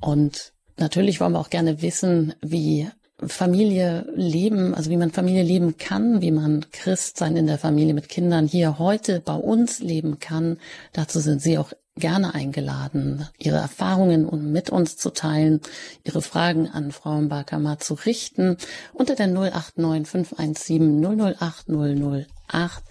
Und 0.00 0.52
natürlich 0.78 1.20
wollen 1.20 1.32
wir 1.32 1.40
auch 1.40 1.50
gerne 1.50 1.82
wissen, 1.82 2.34
wie 2.40 2.88
Familie 3.26 4.06
leben, 4.14 4.74
also 4.74 4.90
wie 4.90 4.96
man 4.96 5.12
Familie 5.12 5.42
leben 5.42 5.76
kann, 5.76 6.22
wie 6.22 6.32
man 6.32 6.66
Christ 6.72 7.18
sein 7.18 7.36
in 7.36 7.46
der 7.46 7.58
Familie 7.58 7.94
mit 7.94 8.08
Kindern 8.08 8.46
hier 8.48 8.78
heute 8.78 9.20
bei 9.20 9.36
uns 9.36 9.80
leben 9.80 10.18
kann. 10.18 10.58
Dazu 10.92 11.20
sind 11.20 11.40
Sie 11.40 11.58
auch 11.58 11.72
gerne 11.96 12.34
eingeladen, 12.34 13.28
Ihre 13.38 13.56
Erfahrungen 13.56 14.52
mit 14.52 14.70
uns 14.70 14.96
zu 14.96 15.10
teilen, 15.10 15.60
Ihre 16.04 16.22
Fragen 16.22 16.68
an 16.68 16.90
Frau 16.90 17.20
Mbakama 17.20 17.78
zu 17.78 17.94
richten 17.94 18.56
unter 18.94 19.14
der 19.14 19.26
089 19.28 20.08
517 20.08 21.02
008 21.02 21.68
008. 21.68 22.82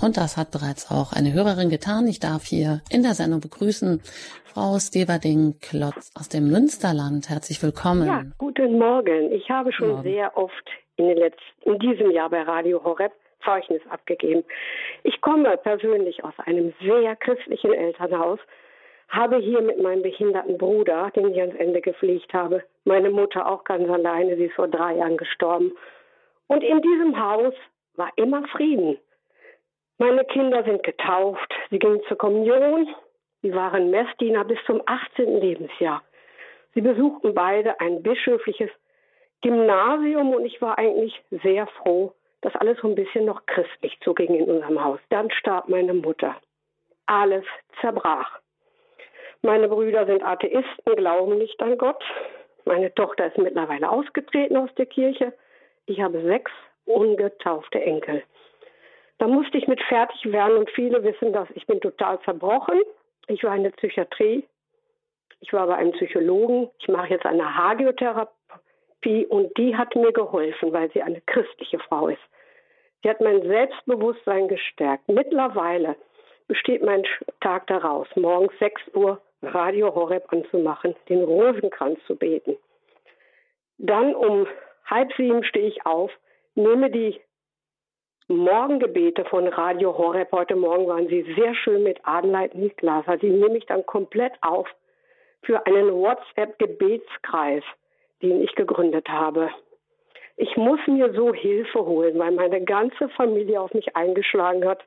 Und 0.00 0.16
das 0.16 0.36
hat 0.36 0.50
bereits 0.50 0.90
auch 0.90 1.12
eine 1.12 1.32
Hörerin 1.32 1.70
getan. 1.70 2.06
Ich 2.06 2.20
darf 2.20 2.44
hier 2.44 2.80
in 2.90 3.02
der 3.02 3.14
Sendung 3.14 3.40
begrüßen 3.40 4.00
Frau 4.44 4.78
Steverding-Klotz 4.78 6.10
aus 6.14 6.28
dem 6.28 6.50
Münsterland. 6.50 7.30
Herzlich 7.30 7.62
willkommen. 7.62 8.06
Ja, 8.06 8.22
guten 8.38 8.78
Morgen. 8.78 9.32
Ich 9.32 9.48
habe 9.48 9.72
schon 9.72 9.88
Morgen. 9.88 10.02
sehr 10.02 10.36
oft 10.36 10.70
in, 10.96 11.08
den 11.08 11.16
letzten, 11.16 11.70
in 11.70 11.78
diesem 11.78 12.10
Jahr 12.10 12.28
bei 12.28 12.42
Radio 12.42 12.84
Horeb 12.84 13.12
Zeugnis 13.44 13.82
abgegeben. 13.88 14.44
Ich 15.02 15.20
komme 15.20 15.56
persönlich 15.56 16.24
aus 16.24 16.34
einem 16.38 16.72
sehr 16.80 17.16
christlichen 17.16 17.72
Elternhaus, 17.72 18.38
habe 19.08 19.36
hier 19.36 19.60
mit 19.60 19.80
meinem 19.80 20.02
behinderten 20.02 20.56
Bruder, 20.56 21.10
den 21.14 21.32
ich 21.32 21.40
ans 21.40 21.54
Ende 21.56 21.80
gepflegt 21.80 22.32
habe, 22.32 22.64
meine 22.84 23.10
Mutter 23.10 23.46
auch 23.46 23.64
ganz 23.64 23.88
alleine, 23.88 24.36
sie 24.36 24.46
ist 24.46 24.54
vor 24.54 24.68
drei 24.68 24.94
Jahren 24.94 25.18
gestorben. 25.18 25.72
Und 26.46 26.64
in 26.64 26.80
diesem 26.80 27.22
Haus 27.22 27.54
war 27.94 28.10
immer 28.16 28.46
Frieden. 28.48 28.98
Meine 29.98 30.24
Kinder 30.24 30.64
sind 30.64 30.82
getauft, 30.82 31.52
sie 31.70 31.78
gingen 31.78 32.02
zur 32.08 32.16
Kommunion, 32.16 32.88
sie 33.42 33.54
waren 33.54 33.90
Messdiener 33.90 34.44
bis 34.44 34.58
zum 34.66 34.82
18. 34.86 35.40
Lebensjahr. 35.40 36.02
Sie 36.74 36.80
besuchten 36.80 37.34
beide 37.34 37.78
ein 37.80 38.02
bischöfliches 38.02 38.70
Gymnasium 39.42 40.34
und 40.34 40.46
ich 40.46 40.62
war 40.62 40.78
eigentlich 40.78 41.22
sehr 41.42 41.66
froh, 41.66 42.14
dass 42.42 42.54
alles 42.56 42.78
so 42.80 42.88
ein 42.88 42.94
bisschen 42.94 43.24
noch 43.24 43.46
christlich 43.46 43.98
zuging 44.00 44.34
in 44.34 44.50
unserem 44.50 44.84
Haus. 44.84 45.00
Dann 45.08 45.30
starb 45.30 45.68
meine 45.68 45.94
Mutter. 45.94 46.36
Alles 47.06 47.44
zerbrach. 47.80 48.40
Meine 49.42 49.68
Brüder 49.68 50.06
sind 50.06 50.22
Atheisten, 50.22 50.96
glauben 50.96 51.38
nicht 51.38 51.60
an 51.62 51.78
Gott. 51.78 52.02
Meine 52.64 52.94
Tochter 52.94 53.26
ist 53.26 53.38
mittlerweile 53.38 53.90
ausgetreten 53.90 54.56
aus 54.56 54.70
der 54.76 54.86
Kirche. 54.86 55.32
Ich 55.86 56.00
habe 56.00 56.22
sechs 56.22 56.52
ungetaufte 56.84 57.80
Enkel. 57.80 58.22
Da 59.18 59.26
musste 59.26 59.58
ich 59.58 59.68
mit 59.68 59.80
fertig 59.82 60.32
werden 60.32 60.58
und 60.58 60.70
viele 60.70 61.02
wissen 61.04 61.32
das. 61.32 61.48
Ich 61.54 61.66
bin 61.66 61.80
total 61.80 62.20
zerbrochen. 62.22 62.80
Ich 63.28 63.42
war 63.44 63.54
in 63.54 63.62
der 63.62 63.70
Psychiatrie. 63.70 64.44
Ich 65.40 65.52
war 65.52 65.66
bei 65.66 65.76
einem 65.76 65.92
Psychologen. 65.92 66.70
Ich 66.78 66.88
mache 66.88 67.10
jetzt 67.10 67.26
eine 67.26 67.56
Hagiotherapie 67.56 68.32
und 69.04 69.56
die 69.56 69.76
hat 69.76 69.94
mir 69.96 70.12
geholfen, 70.12 70.72
weil 70.72 70.90
sie 70.92 71.02
eine 71.02 71.20
christliche 71.22 71.78
Frau 71.78 72.08
ist. 72.08 72.22
Sie 73.02 73.10
hat 73.10 73.20
mein 73.20 73.42
Selbstbewusstsein 73.42 74.48
gestärkt. 74.48 75.08
Mittlerweile 75.08 75.96
besteht 76.46 76.82
mein 76.82 77.04
Tag 77.40 77.66
daraus, 77.66 78.06
morgens 78.14 78.52
6 78.58 78.80
Uhr 78.94 79.20
Radio 79.42 79.94
Horeb 79.94 80.32
anzumachen, 80.32 80.94
den 81.08 81.24
Rosenkranz 81.24 81.98
zu 82.06 82.16
beten. 82.16 82.56
Dann 83.78 84.14
um 84.14 84.46
halb 84.84 85.12
sieben 85.14 85.42
stehe 85.44 85.66
ich 85.66 85.84
auf, 85.84 86.12
nehme 86.54 86.90
die 86.90 87.20
Morgengebete 88.28 89.24
von 89.24 89.48
Radio 89.48 89.96
Horeb. 89.98 90.30
Heute 90.32 90.54
Morgen 90.54 90.86
waren 90.86 91.08
sie 91.08 91.22
sehr 91.36 91.54
schön 91.54 91.82
mit 91.82 91.98
Adelheid 92.04 92.54
Niklaser. 92.54 93.16
Die 93.16 93.30
nehme 93.30 93.58
ich 93.58 93.66
dann 93.66 93.84
komplett 93.84 94.32
auf 94.42 94.68
für 95.42 95.66
einen 95.66 95.92
WhatsApp-Gebetskreis, 95.92 97.64
den 98.22 98.42
ich 98.42 98.54
gegründet 98.54 99.08
habe 99.08 99.50
ich 100.36 100.56
muss 100.56 100.80
mir 100.86 101.12
so 101.12 101.32
Hilfe 101.32 101.84
holen, 101.84 102.18
weil 102.18 102.32
meine 102.32 102.62
ganze 102.64 103.08
Familie 103.10 103.60
auf 103.60 103.72
mich 103.74 103.94
eingeschlagen 103.96 104.66
hat. 104.66 104.82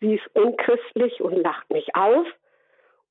Sie 0.00 0.14
ist 0.14 0.36
unchristlich 0.36 1.20
und 1.20 1.36
lacht 1.36 1.70
mich 1.70 1.94
aus. 1.94 2.26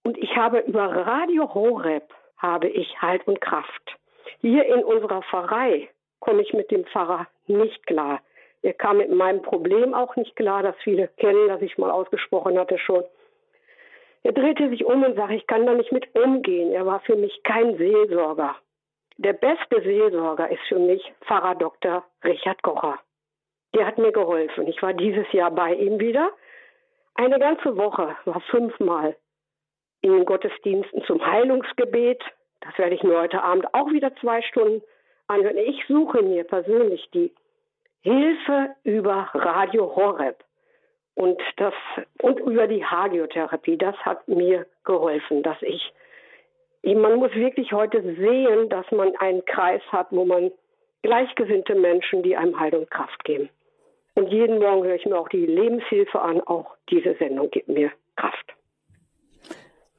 Und 0.04 0.18
ich 0.18 0.36
habe 0.36 0.60
über 0.60 0.84
Radio 0.84 1.54
Horeb 1.54 2.14
habe 2.38 2.68
ich 2.68 3.02
Halt 3.02 3.28
und 3.28 3.42
Kraft. 3.42 3.96
Hier 4.40 4.66
in 4.66 4.84
unserer 4.84 5.22
Pfarrei 5.24 5.90
komme 6.20 6.42
ich 6.42 6.54
mit 6.54 6.72
dem 6.72 6.86
Pfarrer 6.86 7.28
nicht 7.48 7.86
klar. 7.88 8.22
Er 8.62 8.74
kam 8.74 8.98
mit 8.98 9.12
meinem 9.12 9.42
Problem 9.42 9.94
auch 9.94 10.16
nicht 10.16 10.36
klar, 10.36 10.64
das 10.64 10.76
viele 10.84 11.08
kennen, 11.18 11.48
das 11.48 11.62
ich 11.62 11.78
mal 11.78 11.92
ausgesprochen 11.92 12.58
hatte 12.60 12.78
schon. 12.78 13.04
Er 14.24 14.34
drehte 14.34 14.70
sich 14.70 14.86
um 14.86 15.04
und 15.04 15.16
sagte, 15.16 15.36
ich 15.36 15.48
kann 15.48 15.66
da 15.66 15.74
nicht 15.74 15.92
mit 15.92 16.14
umgehen. 16.14 16.72
Er 16.72 16.86
war 16.86 17.00
für 17.00 17.16
mich 17.16 17.42
kein 17.44 17.78
Seelsorger. 17.78 18.56
Der 19.22 19.34
beste 19.34 19.82
Seelsorger 19.82 20.50
ist 20.50 20.62
für 20.70 20.80
mich 20.80 21.04
Pfarrer 21.26 21.56
Dr. 21.56 22.06
Richard 22.24 22.64
Kocher. 22.64 23.00
Der 23.76 23.86
hat 23.86 23.98
mir 23.98 24.14
geholfen. 24.14 24.66
Ich 24.68 24.82
war 24.82 24.94
dieses 24.94 25.30
Jahr 25.34 25.52
bei 25.52 25.74
ihm 25.74 26.00
wieder. 26.00 26.30
Eine 27.16 27.38
ganze 27.38 27.76
Woche, 27.76 28.16
war 28.24 28.40
fünfmal 28.50 29.18
in 30.00 30.14
den 30.14 30.24
Gottesdiensten 30.24 31.04
zum 31.04 31.26
Heilungsgebet. 31.26 32.24
Das 32.62 32.78
werde 32.78 32.96
ich 32.96 33.04
mir 33.04 33.20
heute 33.20 33.44
Abend 33.44 33.74
auch 33.74 33.92
wieder 33.92 34.16
zwei 34.22 34.42
Stunden 34.42 34.82
anhören. 35.28 35.58
Ich 35.58 35.86
suche 35.90 36.22
mir 36.22 36.46
persönlich 36.46 37.10
die 37.14 37.34
Hilfe 38.00 38.70
über 38.86 39.32
Radio 39.34 39.94
Horeb 39.98 40.46
und 41.16 41.42
das 41.58 41.74
und 42.22 42.40
über 42.40 42.68
die 42.68 42.86
Hagiotherapie. 42.86 43.78
Das 43.78 43.98
hat 43.98 44.30
mir 44.30 44.66
geholfen, 44.86 45.44
dass 45.44 45.62
ich 45.62 45.92
man 46.84 47.16
muss 47.18 47.34
wirklich 47.34 47.72
heute 47.72 48.02
sehen, 48.02 48.70
dass 48.70 48.90
man 48.92 49.16
einen 49.18 49.44
Kreis 49.46 49.82
hat, 49.92 50.08
wo 50.12 50.26
man 50.26 50.52
gleichgesinnte 51.02 51.76
Menschen, 51.76 52.24
die 52.24 52.36
einem 52.36 52.60
Halt 52.60 52.74
und 52.74 52.90
Kraft 52.90 53.24
geben. 53.24 53.50
Und 54.16 54.28
jeden 54.28 54.60
Morgen 54.60 54.84
höre 54.84 54.96
ich 54.96 55.06
mir 55.06 55.18
auch 55.18 55.30
die 55.30 55.46
Lebenshilfe 55.46 56.20
an. 56.20 56.42
Auch 56.42 56.76
diese 56.90 57.16
Sendung 57.16 57.50
gibt 57.52 57.70
mir 57.70 57.92
Kraft. 58.16 58.54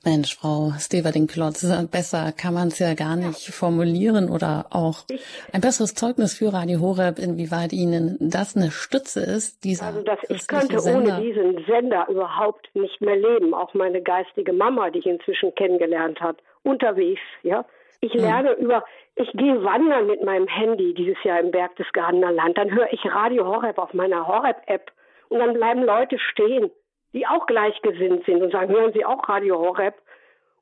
Mensch, 0.04 0.34
Frau 0.34 0.72
Steverding-Klotz, 0.78 1.66
besser 1.90 2.32
kann 2.32 2.54
man 2.54 2.68
es 2.68 2.78
ja 2.78 2.94
gar 2.94 3.16
nicht 3.16 3.48
ja. 3.48 3.52
formulieren 3.52 4.30
oder 4.30 4.66
auch 4.70 5.04
ein 5.52 5.60
besseres 5.60 5.94
Zeugnis 5.94 6.38
für 6.38 6.54
Radio 6.54 6.80
Horeb, 6.80 7.18
inwieweit 7.18 7.74
Ihnen 7.74 8.16
das 8.18 8.56
eine 8.56 8.70
Stütze 8.70 9.20
ist, 9.20 9.62
dieser 9.62 9.86
Also 9.86 10.02
dass 10.02 10.18
ich 10.28 10.46
könnte 10.46 10.80
Sender. 10.80 11.16
ohne 11.16 11.22
diesen 11.22 11.64
Sender 11.66 12.08
überhaupt 12.08 12.70
nicht 12.74 12.98
mehr 13.02 13.16
leben. 13.16 13.52
Auch 13.52 13.74
meine 13.74 14.00
geistige 14.00 14.54
Mama, 14.54 14.88
die 14.88 15.00
ich 15.00 15.06
inzwischen 15.06 15.54
kennengelernt 15.54 16.18
habe, 16.20 16.38
unterwegs, 16.62 17.20
ja. 17.42 17.64
Ich 18.00 18.12
hm. 18.12 18.20
lerne 18.20 18.56
hm. 18.56 18.64
über, 18.64 18.84
ich 19.14 19.30
gehe 19.32 19.62
wandern 19.62 20.06
mit 20.06 20.24
meinem 20.24 20.46
Handy 20.46 20.94
dieses 20.94 21.22
Jahr 21.24 21.40
im 21.40 21.50
Berg 21.50 21.76
des 21.76 21.90
Gardener 21.92 22.32
Land. 22.32 22.58
Dann 22.58 22.70
höre 22.70 22.92
ich 22.92 23.04
Radio 23.04 23.46
Horeb 23.46 23.78
auf 23.78 23.92
meiner 23.94 24.26
Horeb-App 24.26 24.90
und 25.28 25.38
dann 25.38 25.54
bleiben 25.54 25.82
Leute 25.82 26.18
stehen, 26.18 26.70
die 27.12 27.26
auch 27.26 27.46
gleichgesinnt 27.46 28.24
sind 28.24 28.42
und 28.42 28.52
sagen, 28.52 28.72
hören 28.72 28.92
Sie 28.92 29.04
auch 29.04 29.28
Radio 29.28 29.58
Horeb? 29.58 29.94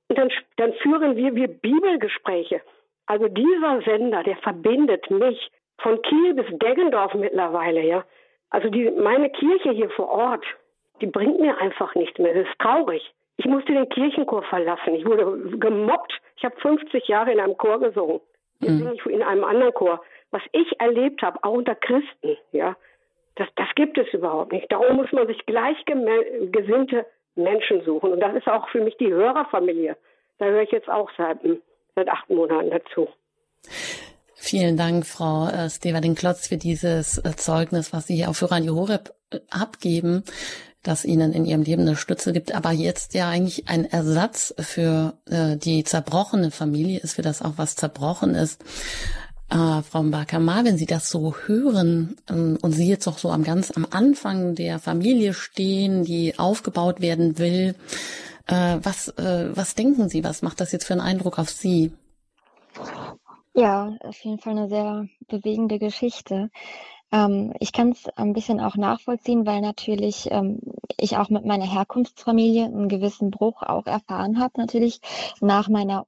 Und 0.09 0.19
dann, 0.19 0.31
dann 0.57 0.73
führen 0.75 1.17
wir, 1.17 1.35
wir 1.35 1.49
Bibelgespräche. 1.49 2.63
Also 3.07 3.29
dieser 3.29 3.83
Sender, 3.83 4.23
der 4.23 4.37
verbindet 4.37 5.11
mich 5.11 5.51
von 5.79 6.01
Kiel 6.03 6.35
bis 6.35 6.47
Deggendorf 6.59 7.15
mittlerweile, 7.15 7.83
ja. 7.83 8.05
Also 8.51 8.71
die, 8.71 8.91
meine 8.91 9.31
Kirche 9.31 9.71
hier 9.71 9.91
vor 9.91 10.09
Ort, 10.09 10.45
die 11.01 11.07
bringt 11.07 11.39
mir 11.41 11.59
einfach 11.59 11.95
nichts 11.95 12.19
mehr. 12.19 12.35
Das 12.35 12.49
ist 12.49 12.59
traurig. 12.59 13.15
Ich 13.39 13.47
musste 13.47 13.73
den 13.73 13.89
Kirchenchor 13.89 14.43
verlassen. 14.43 14.95
Ich 14.95 15.07
wurde 15.07 15.57
gemobbt. 15.59 16.13
Ich 16.37 16.45
habe 16.45 16.61
50 16.61 17.07
Jahre 17.07 17.33
in 17.33 17.41
einem 17.41 17.57
Chor 17.57 17.79
gesungen. 17.79 18.21
Jetzt 18.59 18.73
mhm. 18.73 18.79
singe 18.79 18.95
ich 18.95 19.07
in 19.07 19.23
einem 19.23 19.45
anderen 19.45 19.73
Chor. 19.73 20.03
Was 20.33 20.43
ich 20.53 20.81
erlebt 20.81 21.23
habe, 21.23 21.39
auch 21.43 21.53
unter 21.53 21.77
Christen, 21.77 22.37
ja, 22.51 22.77
das, 23.37 23.47
das 23.55 23.69
gibt 23.77 23.97
es 23.97 24.13
überhaupt 24.13 24.53
nicht. 24.53 24.71
Darum 24.71 24.97
muss 24.97 25.13
man 25.13 25.29
sich 25.29 25.47
gleichgesinnte 25.47 27.07
Menschen 27.37 27.85
suchen. 27.85 28.13
Und 28.13 28.21
das 28.21 28.35
ist 28.35 28.49
auch 28.49 28.69
für 28.71 28.81
mich 28.81 28.97
die 28.97 29.13
Hörerfamilie. 29.13 29.97
Da 30.39 30.47
höre 30.47 30.63
ich 30.63 30.73
jetzt 30.73 30.89
auch 30.89 31.09
seit, 31.17 31.39
seit 31.95 32.09
acht 32.09 32.29
Monaten 32.29 32.71
dazu. 32.71 33.09
Vielen 34.35 34.77
Dank, 34.77 35.07
Frau 35.07 35.47
äh, 35.49 35.71
Steverding-Klotz, 35.71 36.49
für 36.49 36.57
dieses 36.57 37.19
äh, 37.19 37.37
Zeugnis, 37.37 37.93
was 37.93 38.09
Sie 38.09 38.17
hier 38.17 38.33
für 38.35 38.51
Radio 38.51 38.75
Horeb 38.75 39.11
äh, 39.31 39.39
abgeben 39.51 40.25
das 40.89 41.05
ihnen 41.05 41.33
in 41.33 41.45
ihrem 41.45 41.63
Leben 41.63 41.83
eine 41.83 41.97
Stütze 41.97 42.33
gibt, 42.33 42.55
aber 42.55 42.73
jetzt 42.73 43.15
ja 43.15 43.29
eigentlich 43.29 43.69
ein 43.69 43.85
Ersatz 43.85 44.55
für 44.59 45.15
äh, 45.27 45.57
die 45.57 45.85
zerbrochene 45.85 46.51
Familie 46.51 46.99
ist, 47.01 47.15
für 47.15 47.23
das 47.23 47.43
auch 47.43 47.55
was 47.57 47.77
zerbrochen 47.77 48.35
ist. 48.35 48.63
Äh, 49.51 49.83
Frau 49.83 50.03
Mbakama, 50.03 50.65
wenn 50.65 50.79
Sie 50.79 50.87
das 50.87 51.11
so 51.11 51.35
hören 51.47 52.17
ähm, 52.29 52.59
und 52.63 52.73
Sie 52.73 52.89
jetzt 52.89 53.07
auch 53.07 53.19
so 53.19 53.31
am 53.31 53.45
ganz 53.45 53.71
am 53.71 53.87
Anfang 53.91 54.55
der 54.55 54.79
Familie 54.79 55.35
stehen, 55.35 56.05
die 56.05 56.39
aufgebaut 56.39 57.01
werden 57.01 57.39
will, 57.39 57.75
äh, 58.47 58.79
was, 58.83 59.09
äh, 59.19 59.51
was 59.55 59.75
denken 59.75 60.09
Sie, 60.09 60.25
was 60.25 60.43
macht 60.43 60.61
das 60.61 60.73
jetzt 60.73 60.87
für 60.87 60.95
einen 60.95 61.03
Eindruck 61.03 61.39
auf 61.39 61.51
Sie? 61.51 61.93
Ja, 63.55 63.97
auf 64.01 64.19
jeden 64.25 64.39
Fall 64.39 64.53
eine 64.57 64.69
sehr 64.69 65.07
bewegende 65.29 65.79
Geschichte. 65.79 66.51
Ähm, 67.13 67.53
ich 67.61 67.73
kann 67.73 67.91
es 67.91 68.09
ein 68.17 68.33
bisschen 68.33 68.61
auch 68.61 68.77
nachvollziehen, 68.77 69.47
weil 69.47 69.61
natürlich 69.61 70.29
ähm, 70.31 70.61
ich 70.99 71.17
auch 71.17 71.31
mit 71.31 71.45
meiner 71.45 71.71
Herkunftsfamilie 71.71 72.67
einen 72.67 72.89
gewissen 72.89 73.31
Bruch 73.31 73.63
auch 73.63 73.87
erfahren 73.87 74.39
habe, 74.39 74.53
natürlich 74.57 75.01
nach 75.41 75.69
meiner 75.69 76.07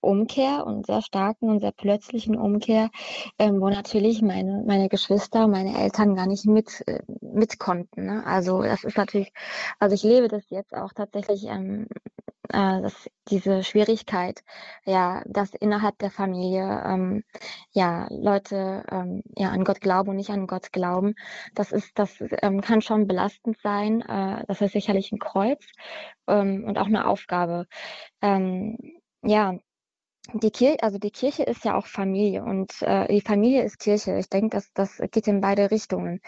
Umkehr 0.00 0.66
und 0.66 0.86
sehr 0.86 1.02
starken 1.02 1.48
und 1.48 1.60
sehr 1.60 1.72
plötzlichen 1.72 2.36
Umkehr, 2.36 2.90
ähm, 3.38 3.60
wo 3.60 3.68
natürlich 3.68 4.20
meine, 4.20 4.64
meine 4.66 4.88
Geschwister, 4.88 5.46
meine 5.46 5.78
Eltern 5.78 6.16
gar 6.16 6.26
nicht 6.26 6.46
mit, 6.46 6.82
äh, 6.88 7.02
mit 7.20 7.58
konnten. 7.58 8.06
Ne? 8.06 8.26
Also 8.26 8.62
das 8.62 8.82
ist 8.82 8.96
natürlich, 8.96 9.32
also 9.78 9.94
ich 9.94 10.02
lebe 10.02 10.28
das 10.28 10.48
jetzt 10.50 10.74
auch 10.74 10.92
tatsächlich 10.92 11.44
ähm, 11.44 11.86
äh, 12.50 12.82
dass 12.82 13.08
diese 13.28 13.62
Schwierigkeit, 13.62 14.42
ja, 14.84 15.22
dass 15.26 15.54
innerhalb 15.54 15.98
der 15.98 16.10
Familie 16.10 16.82
ähm, 16.84 17.24
ja 17.72 18.06
Leute 18.10 18.84
ähm, 18.90 19.22
ja 19.36 19.50
an 19.50 19.64
Gott 19.64 19.80
glauben 19.80 20.10
und 20.10 20.16
nicht 20.16 20.30
an 20.30 20.46
Gott 20.46 20.72
glauben, 20.72 21.14
das 21.54 21.72
ist, 21.72 21.98
das 21.98 22.22
ähm, 22.42 22.60
kann 22.60 22.82
schon 22.82 23.06
belastend 23.06 23.58
sein. 23.62 24.02
Äh, 24.02 24.44
das 24.46 24.60
ist 24.60 24.72
sicherlich 24.72 25.12
ein 25.12 25.18
Kreuz 25.18 25.64
ähm, 26.26 26.64
und 26.66 26.78
auch 26.78 26.86
eine 26.86 27.06
Aufgabe. 27.06 27.66
Ähm, 28.22 28.78
ja, 29.22 29.58
die 30.34 30.50
Kirche, 30.50 30.82
also 30.82 30.98
die 30.98 31.10
Kirche 31.10 31.42
ist 31.42 31.64
ja 31.64 31.76
auch 31.76 31.86
Familie 31.86 32.44
und 32.44 32.82
äh, 32.82 33.06
die 33.08 33.20
Familie 33.20 33.64
ist 33.64 33.78
Kirche. 33.78 34.18
Ich 34.18 34.28
denke, 34.28 34.56
dass 34.56 34.72
das 34.72 34.98
geht 35.10 35.28
in 35.28 35.40
beide 35.40 35.70
Richtungen. 35.70 36.20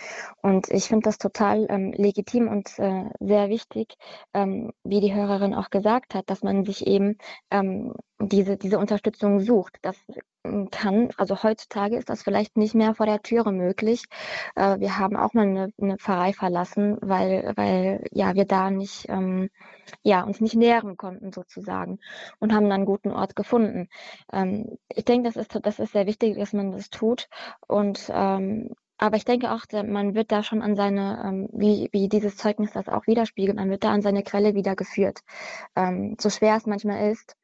Und 0.43 0.69
ich 0.71 0.85
finde 0.85 1.05
das 1.05 1.19
total 1.19 1.67
ähm, 1.71 1.93
legitim 1.93 2.49
und 2.49 2.79
äh, 2.79 3.05
sehr 3.21 3.49
wichtig, 3.49 3.97
ähm, 4.35 4.73
wie 4.85 5.01
die 5.01 5.15
Hörerin 5.15 5.55
auch 5.55 5.71
gesagt 5.71 6.15
hat, 6.15 6.31
dass 6.31 6.43
man 6.43 6.65
sich 6.65 6.87
eben 6.87 7.19
ähm, 7.51 7.95
diese, 8.21 8.57
diese 8.57 8.79
Unterstützung 8.79 9.41
sucht. 9.41 9.79
Das 9.83 9.97
ähm, 10.09 10.23
kann, 10.71 11.11
also 11.17 11.43
heutzutage 11.43 11.97
ist 11.97 12.09
das 12.09 12.23
vielleicht 12.23 12.57
nicht 12.57 12.75
mehr 12.75 12.95
vor 12.95 13.07
der 13.07 13.23
Türe 13.23 13.53
möglich. 13.53 14.05
Äh, 14.55 14.79
wir 14.81 14.99
haben 14.99 15.17
auch 15.17 15.35
mal 15.35 15.47
eine, 15.47 15.73
eine 15.81 15.99
Pfarrei 15.99 16.33
verlassen, 16.33 16.99
weil, 17.01 17.53
weil 17.57 18.05
ja 18.11 18.35
wir 18.35 18.45
da 18.45 18.71
nicht, 18.71 19.07
ähm, 19.09 19.51
ja, 20.03 20.23
uns 20.23 20.41
nicht 20.41 20.55
nähren 20.55 20.97
konnten 20.97 21.33
sozusagen 21.33 21.99
und 22.39 22.53
haben 22.53 22.65
dann 22.65 22.73
einen 22.73 22.87
guten 22.87 23.11
Ort 23.11 23.37
gefunden. 23.37 23.89
Ähm, 24.33 24.79
ich 24.89 25.05
denke, 25.05 25.29
das 25.29 25.37
ist, 25.37 25.59
das 25.63 25.79
ist 25.79 25.93
sehr 25.93 26.07
wichtig, 26.07 26.37
dass 26.37 26.53
man 26.53 26.73
das 26.73 26.91
tut 26.91 27.29
und 27.67 28.11
ähm, 28.13 28.71
aber 29.03 29.17
ich 29.17 29.25
denke 29.25 29.51
auch, 29.51 29.65
man 29.73 30.15
wird 30.15 30.31
da 30.31 30.45
schon 30.45 30.63
an 30.63 30.77
seine, 30.77 31.21
ähm, 31.27 31.49
wie, 31.53 31.89
wie 31.91 32.09
dieses 32.09 32.37
Zeugnis 32.37 32.71
das 32.71 32.89
auch 32.89 33.09
widerspiegelt, 33.09 33.57
man 33.57 33.69
wird 33.69 33.83
da 33.83 33.91
an 33.91 34.01
seine 34.01 34.23
Quelle 34.23 34.55
wieder 34.55 34.77
geführt. 34.77 35.23
Ähm, 35.75 36.17
so 36.21 36.31
schwer 36.31 36.55
es 36.55 36.67
manchmal 36.67 37.11
ist, 37.11 37.35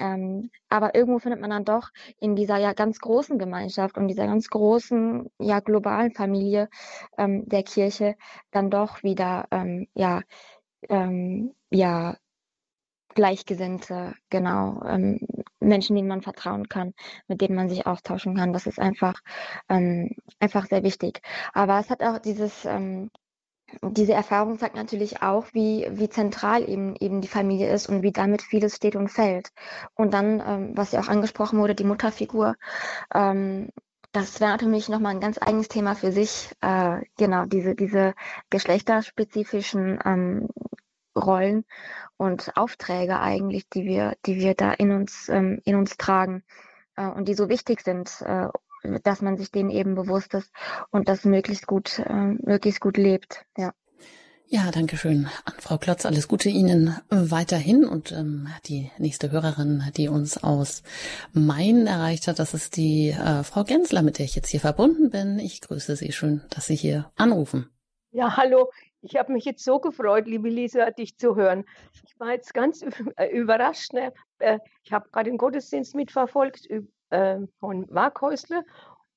ähm, 0.00 0.50
aber 0.68 0.94
irgendwo 0.94 1.18
findet 1.18 1.40
man 1.40 1.50
dann 1.50 1.64
doch 1.64 1.90
in 2.18 2.36
dieser 2.36 2.56
ja 2.58 2.72
ganz 2.72 2.98
großen 3.00 3.38
Gemeinschaft 3.38 3.96
und 3.98 4.08
dieser 4.08 4.26
ganz 4.26 4.48
großen, 4.48 5.30
ja 5.38 5.60
globalen 5.60 6.12
Familie 6.12 6.68
ähm, 7.18 7.48
der 7.48 7.62
Kirche 7.62 8.16
dann 8.50 8.70
doch 8.70 9.02
wieder 9.02 9.46
ähm, 9.50 9.86
ja 9.94 10.22
ähm, 10.88 11.54
ja 11.70 12.16
Gleichgesinnte, 13.14 14.14
genau, 14.30 14.82
ähm, 14.86 15.18
Menschen, 15.58 15.96
denen 15.96 16.08
man 16.08 16.22
vertrauen 16.22 16.68
kann, 16.68 16.94
mit 17.26 17.40
denen 17.40 17.56
man 17.56 17.68
sich 17.68 17.86
austauschen 17.86 18.36
kann. 18.36 18.52
Das 18.52 18.66
ist 18.66 18.78
einfach, 18.78 19.20
ähm, 19.68 20.10
einfach 20.38 20.66
sehr 20.66 20.84
wichtig. 20.84 21.20
Aber 21.52 21.80
es 21.80 21.90
hat 21.90 22.02
auch 22.02 22.18
dieses, 22.18 22.64
diese 23.82 24.12
Erfahrung 24.12 24.58
zeigt 24.58 24.76
natürlich 24.76 25.22
auch, 25.22 25.46
wie, 25.52 25.86
wie 25.90 26.08
zentral 26.08 26.68
eben, 26.68 26.96
eben 26.96 27.20
die 27.20 27.28
Familie 27.28 27.72
ist 27.72 27.88
und 27.88 28.02
wie 28.02 28.12
damit 28.12 28.42
vieles 28.42 28.76
steht 28.76 28.96
und 28.96 29.08
fällt. 29.08 29.52
Und 29.94 30.14
dann, 30.14 30.42
ähm, 30.46 30.72
was 30.76 30.92
ja 30.92 31.00
auch 31.00 31.08
angesprochen 31.08 31.58
wurde, 31.58 31.74
die 31.74 31.84
Mutterfigur, 31.84 32.56
ähm, 33.14 33.70
das 34.12 34.40
wäre 34.40 34.50
natürlich 34.50 34.88
nochmal 34.88 35.14
ein 35.14 35.20
ganz 35.20 35.38
eigenes 35.40 35.68
Thema 35.68 35.94
für 35.94 36.12
sich. 36.12 36.50
Äh, 36.60 37.02
genau, 37.16 37.44
diese, 37.46 37.74
diese 37.74 38.14
geschlechterspezifischen 38.50 40.00
ähm, 40.04 40.48
Rollen 41.16 41.64
und 42.16 42.56
Aufträge 42.56 43.20
eigentlich, 43.20 43.68
die 43.68 43.84
wir, 43.84 44.16
die 44.26 44.36
wir 44.36 44.54
da 44.54 44.72
in 44.72 44.92
uns, 44.92 45.28
ähm, 45.28 45.60
in 45.64 45.76
uns 45.76 45.96
tragen 45.96 46.42
äh, 46.96 47.06
und 47.06 47.28
die 47.28 47.34
so 47.34 47.48
wichtig 47.48 47.82
sind, 47.82 48.20
äh, 48.22 48.48
dass 49.02 49.22
man 49.22 49.36
sich 49.36 49.50
denen 49.50 49.70
eben 49.70 49.94
bewusst 49.94 50.34
ist 50.34 50.50
und 50.90 51.08
das 51.08 51.24
möglichst 51.24 51.66
gut, 51.66 51.98
äh, 51.98 52.12
möglichst 52.12 52.80
gut 52.80 52.96
lebt. 52.96 53.44
Ja. 53.56 53.72
Ja, 54.52 54.72
danke 54.72 54.96
schön 54.96 55.28
an 55.44 55.54
Frau 55.60 55.78
Klotz. 55.78 56.04
Alles 56.04 56.26
Gute 56.26 56.48
Ihnen 56.48 56.96
weiterhin. 57.08 57.84
Und 57.84 58.10
ähm, 58.10 58.48
die 58.66 58.90
nächste 58.98 59.30
Hörerin, 59.30 59.84
die 59.96 60.08
uns 60.08 60.42
aus 60.42 60.82
Main 61.32 61.86
erreicht 61.86 62.26
hat, 62.26 62.40
das 62.40 62.52
ist 62.52 62.76
die 62.76 63.10
äh, 63.10 63.44
Frau 63.44 63.62
Gensler, 63.62 64.02
mit 64.02 64.18
der 64.18 64.24
ich 64.24 64.34
jetzt 64.34 64.48
hier 64.48 64.58
verbunden 64.58 65.10
bin. 65.10 65.38
Ich 65.38 65.60
grüße 65.60 65.94
Sie 65.94 66.10
schön, 66.10 66.42
dass 66.50 66.66
Sie 66.66 66.74
hier 66.74 67.12
anrufen. 67.14 67.70
Ja, 68.10 68.36
hallo. 68.36 68.72
Ich 69.02 69.14
habe 69.14 69.32
mich 69.32 69.44
jetzt 69.44 69.64
so 69.64 69.78
gefreut, 69.78 70.26
liebe 70.26 70.48
Lisa, 70.48 70.90
dich 70.90 71.16
zu 71.16 71.36
hören. 71.36 71.64
Ich 72.04 72.18
war 72.18 72.32
jetzt 72.32 72.52
ganz 72.52 72.82
überrascht. 73.32 73.92
Ne? 73.92 74.12
Äh, 74.40 74.58
ich 74.82 74.92
habe 74.92 75.08
gerade 75.10 75.30
den 75.30 75.38
Gottesdienst 75.38 75.94
mitverfolgt 75.94 76.66
äh, 77.10 77.38
von 77.58 77.86
Waghäusle 77.90 78.64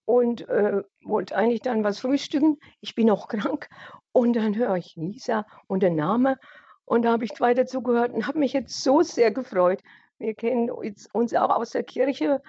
und 0.06 0.48
äh, 0.50 0.84
wollte 1.04 1.36
eigentlich 1.36 1.62
dann 1.62 1.84
was 1.84 2.00
frühstücken. 2.00 2.60
Ich 2.82 2.96
bin 2.96 3.10
auch 3.10 3.28
krank 3.30 3.70
und 4.12 4.34
dann 4.34 4.56
höre 4.56 4.76
ich 4.78 4.96
Lisa 4.96 5.46
und 5.68 5.82
der 5.82 5.92
Name 5.92 6.38
und 6.86 7.04
da 7.04 7.14
habe 7.14 7.26
ich 7.26 7.40
weiter 7.40 7.66
zugehört 7.66 8.14
und 8.14 8.28
habe 8.28 8.40
mich 8.40 8.54
jetzt 8.54 8.84
so 8.84 9.02
sehr 9.02 9.32
gefreut. 9.32 9.82
Wir 10.20 10.36
kennen 10.36 10.70
uns 10.70 11.34
auch 11.34 11.50
aus 11.50 11.72
der 11.72 11.84
Kirche, 11.84 12.42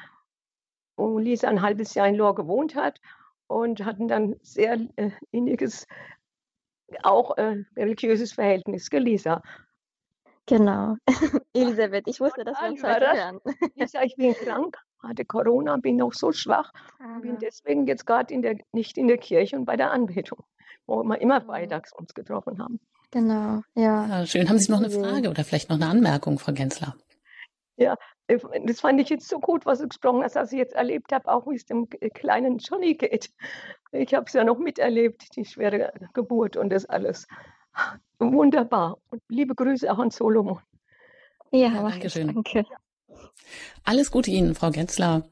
wo 0.96 1.18
Lisa 1.18 1.48
ein 1.48 1.62
halbes 1.62 1.94
Jahr 1.94 2.08
in 2.08 2.16
Lohr 2.16 2.34
gewohnt 2.34 2.74
hat 2.74 3.00
und 3.46 3.84
hatten 3.84 4.08
dann 4.08 4.36
sehr 4.42 4.78
äh, 4.96 5.10
inniges, 5.30 5.86
auch 7.02 7.36
äh, 7.36 7.64
religiöses 7.76 8.32
Verhältnis. 8.32 8.90
Gell, 8.90 9.02
Lisa? 9.02 9.42
Genau. 10.46 10.96
Elisabeth, 11.54 12.06
ich 12.06 12.20
wusste, 12.20 12.44
dass 12.44 12.60
wir 12.60 12.68
uns 12.68 12.82
heute 12.82 13.12
hören. 13.12 13.40
Lisa, 13.74 14.02
ich 14.02 14.16
bin 14.16 14.34
krank, 14.34 14.76
hatte 15.08 15.24
Corona, 15.24 15.76
bin 15.76 15.96
noch 15.96 16.12
so 16.12 16.32
schwach 16.32 16.72
und 16.98 17.22
bin 17.22 17.38
deswegen 17.38 17.86
jetzt 17.86 18.06
gerade 18.06 18.32
in 18.32 18.42
der, 18.42 18.56
nicht 18.72 18.98
in 18.98 19.08
der 19.08 19.18
Kirche 19.18 19.56
und 19.56 19.64
bei 19.64 19.76
der 19.76 19.90
Anbetung, 19.90 20.44
wo 20.86 21.02
wir 21.02 21.20
immer 21.20 21.40
freitags 21.40 21.92
uns 21.92 22.14
getroffen 22.14 22.62
haben. 22.62 22.80
Genau, 23.10 23.62
ja. 23.74 24.06
ja. 24.06 24.26
Schön. 24.26 24.48
Haben 24.48 24.58
Sie 24.58 24.72
noch 24.72 24.80
eine 24.80 24.90
Frage 24.90 25.30
oder 25.30 25.44
vielleicht 25.44 25.70
noch 25.70 25.76
eine 25.76 25.86
Anmerkung, 25.86 26.38
Frau 26.38 26.52
Gensler? 26.52 26.96
Ja, 27.76 27.96
äh, 28.26 28.38
das 28.64 28.80
fand 28.80 29.00
ich 29.00 29.08
jetzt 29.08 29.28
so 29.28 29.38
gut, 29.38 29.66
was 29.66 29.80
du 29.80 29.88
gesprochen 29.88 30.22
hast, 30.22 30.36
dass 30.36 30.52
ich 30.52 30.58
jetzt 30.58 30.74
erlebt 30.74 31.12
habe, 31.12 31.28
auch 31.30 31.46
wie 31.46 31.56
es 31.56 31.64
dem 31.64 31.88
kleinen 31.88 32.58
Johnny 32.58 32.94
geht. 32.94 33.30
Ich 33.92 34.14
habe 34.14 34.26
es 34.26 34.32
ja 34.32 34.44
noch 34.44 34.58
miterlebt, 34.58 35.36
die 35.36 35.44
schwere 35.44 35.92
Geburt 36.12 36.56
und 36.56 36.70
das 36.70 36.86
alles. 36.86 37.26
Wunderbar. 38.18 38.98
Und 39.10 39.22
liebe 39.28 39.54
Grüße 39.54 39.90
auch 39.92 39.98
an 39.98 40.10
Solomon. 40.10 40.60
Ja, 41.50 41.68
ja 41.68 41.88
danke 41.88 42.10
schön. 42.10 42.34
Danke. 42.34 42.64
Alles 43.84 44.10
Gute 44.10 44.30
Ihnen, 44.30 44.54
Frau 44.54 44.70
Gensler. 44.70 45.24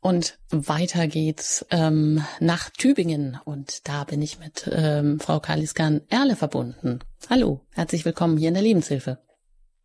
Und 0.00 0.38
weiter 0.50 1.08
geht's 1.08 1.66
ähm, 1.70 2.22
nach 2.40 2.70
Tübingen. 2.70 3.38
Und 3.44 3.88
da 3.88 4.04
bin 4.04 4.22
ich 4.22 4.38
mit 4.38 4.70
ähm, 4.72 5.18
Frau 5.18 5.40
Kaliskan 5.40 6.02
Erle 6.08 6.36
verbunden. 6.36 7.00
Hallo, 7.28 7.60
herzlich 7.74 8.04
willkommen 8.04 8.36
hier 8.36 8.48
in 8.48 8.54
der 8.54 8.62
Lebenshilfe. 8.62 9.18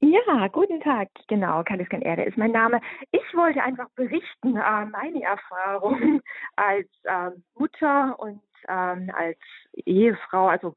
Ja, 0.01 0.47
guten 0.49 0.81
Tag. 0.81 1.09
Genau, 1.27 1.63
Kaliskan 1.63 2.01
Erde 2.01 2.23
ist 2.23 2.37
mein 2.37 2.51
Name. 2.51 2.81
Ich 3.11 3.23
wollte 3.33 3.63
einfach 3.63 3.89
berichten, 3.95 4.57
äh, 4.57 4.85
meine 4.85 5.23
Erfahrungen 5.23 6.21
als 6.55 6.87
äh, 7.03 7.31
Mutter 7.57 8.19
und 8.19 8.41
ähm, 8.67 9.11
als 9.15 9.39
Ehefrau. 9.85 10.47
Also 10.47 10.75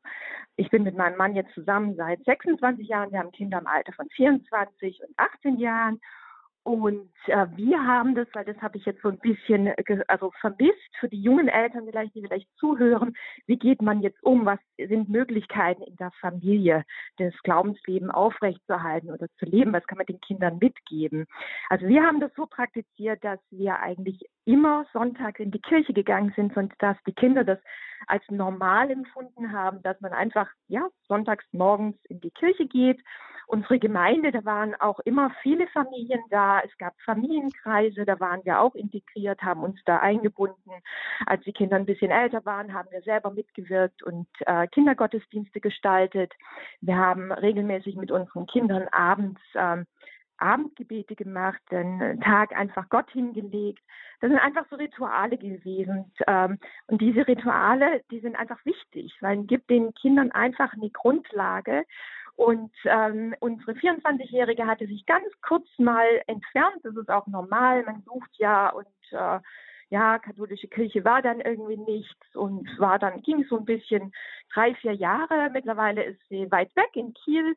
ich 0.56 0.70
bin 0.70 0.84
mit 0.84 0.96
meinem 0.96 1.16
Mann 1.16 1.34
jetzt 1.34 1.52
zusammen 1.54 1.96
seit 1.96 2.24
26 2.24 2.88
Jahren. 2.88 3.12
Wir 3.12 3.18
haben 3.18 3.32
Kinder 3.32 3.58
im 3.58 3.66
Alter 3.66 3.92
von 3.92 4.08
24 4.10 5.00
und 5.06 5.14
18 5.18 5.58
Jahren. 5.58 6.00
Und 6.66 7.08
äh, 7.26 7.46
wir 7.54 7.86
haben 7.86 8.16
das, 8.16 8.26
weil 8.32 8.44
das 8.44 8.60
habe 8.60 8.76
ich 8.76 8.84
jetzt 8.86 9.00
so 9.00 9.08
ein 9.08 9.20
bisschen 9.20 9.72
also 10.08 10.32
vermisst 10.40 10.96
für 10.98 11.08
die 11.08 11.22
jungen 11.22 11.46
Eltern 11.46 11.86
vielleicht, 11.86 12.12
die 12.16 12.22
vielleicht 12.22 12.48
zuhören. 12.58 13.14
Wie 13.46 13.56
geht 13.56 13.80
man 13.80 14.00
jetzt 14.02 14.20
um? 14.24 14.46
Was 14.46 14.58
sind 14.76 15.08
Möglichkeiten 15.08 15.84
in 15.84 15.94
der 15.94 16.10
Familie, 16.20 16.84
das 17.18 17.32
Glaubensleben 17.44 18.10
aufrechtzuerhalten 18.10 19.12
oder 19.12 19.28
zu 19.38 19.44
leben? 19.44 19.72
Was 19.72 19.86
kann 19.86 19.98
man 19.98 20.06
den 20.06 20.20
Kindern 20.20 20.58
mitgeben? 20.60 21.26
Also 21.68 21.86
wir 21.86 22.02
haben 22.02 22.18
das 22.18 22.34
so 22.34 22.46
praktiziert, 22.46 23.22
dass 23.22 23.38
wir 23.52 23.78
eigentlich 23.78 24.26
immer 24.44 24.86
sonntags 24.92 25.38
in 25.38 25.52
die 25.52 25.62
Kirche 25.62 25.92
gegangen 25.92 26.32
sind 26.34 26.56
und 26.56 26.72
dass 26.80 26.96
die 27.06 27.14
Kinder 27.14 27.44
das 27.44 27.60
als 28.06 28.22
normal 28.28 28.90
empfunden 28.90 29.52
haben, 29.52 29.82
dass 29.82 30.00
man 30.00 30.12
einfach 30.12 30.48
ja 30.68 30.88
sonntags 31.08 31.44
morgens 31.52 31.96
in 32.04 32.20
die 32.20 32.30
Kirche 32.30 32.66
geht 32.66 33.00
unsere 33.46 33.78
Gemeinde, 33.78 34.32
da 34.32 34.44
waren 34.44 34.74
auch 34.74 34.98
immer 35.00 35.30
viele 35.42 35.66
Familien 35.68 36.20
da. 36.30 36.60
Es 36.60 36.76
gab 36.78 36.94
Familienkreise, 37.02 38.04
da 38.04 38.18
waren 38.18 38.44
wir 38.44 38.60
auch 38.60 38.74
integriert, 38.74 39.42
haben 39.42 39.62
uns 39.62 39.80
da 39.84 39.98
eingebunden. 39.98 40.70
Als 41.26 41.44
die 41.44 41.52
Kinder 41.52 41.76
ein 41.76 41.86
bisschen 41.86 42.10
älter 42.10 42.44
waren, 42.44 42.74
haben 42.74 42.90
wir 42.90 43.02
selber 43.02 43.30
mitgewirkt 43.30 44.02
und 44.02 44.26
äh, 44.40 44.66
Kindergottesdienste 44.68 45.60
gestaltet. 45.60 46.34
Wir 46.80 46.96
haben 46.96 47.32
regelmäßig 47.32 47.96
mit 47.96 48.10
unseren 48.10 48.46
Kindern 48.46 48.88
abends 48.90 49.40
ähm, 49.54 49.86
Abendgebete 50.38 51.14
gemacht, 51.14 51.60
den 51.70 52.20
Tag 52.20 52.56
einfach 52.56 52.88
Gott 52.88 53.10
hingelegt. 53.10 53.82
Das 54.20 54.30
sind 54.30 54.38
einfach 54.38 54.66
so 54.70 54.76
Rituale 54.76 55.36
gewesen. 55.36 55.98
Und, 55.98 56.12
ähm, 56.26 56.58
diese 57.00 57.26
Rituale, 57.26 58.02
die 58.10 58.20
sind 58.20 58.36
einfach 58.36 58.64
wichtig, 58.64 59.16
weil 59.20 59.40
es 59.40 59.46
gibt 59.46 59.70
den 59.70 59.92
Kindern 59.94 60.32
einfach 60.32 60.72
eine 60.72 60.90
Grundlage. 60.90 61.84
Und 62.36 62.72
ähm, 62.84 63.34
unsere 63.40 63.72
24-Jährige 63.72 64.66
hatte 64.66 64.86
sich 64.86 65.06
ganz 65.06 65.26
kurz 65.42 65.66
mal 65.78 66.22
entfernt. 66.26 66.80
Das 66.82 66.94
ist 66.94 67.08
auch 67.10 67.26
normal. 67.26 67.82
Man 67.84 68.02
sucht 68.02 68.30
ja 68.36 68.68
und 68.68 68.86
äh, 69.10 69.40
ja, 69.88 70.18
katholische 70.18 70.68
Kirche 70.68 71.04
war 71.04 71.22
dann 71.22 71.40
irgendwie 71.40 71.76
nichts 71.76 72.34
und 72.34 72.68
war 72.78 72.98
dann, 72.98 73.22
ging 73.22 73.44
so 73.48 73.56
ein 73.56 73.64
bisschen 73.64 74.12
drei, 74.52 74.74
vier 74.74 74.92
Jahre. 74.92 75.50
Mittlerweile 75.52 76.02
ist 76.04 76.20
sie 76.28 76.50
weit 76.50 76.74
weg 76.74 76.90
in 76.94 77.14
Kiel 77.14 77.54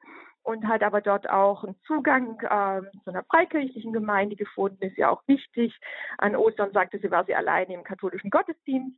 und 0.50 0.68
hat 0.68 0.82
aber 0.82 1.00
dort 1.00 1.30
auch 1.30 1.64
einen 1.64 1.76
Zugang 1.86 2.40
äh, 2.42 2.82
zu 3.04 3.12
einer 3.12 3.24
freikirchlichen 3.26 3.94
Gemeinde 3.94 4.36
gefunden, 4.36 4.84
ist 4.84 4.98
ja 4.98 5.10
auch 5.10 5.22
wichtig. 5.28 5.80
An 6.18 6.36
Ostern 6.36 6.72
sagte 6.72 6.98
sie, 6.98 7.12
war 7.12 7.24
sie 7.26 7.36
alleine 7.36 7.76
im 7.76 7.84
katholischen 7.84 8.32
Gottesdienst. 8.32 8.98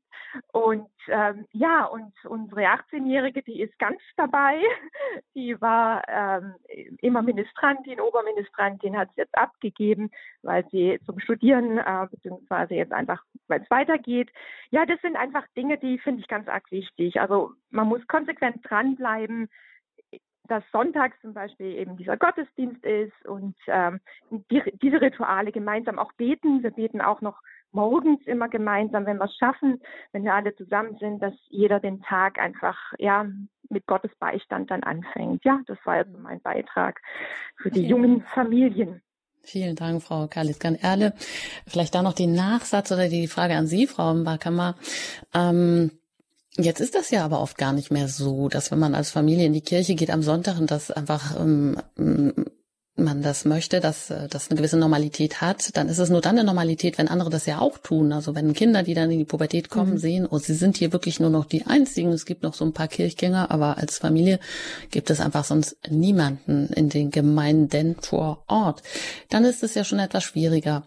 Und 0.54 0.88
ähm, 1.10 1.46
ja, 1.52 1.84
und 1.84 2.14
unsere 2.24 2.62
18-Jährige, 2.62 3.44
die 3.44 3.60
ist 3.62 3.78
ganz 3.80 4.00
dabei. 4.16 4.62
Die 5.36 5.60
war 5.62 6.04
ähm, 6.08 6.56
immer 7.00 7.22
Ministrantin, 7.22 8.00
Oberministrantin, 8.00 8.98
hat 8.98 9.10
es 9.12 9.16
jetzt 9.18 9.38
abgegeben, 9.38 10.10
weil 10.42 10.66
sie 10.72 11.00
zum 11.06 11.20
Studieren, 11.20 11.78
äh, 11.78 12.08
beziehungsweise 12.10 12.76
jetzt 12.76 12.92
einfach, 12.92 13.24
weil 13.48 13.62
es 13.62 13.70
weitergeht. 13.70 14.30
Ja, 14.70 14.86
das 14.86 15.02
sind 15.02 15.16
einfach 15.16 15.46
Dinge, 15.56 15.78
die 15.78 16.00
finde 16.00 16.22
ich 16.22 16.28
ganz 16.28 16.48
arg 16.48 16.70
wichtig. 16.72 17.20
Also 17.20 17.52
man 17.70 17.88
muss 17.88 18.06
konsequent 18.08 18.60
dranbleiben 18.64 19.50
dass 20.48 20.64
sonntags 20.72 21.20
zum 21.22 21.34
Beispiel 21.34 21.78
eben 21.78 21.98
dieser 21.98 22.18
Gottesdienst 22.18 22.84
ist 22.84 23.26
und 23.26 23.56
ähm, 23.68 24.00
die, 24.30 24.62
diese 24.82 25.02
Rituale 25.02 25.52
gemeinsam 25.52 26.00
auch 26.00 26.12
beten. 26.14 26.64
Wir 26.64 26.72
beten 26.72 27.02
auch 27.02 27.22
noch 27.22 27.40
morgens 27.72 28.20
immer 28.26 28.50
gemeinsam, 28.50 29.06
wenn 29.06 29.18
wir 29.18 29.26
es 29.26 29.38
schaffen, 29.38 29.82
wenn 30.12 30.24
wir 30.24 30.34
alle 30.34 30.56
zusammen 30.56 30.98
sind, 31.00 31.22
dass 31.22 31.34
jeder 31.50 31.80
den 31.80 32.02
Tag 32.02 32.40
einfach 32.40 32.78
ja 32.98 33.26
mit 33.70 33.86
Gottes 33.88 34.12
Beistand 34.20 34.70
dann 34.72 34.84
anfängt. 34.84 35.46
Ja, 35.46 35.62
das 35.68 35.78
war 35.86 35.98
jetzt 35.98 36.18
mein 36.18 36.42
Beitrag 36.42 37.00
für 37.56 37.72
die 37.72 37.88
jungen 37.88 38.22
Familien. 38.22 39.02
Vielen 39.44 39.76
Dank, 39.76 40.04
Frau 40.04 40.28
Kaliskan-Erle. 40.28 41.14
Vielleicht 41.66 41.96
da 41.96 42.04
noch 42.04 42.14
den 42.14 42.34
Nachsatz 42.34 42.92
oder 42.92 43.08
die 43.08 43.28
Frage 43.28 43.56
an 43.56 43.66
Sie, 43.66 43.88
Frau 43.88 44.14
Mbakammer. 44.14 44.76
Ähm, 45.34 45.92
Jetzt 46.58 46.82
ist 46.82 46.96
das 46.96 47.12
ja 47.12 47.24
aber 47.24 47.40
oft 47.42 47.58
gar 47.58 47.72
nicht 47.72 47.92
mehr 47.92 48.08
so, 48.08 48.50
dass 48.50 48.72
wenn 48.72 48.80
man 48.80 48.94
als 48.94 49.12
Familie 49.12 49.46
in 49.46 49.54
die 49.54 49.62
Kirche 49.62 49.96
geht 49.96 50.12
am 50.12 50.22
Sonntag 50.22 50.60
und 50.60 50.70
das 50.70 50.92
einfach 50.92 51.40
ähm, 51.40 51.78
man 53.02 53.22
das 53.22 53.46
möchte, 53.46 53.80
dass 53.80 54.10
äh, 54.10 54.28
das 54.28 54.50
eine 54.50 54.58
gewisse 54.58 54.78
Normalität 54.78 55.42
hat, 55.42 55.76
dann 55.76 55.90
ist 55.90 55.98
es 55.98 56.10
nur 56.10 56.22
dann 56.22 56.38
eine 56.38 56.44
Normalität, 56.44 56.98
wenn 56.98 57.08
andere 57.08 57.30
das 57.30 57.46
ja 57.46 57.60
auch 57.60 57.78
tun. 57.78 58.12
Also 58.12 58.36
wenn 58.36 58.54
Kinder, 58.54 58.84
die 58.84 58.94
dann 58.94 59.12
in 59.12 59.20
die 59.20 59.26
Pubertät 59.26 59.70
kommen, 59.70 59.94
mhm. 59.94 59.98
sehen, 59.98 60.28
oh, 60.30 60.38
sie 60.38 60.54
sind 60.54 60.78
hier 60.78 60.94
wirklich 60.94 61.20
nur 61.20 61.30
noch 61.30 61.46
die 61.46 61.66
Einzigen. 61.66 62.12
Es 62.12 62.26
gibt 62.26 62.44
noch 62.44 62.54
so 62.54 62.66
ein 62.66 62.74
paar 62.74 62.88
Kirchgänger, 62.88 63.52
aber 63.52 63.78
als 63.78 63.98
Familie 63.98 64.40
gibt 64.92 65.10
es 65.10 65.20
einfach 65.20 65.46
sonst 65.46 65.78
niemanden 65.90 66.68
in 66.74 66.90
den 66.90 67.12
Gemeinden 67.12 67.96
vor 68.02 68.44
Ort. 68.48 68.84
Dann 69.30 69.46
ist 69.46 69.64
es 69.64 69.74
ja 69.74 69.84
schon 69.84 70.00
etwas 70.00 70.24
schwieriger. 70.24 70.84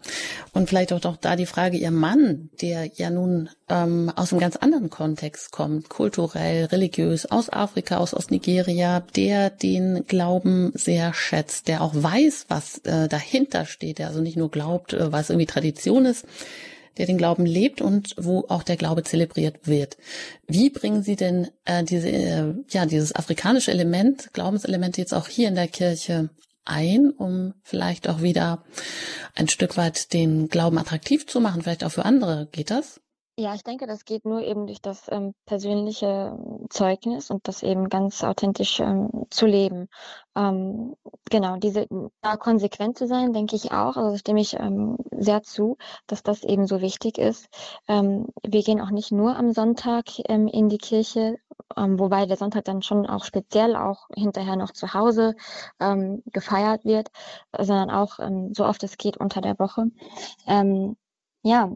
Und 0.53 0.69
vielleicht 0.69 0.93
auch 0.93 1.01
doch 1.01 1.17
da 1.17 1.35
die 1.35 1.45
Frage, 1.45 1.77
Ihr 1.77 1.91
Mann, 1.91 2.49
der 2.61 2.85
ja 2.95 3.09
nun 3.09 3.49
ähm, 3.67 4.11
aus 4.15 4.31
einem 4.31 4.39
ganz 4.39 4.55
anderen 4.57 4.89
Kontext 4.89 5.51
kommt, 5.51 5.89
kulturell, 5.89 6.65
religiös, 6.65 7.25
aus 7.25 7.51
Afrika, 7.51 7.97
aus 7.97 8.13
Ostnigeria, 8.13 8.99
der 9.15 9.49
den 9.49 10.05
Glauben 10.07 10.71
sehr 10.75 11.13
schätzt, 11.13 11.67
der 11.67 11.81
auch 11.81 11.93
weiß, 11.95 12.45
was 12.49 12.79
äh, 12.79 13.07
dahinter 13.07 13.65
steht, 13.65 13.99
der 13.99 14.07
also 14.07 14.21
nicht 14.21 14.37
nur 14.37 14.51
glaubt, 14.51 14.93
äh, 14.93 15.11
was 15.11 15.29
irgendwie 15.29 15.47
Tradition 15.47 16.05
ist, 16.05 16.25
der 16.97 17.07
den 17.07 17.17
Glauben 17.17 17.45
lebt 17.45 17.81
und 17.81 18.13
wo 18.17 18.45
auch 18.49 18.63
der 18.63 18.77
Glaube 18.77 19.03
zelebriert 19.03 19.67
wird. 19.67 19.97
Wie 20.47 20.69
bringen 20.69 21.03
Sie 21.03 21.15
denn 21.15 21.49
äh, 21.65 21.83
diese, 21.83 22.09
äh, 22.09 22.53
ja, 22.69 22.85
dieses 22.85 23.15
afrikanische 23.15 23.71
Element, 23.71 24.31
Glaubenselement 24.33 24.97
jetzt 24.97 25.13
auch 25.13 25.27
hier 25.27 25.47
in 25.47 25.55
der 25.55 25.67
Kirche 25.67 26.29
ein, 26.65 27.09
um 27.09 27.53
vielleicht 27.63 28.07
auch 28.07 28.21
wieder 28.21 28.63
ein 29.33 29.47
Stück 29.47 29.77
weit 29.77 30.13
den 30.13 30.49
Glauben 30.49 30.77
attraktiv 30.77 31.27
zu 31.27 31.39
machen, 31.39 31.63
vielleicht 31.63 31.83
auch 31.83 31.91
für 31.91 32.05
andere? 32.05 32.47
Geht 32.51 32.71
das? 32.71 33.01
Ja, 33.37 33.53
ich 33.53 33.63
denke, 33.63 33.85
das 33.85 34.05
geht 34.05 34.23
nur 34.23 34.41
eben 34.43 34.65
durch 34.65 34.81
das 34.81 35.07
ähm, 35.11 35.33
persönliche 35.45 36.37
Zeugnis 36.69 37.29
und 37.29 37.45
das 37.49 37.63
eben 37.63 37.89
ganz 37.89 38.23
authentisch 38.23 38.79
ähm, 38.79 39.09
zu 39.29 39.45
leben. 39.45 39.89
Ähm, 40.37 40.95
genau, 41.29 41.57
diese 41.57 41.85
da 42.21 42.37
konsequent 42.37 42.97
zu 42.97 43.07
sein, 43.07 43.33
denke 43.33 43.57
ich 43.57 43.73
auch. 43.73 43.97
Also 43.97 44.15
stimme 44.15 44.39
ich 44.39 44.53
ähm, 44.57 44.97
sehr 45.11 45.43
zu, 45.43 45.77
dass 46.07 46.23
das 46.23 46.43
eben 46.43 46.65
so 46.65 46.79
wichtig 46.79 47.17
ist. 47.17 47.49
Ähm, 47.89 48.27
wir 48.41 48.63
gehen 48.63 48.79
auch 48.79 48.91
nicht 48.91 49.11
nur 49.11 49.35
am 49.35 49.51
Sonntag 49.51 50.05
ähm, 50.29 50.47
in 50.47 50.69
die 50.69 50.77
Kirche, 50.77 51.35
ähm, 51.75 51.99
wobei 51.99 52.25
der 52.27 52.37
Sonntag 52.37 52.63
dann 52.63 52.83
schon 52.83 53.05
auch 53.05 53.25
speziell 53.25 53.75
auch 53.75 54.07
hinterher 54.15 54.55
noch 54.55 54.71
zu 54.71 54.93
Hause 54.93 55.35
ähm, 55.81 56.23
gefeiert 56.31 56.85
wird, 56.85 57.09
sondern 57.51 57.89
auch 57.89 58.19
ähm, 58.19 58.53
so 58.53 58.65
oft 58.65 58.81
es 58.83 58.97
geht 58.97 59.17
unter 59.17 59.41
der 59.41 59.59
Woche. 59.59 59.87
Ähm, 60.47 60.95
ja, 61.43 61.75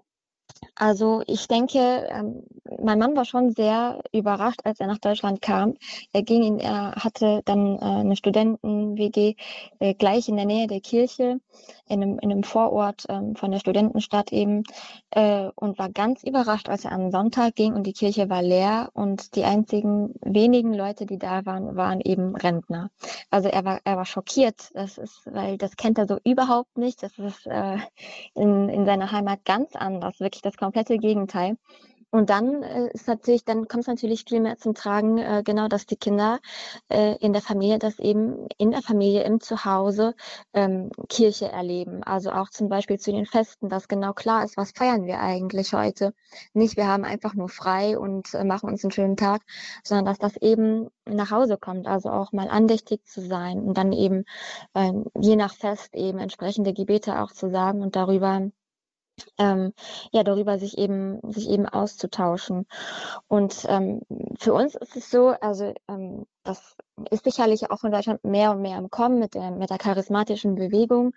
also 0.76 1.22
ich 1.28 1.48
denke, 1.48 2.08
ähm, 2.10 2.44
mein 2.82 3.00
Mann 3.00 3.16
war 3.16 3.26
schon 3.26 3.52
sehr 3.52 4.00
überrascht, 4.14 4.62
als 4.64 4.80
er 4.80 4.88
nach 4.88 5.00
Deutschland 5.00 5.42
kam. 5.42 5.76
Er 6.14 6.24
ging 6.24 6.44
in, 6.44 6.60
er 6.60 6.96
hatte 6.96 7.42
dann 7.46 7.78
äh, 7.78 7.82
eine 7.82 8.16
Studenten-WG 8.16 9.36
äh, 9.80 9.94
gleich 9.94 10.30
in 10.30 10.38
der 10.38 10.46
Nähe 10.46 10.68
der 10.68 10.80
Kirche, 10.80 11.40
in 11.88 12.04
einem, 12.04 12.20
in 12.20 12.32
einem 12.32 12.44
Vorort 12.44 13.06
ähm, 13.10 13.36
von 13.36 13.52
der 13.52 13.60
Studentenstadt 13.60 14.32
eben, 14.32 14.64
äh, 15.12 15.50
und 15.56 15.80
war 15.80 15.90
ganz 15.90 16.24
überrascht, 16.24 16.70
als 16.70 16.86
er 16.86 16.92
am 16.92 17.12
Sonntag 17.12 17.56
ging 17.56 17.74
und 17.74 17.84
die 17.84 17.94
Kirche 17.94 18.30
war 18.30 18.42
leer 18.42 18.90
und 18.94 19.36
die 19.36 19.44
einzigen 19.44 20.14
wenigen 20.22 20.74
Leute, 20.74 21.06
die 21.06 21.18
da 21.18 21.46
waren, 21.46 21.76
waren 21.76 22.00
eben 22.02 22.36
Rentner. 22.36 22.90
Also 23.32 23.50
er 23.50 23.66
war, 23.66 23.80
er 23.84 23.98
war 23.98 24.06
schockiert. 24.06 24.70
Das 24.74 24.98
ist, 24.98 25.22
weil 25.26 25.58
das 25.58 25.76
kennt 25.76 25.98
er 25.98 26.08
so 26.08 26.20
überhaupt 26.24 26.78
nicht. 26.78 27.04
Das 27.04 27.18
ist 27.18 27.48
in, 28.34 28.70
in 28.70 28.86
seiner 28.86 29.12
Heimat 29.12 29.44
ganz 29.46 29.76
anders, 29.76 30.20
wirklich 30.20 30.39
das 30.42 30.58
komplette 30.58 30.98
Gegenteil. 30.98 31.58
Und 32.12 32.32
dann 32.32 32.64
äh, 32.64 32.90
ist 32.92 33.08
natürlich, 33.08 33.46
dann 33.46 33.68
kommt 33.68 33.82
es 33.84 33.88
natürlich 33.88 34.26
viel 34.28 34.40
mehr 34.40 34.58
zum 34.58 34.74
Tragen, 34.74 35.20
äh, 35.20 35.44
genau, 35.46 35.68
dass 35.68 35.86
die 35.86 35.96
Kinder 35.96 36.40
äh, 36.90 37.16
in 37.18 37.34
der 37.34 37.42
Familie, 37.42 37.78
das 37.78 38.00
eben 38.00 38.48
in 38.58 38.72
der 38.72 38.82
Familie, 38.82 39.24
im 39.24 39.40
Zuhause 39.42 40.16
ähm, 40.54 40.90
Kirche 41.08 41.50
erleben. 41.52 42.04
Also 42.04 42.32
auch 42.32 42.50
zum 42.50 42.68
Beispiel 42.68 42.98
zu 42.98 43.12
den 43.12 43.28
Festen, 43.28 43.70
dass 43.70 43.88
genau 43.88 44.14
klar 44.14 44.44
ist, 44.44 44.58
was 44.58 44.72
feiern 44.72 45.06
wir 45.06 45.20
eigentlich 45.20 45.74
heute. 45.74 46.14
Nicht, 46.54 46.78
wir 46.78 46.88
haben 46.88 47.06
einfach 47.06 47.36
nur 47.36 47.50
frei 47.50 47.98
und 47.98 48.34
äh, 48.34 48.44
machen 48.44 48.70
uns 48.70 48.84
einen 48.84 48.92
schönen 48.92 49.18
Tag, 49.18 49.42
sondern 49.84 50.06
dass 50.06 50.18
das 50.18 50.36
eben 50.38 50.90
nach 51.06 51.30
Hause 51.30 51.58
kommt, 51.58 51.88
also 51.88 52.10
auch 52.10 52.32
mal 52.32 52.48
andächtig 52.50 53.06
zu 53.06 53.22
sein 53.22 53.60
und 53.60 53.78
dann 53.78 53.94
eben 53.94 54.26
äh, 54.74 54.94
je 55.20 55.36
nach 55.36 55.54
Fest 55.54 55.96
eben 55.96 56.18
entsprechende 56.18 56.74
Gebete 56.74 57.22
auch 57.22 57.32
zu 57.34 57.52
sagen 57.52 57.84
und 57.84 57.96
darüber 57.96 58.50
ähm, 59.38 59.74
ja, 60.12 60.24
darüber 60.24 60.58
sich 60.58 60.78
eben, 60.78 61.20
sich 61.32 61.50
eben 61.50 61.66
auszutauschen. 61.68 62.66
Und 63.28 63.66
ähm, 63.68 64.02
für 64.40 64.54
uns 64.54 64.76
ist 64.76 64.96
es 64.96 65.10
so, 65.12 65.30
also 65.30 65.74
ähm, 65.88 66.26
das 66.44 66.76
ist 67.12 67.24
sicherlich 67.24 67.70
auch 67.70 67.84
in 67.84 67.92
Deutschland 67.92 68.24
mehr 68.24 68.52
und 68.52 68.62
mehr 68.62 68.78
im 68.78 68.90
Kommen 68.90 69.20
mit 69.20 69.36
der, 69.36 69.52
mit 69.52 69.70
der 69.70 69.78
charismatischen 69.78 70.56
Bewegung 70.56 71.14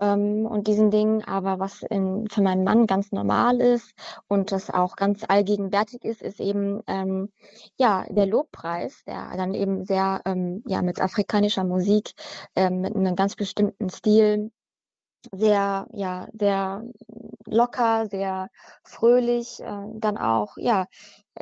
ähm, 0.00 0.46
und 0.46 0.66
diesen 0.68 0.90
Dingen. 0.90 1.24
Aber 1.24 1.58
was 1.58 1.82
in, 1.82 2.28
für 2.28 2.42
meinen 2.42 2.64
Mann 2.64 2.86
ganz 2.86 3.12
normal 3.12 3.60
ist 3.60 3.92
und 4.28 4.52
das 4.52 4.70
auch 4.70 4.96
ganz 4.96 5.24
allgegenwärtig 5.26 6.04
ist, 6.04 6.22
ist 6.22 6.40
eben 6.40 6.82
ähm, 6.86 7.30
ja 7.78 8.04
der 8.08 8.26
Lobpreis, 8.26 9.02
der 9.06 9.36
dann 9.36 9.54
eben 9.54 9.84
sehr 9.84 10.22
ähm, 10.24 10.62
ja 10.66 10.82
mit 10.82 11.00
afrikanischer 11.00 11.64
Musik, 11.64 12.12
ähm, 12.54 12.80
mit 12.80 12.94
einem 12.94 13.16
ganz 13.16 13.34
bestimmten 13.36 13.90
Stil 13.90 14.50
sehr, 15.32 15.86
ja, 15.92 16.28
sehr 16.32 16.84
locker, 17.46 18.06
sehr 18.06 18.48
fröhlich, 18.84 19.60
äh, 19.60 19.84
dann 19.94 20.18
auch, 20.18 20.56
ja, 20.56 20.86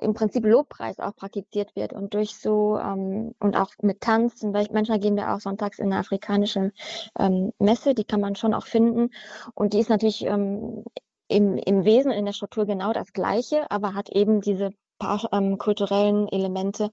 im 0.01 0.15
Prinzip 0.15 0.45
Lobpreis 0.45 0.99
auch 0.99 1.15
praktiziert 1.15 1.75
wird 1.77 1.93
und 1.93 2.15
durch 2.15 2.37
so 2.37 2.79
ähm, 2.79 3.35
und 3.39 3.57
auch 3.57 3.71
mit 3.83 4.01
Tanz. 4.01 4.43
Manchmal 4.43 4.99
gehen 4.99 5.17
wir 5.17 5.33
auch 5.33 5.41
sonntags 5.41 5.79
in 5.79 5.87
eine 5.87 5.99
afrikanische 5.99 6.73
ähm, 7.19 7.53
Messe, 7.59 7.95
die 7.95 8.05
kann 8.05 8.21
man 8.21 8.35
schon 8.35 8.55
auch 8.55 8.67
finden 8.67 9.11
und 9.55 9.73
die 9.73 9.79
ist 9.79 9.91
natürlich 9.91 10.25
ähm, 10.27 10.85
im, 11.29 11.57
im 11.57 11.85
Wesen 11.85 12.13
in 12.13 12.25
der 12.27 12.33
Struktur 12.33 12.67
genau 12.67 12.93
das 12.93 13.13
Gleiche, 13.13 13.71
aber 13.71 13.95
hat 13.95 14.11
eben 14.11 14.41
diese 14.41 14.71
paar 14.99 15.29
ähm, 15.33 15.59
kulturellen 15.59 16.29
Elemente, 16.29 16.91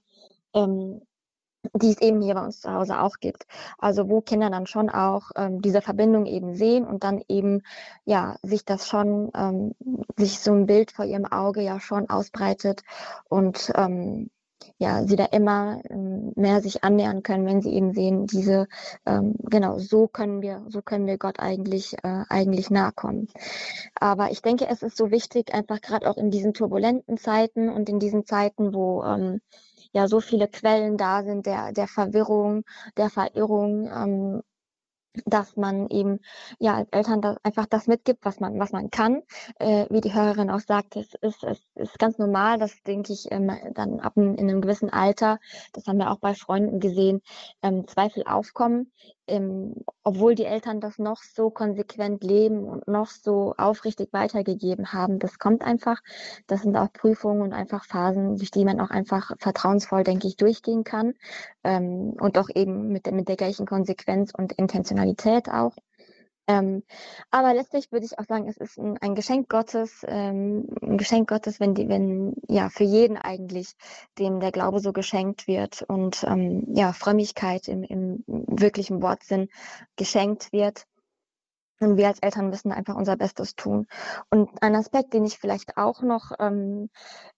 ähm, 0.54 1.02
die 1.74 1.90
es 1.90 2.00
eben 2.00 2.20
hier 2.20 2.34
bei 2.34 2.44
uns 2.44 2.60
zu 2.60 2.72
Hause 2.72 3.00
auch 3.00 3.16
gibt. 3.20 3.46
Also 3.78 4.08
wo 4.08 4.20
Kinder 4.20 4.50
dann 4.50 4.66
schon 4.66 4.90
auch 4.90 5.30
ähm, 5.36 5.62
diese 5.62 5.82
Verbindung 5.82 6.26
eben 6.26 6.54
sehen 6.54 6.84
und 6.86 7.04
dann 7.04 7.22
eben 7.28 7.62
ja 8.04 8.36
sich 8.42 8.64
das 8.64 8.88
schon 8.88 9.30
ähm, 9.34 9.74
sich 10.16 10.40
so 10.40 10.52
ein 10.52 10.66
Bild 10.66 10.92
vor 10.92 11.04
ihrem 11.04 11.26
Auge 11.26 11.62
ja 11.62 11.80
schon 11.80 12.10
ausbreitet 12.10 12.82
und 13.28 13.72
ähm, 13.74 14.30
ja, 14.78 15.04
sie 15.04 15.16
da 15.16 15.26
immer 15.26 15.80
ähm, 15.90 16.32
mehr 16.36 16.60
sich 16.60 16.84
annähern 16.84 17.22
können, 17.22 17.46
wenn 17.46 17.62
sie 17.62 17.72
eben 17.72 17.92
sehen, 17.92 18.26
diese, 18.26 18.66
ähm, 19.06 19.34
genau, 19.38 19.78
so 19.78 20.08
können 20.08 20.42
wir, 20.42 20.64
so 20.68 20.82
können 20.82 21.06
wir 21.06 21.18
Gott 21.18 21.40
eigentlich, 21.40 21.94
äh, 22.02 22.24
eigentlich 22.28 22.70
nahe 22.70 22.92
kommen. 22.92 23.28
Aber 23.94 24.30
ich 24.30 24.42
denke, 24.42 24.66
es 24.68 24.82
ist 24.82 24.96
so 24.96 25.10
wichtig, 25.10 25.54
einfach 25.54 25.80
gerade 25.80 26.08
auch 26.08 26.16
in 26.16 26.30
diesen 26.30 26.54
turbulenten 26.54 27.16
Zeiten 27.16 27.68
und 27.68 27.88
in 27.88 27.98
diesen 27.98 28.26
Zeiten, 28.26 28.74
wo 28.74 29.02
ähm, 29.04 29.40
ja 29.92 30.08
so 30.08 30.20
viele 30.20 30.48
Quellen 30.48 30.96
da 30.96 31.22
sind, 31.22 31.46
der, 31.46 31.72
der 31.72 31.88
Verwirrung, 31.88 32.64
der 32.96 33.10
Verirrung, 33.10 33.86
ähm, 33.86 34.42
dass 35.26 35.56
man 35.56 35.88
eben 35.90 36.20
ja 36.58 36.76
als 36.76 36.88
Eltern 36.90 37.20
das, 37.20 37.36
einfach 37.42 37.66
das 37.66 37.86
mitgibt, 37.86 38.24
was 38.24 38.40
man 38.40 38.58
was 38.58 38.72
man 38.72 38.90
kann. 38.90 39.22
Äh, 39.58 39.86
wie 39.90 40.00
die 40.00 40.14
Hörerin 40.14 40.50
auch 40.50 40.60
sagt, 40.60 40.96
es 40.96 41.14
ist, 41.20 41.44
es 41.44 41.60
ist 41.74 41.98
ganz 41.98 42.18
normal, 42.18 42.58
das 42.58 42.82
denke 42.84 43.12
ich 43.12 43.30
ähm, 43.30 43.50
dann 43.74 44.00
ab 44.00 44.14
in 44.16 44.38
einem 44.38 44.62
gewissen 44.62 44.90
Alter, 44.90 45.38
das 45.72 45.86
haben 45.86 45.98
wir 45.98 46.10
auch 46.10 46.18
bei 46.18 46.34
Freunden 46.34 46.80
gesehen, 46.80 47.20
ähm, 47.62 47.86
Zweifel 47.86 48.24
aufkommen 48.26 48.90
ähm, 49.26 49.74
obwohl 50.02 50.34
die 50.34 50.44
Eltern 50.44 50.80
das 50.80 50.98
noch 50.98 51.22
so 51.22 51.50
konsequent 51.50 52.24
leben 52.24 52.64
und 52.64 52.88
noch 52.88 53.08
so 53.08 53.54
aufrichtig 53.56 54.12
weitergegeben 54.12 54.92
haben. 54.92 55.18
Das 55.18 55.38
kommt 55.38 55.62
einfach. 55.62 56.00
Das 56.46 56.62
sind 56.62 56.76
auch 56.76 56.92
Prüfungen 56.92 57.42
und 57.42 57.52
einfach 57.52 57.84
Phasen, 57.84 58.36
durch 58.36 58.50
die 58.50 58.64
man 58.64 58.80
auch 58.80 58.90
einfach 58.90 59.32
vertrauensvoll, 59.38 60.04
denke 60.04 60.26
ich, 60.26 60.36
durchgehen 60.36 60.84
kann. 60.84 61.14
Ähm, 61.64 62.14
und 62.20 62.36
auch 62.38 62.48
eben 62.54 62.88
mit, 62.88 63.10
mit 63.10 63.28
der 63.28 63.36
gleichen 63.36 63.66
Konsequenz 63.66 64.32
und 64.36 64.52
Intentionalität 64.52 65.48
auch. 65.48 65.76
Ähm, 66.52 66.82
aber 67.30 67.54
letztlich 67.54 67.90
würde 67.92 68.04
ich 68.04 68.18
auch 68.18 68.26
sagen, 68.26 68.46
es 68.46 68.58
ist 68.58 68.78
ein, 68.78 68.98
ein 68.98 69.14
Geschenk 69.14 69.48
Gottes, 69.48 70.04
ähm, 70.06 70.68
ein 70.82 70.98
Geschenk 70.98 71.28
Gottes, 71.28 71.60
wenn 71.60 71.74
die, 71.74 71.88
wenn 71.88 72.34
ja 72.46 72.68
für 72.68 72.84
jeden 72.84 73.16
eigentlich, 73.16 73.72
dem 74.18 74.38
der 74.40 74.52
Glaube 74.52 74.80
so 74.80 74.92
geschenkt 74.92 75.46
wird 75.48 75.82
und 75.88 76.24
ähm, 76.24 76.66
ja 76.74 76.92
Frömmigkeit 76.92 77.68
im, 77.68 77.84
im 77.84 78.22
wirklichen 78.26 79.00
Wortsinn 79.00 79.48
geschenkt 79.96 80.52
wird. 80.52 80.84
Und 81.82 81.96
wir 81.96 82.06
als 82.06 82.20
Eltern 82.20 82.48
müssen 82.48 82.72
einfach 82.72 82.94
unser 82.94 83.16
Bestes 83.16 83.56
tun. 83.56 83.86
Und 84.30 84.50
ein 84.62 84.76
Aspekt, 84.76 85.14
den 85.14 85.24
ich 85.24 85.38
vielleicht 85.38 85.76
auch 85.76 86.02
noch, 86.02 86.32
ähm, 86.38 86.90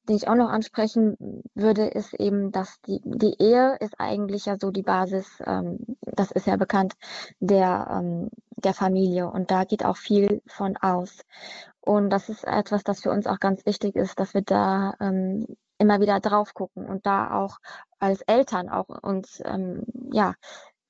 den 0.08 0.16
ich 0.16 0.28
auch 0.28 0.34
noch 0.34 0.50
ansprechen 0.50 1.42
würde, 1.54 1.86
ist 1.86 2.14
eben, 2.14 2.52
dass 2.52 2.80
die, 2.82 3.00
die 3.04 3.36
Ehe 3.38 3.76
ist 3.80 3.94
eigentlich 3.98 4.46
ja 4.46 4.56
so 4.60 4.70
die 4.70 4.82
Basis, 4.82 5.26
ähm, 5.46 5.78
das 6.02 6.30
ist 6.30 6.46
ja 6.46 6.56
bekannt, 6.56 6.94
der, 7.40 7.88
ähm, 7.90 8.28
der 8.56 8.74
Familie. 8.74 9.30
Und 9.30 9.50
da 9.50 9.64
geht 9.64 9.84
auch 9.84 9.96
viel 9.96 10.42
von 10.46 10.76
aus. 10.76 11.20
Und 11.80 12.10
das 12.10 12.28
ist 12.28 12.44
etwas, 12.44 12.84
das 12.84 13.00
für 13.00 13.10
uns 13.10 13.26
auch 13.26 13.40
ganz 13.40 13.64
wichtig 13.66 13.96
ist, 13.96 14.18
dass 14.20 14.34
wir 14.34 14.42
da 14.42 14.94
ähm, 15.00 15.46
immer 15.78 16.00
wieder 16.00 16.20
drauf 16.20 16.54
gucken 16.54 16.86
und 16.86 17.06
da 17.06 17.34
auch 17.34 17.58
als 17.98 18.20
Eltern 18.22 18.68
auch 18.68 18.88
uns, 18.88 19.40
ähm, 19.44 19.84
ja, 20.12 20.34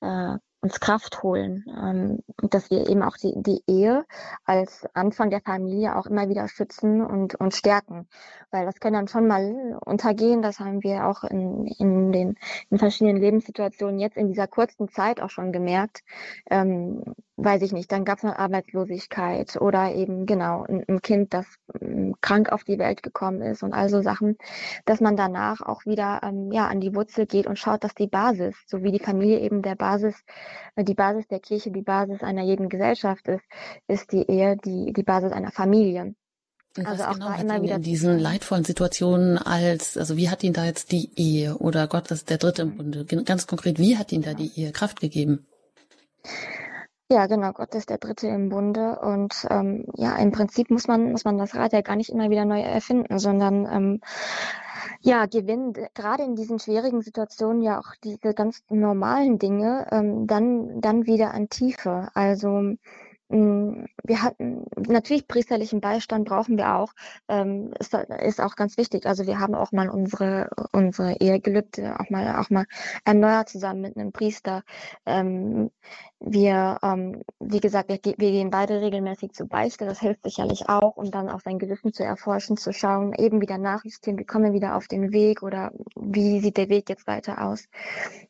äh, 0.01 0.39
uns 0.65 0.81
Kraft 0.81 1.23
holen. 1.23 1.65
Ähm, 1.69 2.19
dass 2.51 2.71
wir 2.71 2.89
eben 2.89 3.03
auch 3.03 3.17
die, 3.17 3.35
die 3.37 3.63
Ehe 3.67 4.05
als 4.45 4.87
Anfang 4.95 5.31
der 5.31 5.41
Familie 5.41 5.97
auch 5.97 6.07
immer 6.07 6.29
wieder 6.29 6.49
schützen 6.49 7.05
und, 7.05 7.35
und 7.35 7.55
stärken. 7.55 8.09
Weil 8.51 8.65
das 8.65 8.81
kann 8.81 8.95
dann 8.95 9.07
schon 9.07 9.29
mal 9.29 9.79
untergehen. 9.85 10.43
Das 10.43 10.59
haben 10.61 10.83
wir 10.83 11.07
auch 11.07 11.23
in, 11.23 11.67
in 11.67 12.13
den 12.13 12.37
in 12.71 12.79
verschiedenen 12.79 13.19
Lebenssituationen 13.19 14.01
jetzt 14.01 14.17
in 14.17 14.29
dieser 14.29 14.47
kurzen 14.47 14.89
Zeit 14.89 15.21
auch 15.21 15.31
schon 15.31 15.53
gemerkt. 15.53 16.03
Ähm, 16.51 17.15
weiß 17.37 17.63
ich 17.63 17.73
nicht, 17.73 17.91
dann 17.91 18.05
gab 18.05 18.19
es 18.19 18.25
eine 18.25 18.39
Arbeitslosigkeit 18.39 19.57
oder 19.61 19.95
eben 19.95 20.27
genau 20.27 20.65
ein, 20.65 20.85
ein 20.89 21.03
Kind, 21.03 21.35
das 21.35 21.47
ähm, 21.81 22.15
krank 22.21 22.53
auf 22.53 22.65
die 22.65 22.79
Welt 22.79 23.03
gekommen 23.03 23.43
ist 23.43 23.63
und 23.63 23.73
all 23.73 23.89
so 23.89 24.03
Sachen, 24.03 24.37
dass 24.85 25.01
man 25.01 25.17
danach 25.17 25.61
auch 25.61 25.85
wieder 25.85 26.21
ähm, 26.23 26.53
ja 26.53 26.69
an 26.69 26.81
die 26.81 26.95
Wurzel 26.95 27.27
geht 27.27 27.47
und 27.47 27.59
schaut, 27.59 27.83
dass 27.83 27.95
die 27.95 28.07
Basis, 28.07 28.55
so 28.67 28.83
wie 28.83 28.93
die 28.93 29.01
Familie 29.01 29.41
eben 29.41 29.63
der 29.63 29.75
Basis, 29.75 30.15
äh, 30.77 30.85
die 30.85 30.95
Basis 30.95 31.27
der 31.27 31.41
Kirche, 31.41 31.71
die 31.71 31.83
Basis 31.83 32.23
einer 32.23 32.43
jeden 32.43 32.69
Gesellschaft 32.69 33.27
ist, 33.27 33.45
ist 33.89 34.13
die 34.13 34.31
Ehe 34.31 34.57
die 34.57 34.93
die 34.93 35.03
Basis 35.03 35.33
einer 35.33 35.51
Familie. 35.51 36.15
Und 36.77 36.87
also 36.87 37.05
auch 37.05 37.15
genau 37.15 37.29
da 37.29 37.37
immer 37.37 37.63
wieder 37.63 37.77
in 37.77 37.83
diesen 37.83 38.19
leidvollen 38.19 38.65
Situationen 38.65 39.39
als, 39.39 39.97
also 39.97 40.17
wie 40.17 40.29
hat 40.29 40.43
ihn 40.43 40.53
da 40.53 40.65
jetzt 40.65 40.91
die 40.91 41.11
Ehe 41.15 41.57
oder 41.59 41.87
Gott 41.87 42.11
ist 42.11 42.31
der 42.31 42.39
Dritte 42.39 42.63
im 42.63 42.77
Bunde? 42.77 43.05
Ganz 43.05 43.47
konkret, 43.47 43.79
wie 43.79 43.97
hat 43.97 44.11
ihn 44.11 44.23
da 44.23 44.35
die 44.35 44.51
Ehe 44.57 44.73
Kraft 44.73 45.01
gegeben? 45.01 45.47
Ja, 47.15 47.29
genau, 47.29 47.53
Gott 47.53 47.77
ist 47.77 47.91
der 47.91 47.99
Dritte 47.99 48.27
im 48.27 48.49
Bunde. 48.49 48.99
Und 48.99 49.47
ähm, 49.49 49.87
ja, 49.95 50.17
im 50.17 50.33
Prinzip 50.33 50.69
muss 50.69 50.89
man, 50.89 51.13
muss 51.13 51.25
man 51.25 51.39
das 51.39 51.55
Rad 51.55 51.73
ja 51.73 51.81
gar 51.81 51.95
nicht 51.95 52.11
immer 52.11 52.29
wieder 52.29 52.45
neu 52.45 52.61
erfinden, 52.61 53.21
sondern 53.21 53.69
ähm, 53.73 54.01
ja, 55.01 55.27
gewinnt 55.27 55.79
gerade 55.95 56.25
in 56.25 56.35
diesen 56.35 56.59
schwierigen 56.59 57.03
Situationen 57.03 57.63
ja 57.63 57.79
auch 57.79 57.95
diese 58.03 58.35
ganz 58.35 58.65
normalen 58.69 59.39
Dinge 59.39 59.87
ähm, 59.93 60.27
dann, 60.27 60.81
dann 60.81 61.07
wieder 61.07 61.33
an 61.35 61.49
Tiefe. 61.49 62.09
Also 62.15 62.75
wir 63.29 64.23
hatten 64.23 64.65
natürlich 64.77 65.27
priesterlichen 65.27 65.81
Beistand 65.81 66.29
brauchen 66.29 66.59
wir 66.59 66.77
auch, 66.77 66.93
ähm, 67.29 67.73
ist, 67.79 67.95
ist 67.95 68.41
auch 68.41 68.55
ganz 68.55 68.77
wichtig. 68.77 69.07
Also 69.07 69.27
wir 69.27 69.41
haben 69.41 69.55
auch 69.55 69.73
mal 69.73 69.89
unsere 69.89 70.51
unsere 70.73 71.17
Ehegelübde 71.21 71.99
auch 71.99 72.11
mal 72.11 72.37
auch 72.37 72.51
mal 72.51 72.67
erneuert 73.05 73.49
zusammen 73.49 73.81
mit 73.81 73.97
einem 73.97 74.13
Priester. 74.13 74.63
Ähm, 75.07 75.71
wir, 76.27 76.79
ähm, 76.83 77.23
wie 77.39 77.61
gesagt, 77.61 77.91
wir, 77.91 77.99
wir 78.03 78.31
gehen 78.31 78.51
beide 78.51 78.81
regelmäßig 78.81 79.33
zu 79.33 79.47
Beichte. 79.47 79.85
Das 79.85 80.01
hilft 80.01 80.23
sicherlich 80.25 80.69
auch, 80.69 80.97
um 80.97 81.11
dann 81.11 81.29
auch 81.29 81.41
sein 81.41 81.59
Gewissen 81.59 81.93
zu 81.93 82.03
erforschen, 82.03 82.57
zu 82.57 82.73
schauen, 82.73 83.13
eben 83.15 83.41
wieder 83.43 83.59
nachjustieren, 83.59 84.19
wie 84.19 84.25
kommen 84.25 84.47
wir 84.47 84.53
wieder 84.55 84.77
auf 84.77 84.89
den 84.89 85.13
Weg 85.13 85.43
oder 85.43 85.73
wie 85.97 86.41
sieht 86.41 86.57
der 86.57 86.71
Weg 86.71 86.89
jetzt 86.89 87.07
weiter 87.07 87.45
aus. 87.45 87.67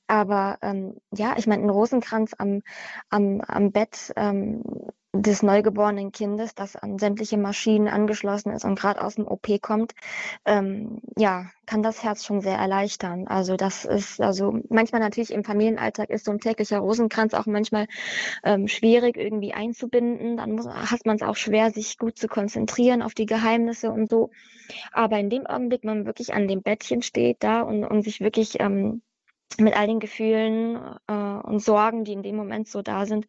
Aber 0.08 0.58
ähm, 0.62 0.96
ja, 1.12 1.34
ich 1.36 1.46
meine, 1.46 1.62
ein 1.62 1.70
Rosenkranz 1.70 2.32
am, 2.36 2.62
am, 3.10 3.40
am 3.42 3.70
Bett 3.70 4.12
ähm, 4.16 4.62
des 5.14 5.42
neugeborenen 5.44 6.10
Kindes, 6.10 6.54
das 6.54 6.74
an 6.74 6.98
sämtliche 6.98 7.38
Maschinen 7.38 7.86
angeschlossen 7.86 8.50
ist 8.52 8.64
und 8.64 8.78
gerade 8.78 9.02
aus 9.02 9.14
dem 9.14 9.28
OP 9.28 9.46
kommt, 9.62 9.92
ähm, 10.44 11.00
ja, 11.16 11.46
kann 11.66 11.82
das 11.82 12.02
Herz 12.02 12.24
schon 12.24 12.40
sehr 12.40 12.58
erleichtern. 12.58 13.26
Also 13.28 13.56
das 13.56 13.84
ist, 13.84 14.20
also 14.20 14.58
manchmal 14.68 15.00
natürlich 15.00 15.32
im 15.32 15.44
Familienalltag 15.44 16.10
ist 16.10 16.24
so 16.24 16.32
ein 16.32 16.40
täglicher 16.40 16.78
Rosenkranz 16.78 17.32
auch 17.32 17.46
manchmal 17.46 17.86
ähm, 18.42 18.66
schwierig 18.66 19.16
irgendwie 19.16 19.54
einzubinden. 19.54 20.36
Dann 20.36 20.52
muss, 20.52 20.66
hat 20.66 21.06
man 21.06 21.16
es 21.16 21.22
auch 21.22 21.36
schwer, 21.36 21.70
sich 21.70 21.96
gut 21.96 22.18
zu 22.18 22.26
konzentrieren 22.26 23.00
auf 23.00 23.14
die 23.14 23.26
Geheimnisse 23.26 23.90
und 23.90 24.10
so. 24.10 24.30
Aber 24.92 25.18
in 25.18 25.30
dem 25.30 25.46
Augenblick, 25.46 25.84
man 25.84 26.06
wirklich 26.06 26.34
an 26.34 26.48
dem 26.48 26.62
Bettchen 26.62 27.02
steht 27.02 27.42
da 27.44 27.62
und, 27.62 27.84
und 27.84 28.02
sich 28.02 28.20
wirklich 28.20 28.60
ähm, 28.60 29.02
mit 29.58 29.76
all 29.76 29.86
den 29.86 30.00
Gefühlen 30.00 30.76
äh, 31.06 31.12
und 31.12 31.60
Sorgen, 31.60 32.04
die 32.04 32.12
in 32.12 32.22
dem 32.22 32.36
Moment 32.36 32.68
so 32.68 32.82
da 32.82 33.06
sind, 33.06 33.26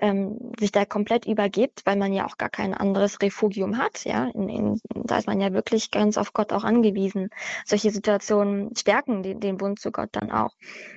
ähm, 0.00 0.52
sich 0.58 0.72
da 0.72 0.84
komplett 0.84 1.26
übergibt, 1.26 1.82
weil 1.84 1.96
man 1.96 2.12
ja 2.12 2.26
auch 2.26 2.38
gar 2.38 2.48
kein 2.48 2.72
anderes 2.74 3.20
Refugium 3.20 3.78
hat. 3.78 4.04
Ja, 4.04 4.28
in, 4.34 4.48
in, 4.48 4.80
da 4.94 5.18
ist 5.18 5.26
man 5.26 5.40
ja 5.40 5.52
wirklich 5.52 5.90
ganz 5.90 6.16
auf 6.16 6.32
Gott 6.32 6.52
auch 6.52 6.64
angewiesen. 6.64 7.28
Solche 7.64 7.90
Situationen 7.90 8.74
stärken 8.76 9.22
den, 9.22 9.40
den 9.40 9.56
Bund 9.58 9.78
zu 9.78 9.90
Gott 9.90 10.10
dann 10.12 10.30
auch. 10.30 10.50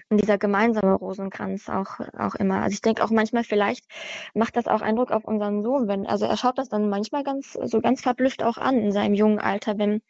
Und 0.09 0.21
dieser 0.21 0.37
gemeinsame 0.37 0.93
Rosenkranz 0.93 1.69
auch 1.69 1.99
auch 2.17 2.35
immer. 2.35 2.61
Also 2.61 2.73
ich 2.73 2.81
denke 2.81 3.03
auch 3.03 3.11
manchmal 3.11 3.43
vielleicht 3.43 3.85
macht 4.33 4.55
das 4.55 4.67
auch 4.67 4.81
Eindruck 4.81 5.11
auf 5.11 5.25
unseren 5.25 5.61
Sohn, 5.63 5.87
wenn 5.87 6.07
also 6.07 6.25
er 6.25 6.37
schaut 6.37 6.57
das 6.57 6.69
dann 6.69 6.89
manchmal 6.89 7.23
ganz 7.23 7.53
so 7.53 7.79
ganz 7.81 8.01
verblüfft 8.01 8.43
auch 8.43 8.57
an 8.57 8.77
in 8.79 8.91
seinem 8.91 9.13
jungen 9.13 9.39
Alter, 9.39 9.77
wenn 9.77 10.01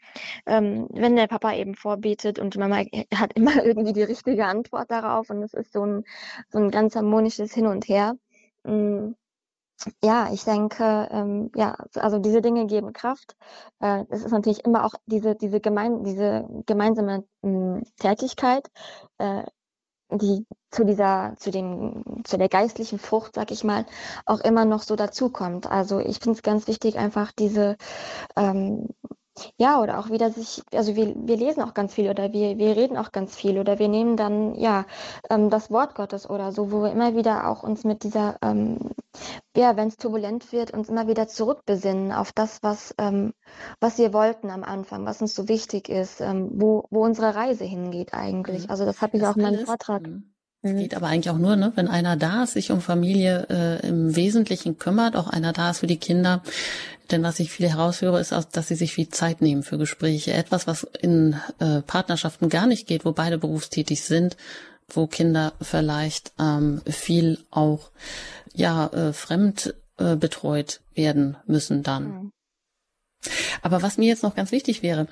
ähm, 0.45 0.88
wenn 0.91 1.16
der 1.16 1.28
Papa 1.28 1.54
eben 1.54 1.76
vorbetet 1.76 2.39
und 2.39 2.54
die 2.56 2.60
Mama 2.60 2.78
hat 3.16 3.34
immer 3.34 3.64
irgendwie 3.66 3.93
die 3.93 4.04
richtige 4.04 4.45
Antwort 4.45 4.91
darauf 4.91 5.30
und 5.30 5.43
es 5.43 5.54
ist 5.54 5.74
so 5.74 5.86
ein, 5.86 6.04
so 6.50 6.60
ein 6.60 6.72
ganz 6.72 6.95
harmonisches 6.95 7.54
Hin 7.54 7.68
und 7.68 7.88
Her. 7.88 8.16
Mm, 8.64 9.14
ja, 10.04 10.32
ich 10.34 10.43
denke, 10.43 11.08
ähm, 11.12 11.52
ja, 11.56 11.76
also 11.95 12.20
diese 12.20 12.41
Dinge 12.41 12.68
geben 12.68 12.91
Kraft. 12.93 13.36
Äh, 13.80 14.06
es 14.10 14.24
ist 14.26 14.32
natürlich 14.32 14.66
immer 14.66 14.86
auch 14.86 14.95
diese, 15.06 15.36
diese, 15.36 15.62
gemein, 15.62 16.04
diese 16.04 16.47
gemeinsame 16.66 17.26
mh, 17.41 17.78
mm, 17.80 17.84
Tätigkeit, 17.97 18.70
äh, 19.20 19.43
die 20.12 20.45
zu 20.72 20.86
dieser, 20.86 21.34
zu 21.38 21.51
dem, 21.51 22.03
zu 22.24 22.38
der 22.38 22.49
geistlichen 22.49 22.99
Frucht, 22.99 23.36
sag 23.36 23.51
ich 23.51 23.64
mal, 23.64 23.86
auch 24.26 24.39
immer 24.41 24.66
noch 24.66 24.82
so 24.84 24.95
dazukommt. 24.95 25.68
Also 25.68 25.99
ich 25.99 26.20
finde 26.20 26.38
es 26.38 26.43
ganz 26.43 26.68
wichtig, 26.68 26.97
einfach 26.97 27.32
diese 27.32 27.78
ähm, 28.36 28.89
ja, 29.58 29.82
oder 29.82 30.00
auch 30.00 30.10
wieder 30.10 30.32
sich, 30.32 30.62
also 30.74 30.96
wir, 30.96 31.14
wir 31.16 31.38
lesen 31.38 31.62
auch 31.62 31.74
ganz 31.74 31.94
viel 31.94 32.10
oder 32.10 32.34
wir, 32.34 32.58
wir 32.58 32.76
reden 32.76 32.98
auch 32.98 33.12
ganz 33.12 33.36
viel 33.36 33.60
oder 33.60 33.80
wir 33.80 33.88
nehmen 33.88 34.18
dann, 34.18 34.56
ja, 34.56 34.86
ähm, 35.30 35.50
das 35.50 35.72
Wort 35.72 35.96
Gottes 35.96 36.30
oder 36.30 36.52
so, 36.52 36.72
wo 36.72 36.84
wir 36.84 36.92
immer 36.92 37.16
wieder 37.16 37.50
auch 37.50 37.64
uns 37.64 37.84
mit 37.84 38.04
dieser, 38.04 38.38
ähm, 38.42 38.92
ja, 39.56 39.76
wenn 39.76 39.88
es 39.88 39.98
turbulent 39.98 40.52
wird, 40.52 40.72
uns 40.72 40.90
immer 40.90 41.08
wieder 41.08 41.28
zurückbesinnen 41.28 42.12
auf 42.12 42.32
das, 42.32 42.64
was, 42.64 42.94
ähm, 42.98 43.34
was 43.80 43.98
wir 43.98 44.14
wollten 44.14 44.50
am 44.50 44.64
Anfang, 44.64 45.06
was 45.06 45.22
uns 45.22 45.36
so 45.36 45.48
wichtig 45.48 45.90
ist, 45.90 46.22
ähm, 46.22 46.50
wo, 46.54 46.86
wo 46.90 47.04
unsere 47.04 47.36
Reise 47.36 47.64
hingeht 47.64 48.14
eigentlich. 48.14 48.66
Mhm. 48.66 48.70
Also 48.72 48.86
das 48.86 49.02
habe 49.02 49.18
ich 49.18 49.22
das 49.22 49.32
auch 49.32 49.36
in 49.38 49.44
meinem 49.44 49.66
Vortrag. 49.66 50.04
Mhm 50.04 50.32
Es 50.62 50.76
geht 50.76 50.93
aber 50.93 51.07
eigentlich 51.07 51.30
auch 51.30 51.38
nur, 51.38 51.55
ne, 51.55 51.72
wenn 51.76 51.88
einer 51.88 52.18
da 52.18 52.43
ist, 52.43 52.53
sich 52.53 52.72
um 52.72 52.82
Familie 52.82 53.47
äh, 53.49 53.88
im 53.88 54.16
Wesentlichen 54.16 54.78
kümmert, 54.78 55.16
auch 55.16 55.28
einer 55.28 55.53
da 55.53 55.70
ist 55.72 55.80
für 55.80 55.88
die 55.88 55.97
Kinder. 55.97 56.43
Denn 57.12 57.24
was 57.24 57.39
ich 57.39 57.51
viel 57.51 57.70
heraushöre, 57.70 58.20
ist, 58.20 58.34
auch, 58.34 58.43
dass 58.43 58.68
sie 58.68 58.76
sich 58.76 58.93
viel 58.93 59.10
Zeit 59.10 59.41
nehmen 59.41 59.64
für 59.64 59.78
Gespräche. 59.78 60.34
Etwas, 60.34 60.68
was 60.68 60.84
in 61.01 61.39
äh, 61.60 61.82
Partnerschaften 61.82 62.49
gar 62.49 62.68
nicht 62.68 62.88
geht, 62.88 63.05
wo 63.05 63.14
beide 63.14 63.38
berufstätig 63.38 64.03
sind, 64.03 64.36
wo 64.89 65.07
Kinder 65.07 65.53
vielleicht 65.62 66.34
ähm, 66.39 66.82
viel 66.86 67.39
auch 67.51 67.91
ja 68.53 68.88
äh, 68.88 69.14
fremd 69.14 69.74
äh, 69.97 70.16
betreut 70.16 70.82
werden 70.93 71.38
müssen 71.45 71.84
dann. 71.84 72.03
Mhm. 72.03 72.32
Aber 73.62 73.82
was 73.82 73.97
mir 73.97 74.07
jetzt 74.07 74.24
noch 74.24 74.36
ganz 74.36 74.51
wichtig 74.51 74.84
wäre, 74.84 75.07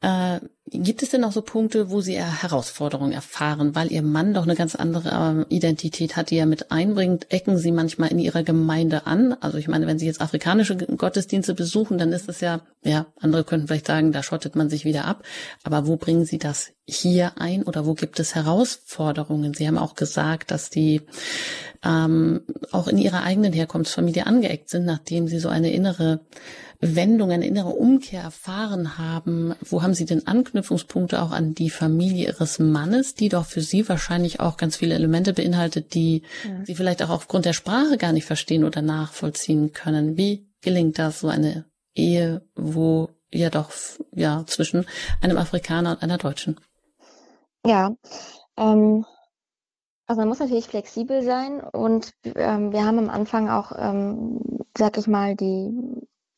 äh, 0.00 0.40
gibt 0.72 1.02
es 1.02 1.10
denn 1.10 1.24
auch 1.24 1.32
so 1.32 1.42
Punkte, 1.42 1.90
wo 1.90 2.00
Sie 2.00 2.20
Herausforderungen 2.20 3.12
erfahren, 3.12 3.74
weil 3.74 3.92
Ihr 3.92 4.02
Mann 4.02 4.34
doch 4.34 4.44
eine 4.44 4.54
ganz 4.54 4.74
andere 4.74 5.46
äh, 5.48 5.54
Identität 5.54 6.16
hat, 6.16 6.30
die 6.30 6.36
er 6.36 6.46
mit 6.46 6.72
einbringt? 6.72 7.30
Ecken 7.30 7.58
Sie 7.58 7.72
manchmal 7.72 8.10
in 8.10 8.18
Ihrer 8.18 8.42
Gemeinde 8.42 9.06
an? 9.06 9.34
Also 9.40 9.58
ich 9.58 9.68
meine, 9.68 9.86
wenn 9.86 9.98
Sie 9.98 10.06
jetzt 10.06 10.20
afrikanische 10.20 10.76
Gottesdienste 10.76 11.54
besuchen, 11.54 11.98
dann 11.98 12.12
ist 12.12 12.28
es 12.28 12.40
ja, 12.40 12.62
ja, 12.82 13.06
andere 13.20 13.44
könnten 13.44 13.66
vielleicht 13.68 13.86
sagen, 13.86 14.12
da 14.12 14.22
schottet 14.22 14.56
man 14.56 14.70
sich 14.70 14.84
wieder 14.84 15.04
ab. 15.04 15.22
Aber 15.62 15.86
wo 15.86 15.96
bringen 15.96 16.24
Sie 16.24 16.38
das 16.38 16.72
hier 16.86 17.38
ein 17.38 17.62
oder 17.62 17.86
wo 17.86 17.94
gibt 17.94 18.18
es 18.18 18.34
Herausforderungen? 18.34 19.54
Sie 19.54 19.68
haben 19.68 19.78
auch 19.78 19.94
gesagt, 19.94 20.50
dass 20.50 20.70
die 20.70 21.02
ähm, 21.84 22.42
auch 22.70 22.88
in 22.88 22.98
Ihrer 22.98 23.22
eigenen 23.22 23.52
Herkunftsfamilie 23.52 24.26
angeeckt 24.26 24.70
sind, 24.70 24.86
nachdem 24.86 25.28
Sie 25.28 25.38
so 25.38 25.48
eine 25.48 25.72
innere 25.72 26.20
Wendung, 26.82 27.30
eine 27.30 27.46
innere 27.46 27.68
Umkehr 27.68 28.22
erfahren 28.22 28.98
haben, 28.98 29.54
wo 29.60 29.82
haben 29.82 29.94
Sie 29.94 30.04
denn 30.04 30.26
Anknüpfungspunkte 30.62 31.20
auch 31.20 31.32
an 31.32 31.54
die 31.54 31.70
Familie 31.70 32.28
Ihres 32.28 32.60
Mannes, 32.60 33.14
die 33.14 33.28
doch 33.28 33.46
für 33.46 33.60
Sie 33.60 33.88
wahrscheinlich 33.88 34.38
auch 34.38 34.56
ganz 34.56 34.76
viele 34.76 34.94
Elemente 34.94 35.32
beinhaltet, 35.32 35.94
die 35.94 36.22
ja. 36.44 36.64
Sie 36.64 36.76
vielleicht 36.76 37.02
auch 37.02 37.10
aufgrund 37.10 37.46
der 37.46 37.52
Sprache 37.52 37.98
gar 37.98 38.12
nicht 38.12 38.26
verstehen 38.26 38.64
oder 38.64 38.80
nachvollziehen 38.80 39.72
können? 39.72 40.16
Wie 40.16 40.46
gelingt 40.60 40.98
das, 40.98 41.20
so 41.20 41.28
eine 41.28 41.64
Ehe, 41.94 42.42
wo 42.54 43.10
ja 43.32 43.50
doch, 43.50 43.72
ja, 44.14 44.44
zwischen 44.46 44.86
einem 45.20 45.36
Afrikaner 45.36 45.92
und 45.92 46.02
einer 46.02 46.18
Deutschen? 46.18 46.60
Ja, 47.66 47.90
ähm, 48.56 49.04
also 50.06 50.20
man 50.20 50.28
muss 50.28 50.38
natürlich 50.38 50.66
flexibel 50.66 51.22
sein 51.22 51.60
und 51.60 52.12
ähm, 52.24 52.72
wir 52.72 52.84
haben 52.84 52.98
am 52.98 53.10
Anfang 53.10 53.50
auch, 53.50 53.72
ähm, 53.76 54.40
sag 54.76 54.96
ich 54.96 55.08
mal, 55.08 55.34
die 55.34 55.70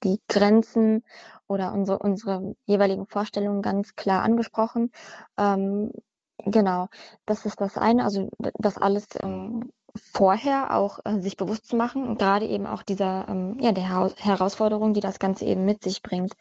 die 0.05 0.20
Grenzen 0.29 1.03
oder 1.49 1.73
unsere, 1.73 1.99
unsere 1.99 2.55
jeweiligen 2.67 3.07
Vorstellungen 3.07 3.63
ganz 3.63 3.97
klar 3.97 4.23
angesprochen. 4.23 4.91
Ähm, 5.39 5.93
genau, 6.39 6.89
das 7.27 7.47
ist 7.47 7.61
das 7.61 7.79
eine, 7.79 8.05
also 8.05 8.31
das 8.59 8.79
alles 8.79 9.07
ähm, 9.23 9.71
vorher 9.97 10.75
auch 10.77 10.99
äh, 11.05 11.21
sich 11.21 11.37
bewusst 11.37 11.67
zu 11.67 11.77
machen 11.77 12.07
und 12.07 12.19
gerade 12.19 12.47
eben 12.47 12.67
auch 12.67 12.83
dieser, 12.83 13.29
ähm, 13.29 13.59
ja, 13.61 13.73
der 13.73 13.89
ha 13.89 14.11
Herausforderung, 14.17 14.93
die 14.93 15.01
das 15.01 15.19
Ganze 15.19 15.45
eben 15.45 15.65
mit 15.65 15.83
sich 15.85 16.03
bringt. 16.03 16.35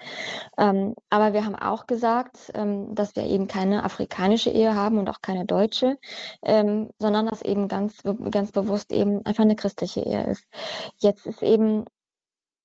Ähm, 0.58 0.96
aber 1.10 1.34
wir 1.34 1.46
haben 1.46 1.56
auch 1.56 1.86
gesagt, 1.86 2.52
ähm, 2.56 2.96
dass 2.96 3.16
wir 3.16 3.24
eben 3.26 3.48
keine 3.48 3.84
afrikanische 3.84 4.50
Ehe 4.50 4.76
haben 4.76 4.98
und 4.98 5.10
auch 5.10 5.22
keine 5.22 5.46
deutsche, 5.46 5.98
ähm, 6.42 6.90
sondern 6.98 7.28
dass 7.28 7.42
eben 7.44 7.68
ganz, 7.68 8.02
ganz 8.32 8.52
bewusst 8.52 8.92
eben 8.92 9.24
einfach 9.26 9.44
eine 9.44 9.56
christliche 9.56 10.02
Ehe 10.02 10.26
ist. 10.26 10.46
Jetzt 10.98 11.28
ist 11.28 11.44
eben 11.44 11.86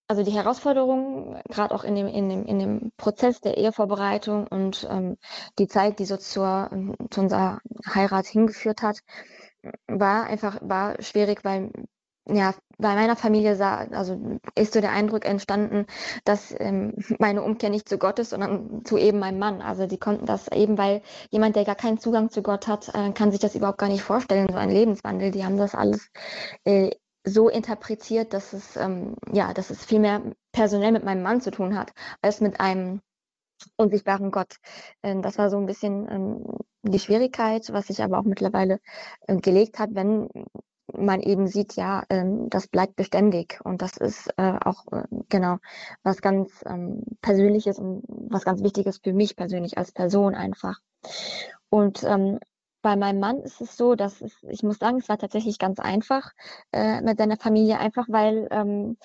also 0.08 0.24
die 0.24 0.32
Herausforderung, 0.32 1.40
gerade 1.48 1.74
auch 1.74 1.84
in 1.84 1.94
dem, 1.94 2.08
in, 2.08 2.28
dem, 2.28 2.46
in 2.46 2.58
dem 2.58 2.92
Prozess 2.96 3.40
der 3.40 3.58
Ehevorbereitung 3.58 4.46
und 4.46 4.88
ähm, 4.90 5.18
die 5.58 5.68
Zeit, 5.68 5.98
die 5.98 6.06
so 6.06 6.16
zur, 6.16 6.70
zu 7.10 7.20
unserer 7.20 7.60
Heirat 7.94 8.26
hingeführt 8.26 8.82
hat, 8.82 8.98
war 9.86 10.24
einfach 10.24 10.58
war 10.62 11.00
schwierig, 11.02 11.44
weil 11.44 11.70
ja, 12.30 12.54
bei 12.78 12.94
meiner 12.94 13.16
Familie 13.16 13.56
sah, 13.56 13.86
also 13.90 14.38
ist 14.54 14.74
so 14.74 14.80
der 14.80 14.92
Eindruck 14.92 15.24
entstanden, 15.24 15.86
dass 16.24 16.54
ähm, 16.58 16.94
meine 17.18 17.42
Umkehr 17.42 17.70
nicht 17.70 17.88
zu 17.88 17.98
Gott 17.98 18.18
ist, 18.18 18.30
sondern 18.30 18.84
zu 18.84 18.98
eben 18.98 19.18
meinem 19.18 19.38
Mann. 19.38 19.62
Also 19.62 19.86
die 19.86 19.98
konnten 19.98 20.26
das 20.26 20.48
eben, 20.48 20.78
weil 20.78 21.02
jemand, 21.30 21.56
der 21.56 21.64
gar 21.64 21.74
keinen 21.74 21.98
Zugang 21.98 22.30
zu 22.30 22.42
Gott 22.42 22.66
hat, 22.66 22.88
äh, 22.94 23.12
kann 23.12 23.30
sich 23.30 23.40
das 23.40 23.54
überhaupt 23.54 23.78
gar 23.78 23.88
nicht 23.88 24.02
vorstellen, 24.02 24.48
so 24.50 24.58
ein 24.58 24.70
Lebenswandel. 24.70 25.30
Die 25.30 25.44
haben 25.44 25.56
das 25.56 25.74
alles 25.74 26.10
äh, 26.64 26.90
so 27.24 27.48
interpretiert, 27.48 28.32
dass 28.32 28.52
es, 28.52 28.76
ähm, 28.76 29.16
ja, 29.32 29.52
dass 29.54 29.70
es 29.70 29.84
viel 29.84 30.00
mehr 30.00 30.22
personell 30.52 30.92
mit 30.92 31.04
meinem 31.04 31.22
Mann 31.22 31.40
zu 31.40 31.50
tun 31.50 31.76
hat, 31.76 31.92
als 32.22 32.40
mit 32.40 32.60
einem 32.60 33.00
unsichtbaren 33.76 34.30
Gott. 34.30 34.56
Ähm, 35.02 35.22
das 35.22 35.38
war 35.38 35.50
so 35.50 35.58
ein 35.58 35.66
bisschen 35.66 36.08
ähm, 36.10 36.44
die 36.82 36.98
Schwierigkeit, 36.98 37.72
was 37.72 37.88
sich 37.88 38.02
aber 38.02 38.18
auch 38.18 38.24
mittlerweile 38.24 38.80
äh, 39.26 39.36
gelegt 39.36 39.78
hat, 39.78 39.90
wenn 39.94 40.28
man 40.96 41.20
eben 41.20 41.46
sieht, 41.46 41.74
ja, 41.74 42.04
ähm, 42.08 42.48
das 42.48 42.66
bleibt 42.68 42.96
beständig 42.96 43.60
und 43.64 43.82
das 43.82 43.96
ist 43.96 44.28
äh, 44.36 44.58
auch 44.64 44.86
äh, 44.92 45.02
genau 45.28 45.58
was 46.02 46.22
ganz 46.22 46.64
ähm, 46.66 47.02
Persönliches 47.20 47.78
und 47.78 48.04
was 48.06 48.44
ganz 48.44 48.62
Wichtiges 48.62 49.00
für 49.02 49.12
mich 49.12 49.36
persönlich 49.36 49.76
als 49.76 49.92
Person 49.92 50.34
einfach. 50.34 50.80
Und 51.68 52.02
ähm, 52.04 52.38
bei 52.82 52.96
meinem 52.96 53.20
Mann 53.20 53.40
ist 53.40 53.60
es 53.60 53.76
so, 53.76 53.94
dass 53.94 54.20
es, 54.20 54.42
ich 54.48 54.62
muss 54.62 54.78
sagen, 54.78 54.98
es 54.98 55.08
war 55.08 55.18
tatsächlich 55.18 55.58
ganz 55.58 55.78
einfach 55.80 56.32
äh, 56.72 57.00
mit 57.00 57.18
seiner 57.18 57.36
Familie, 57.36 57.78
einfach 57.78 58.06
weil 58.08 58.48
ähm, 58.50 58.98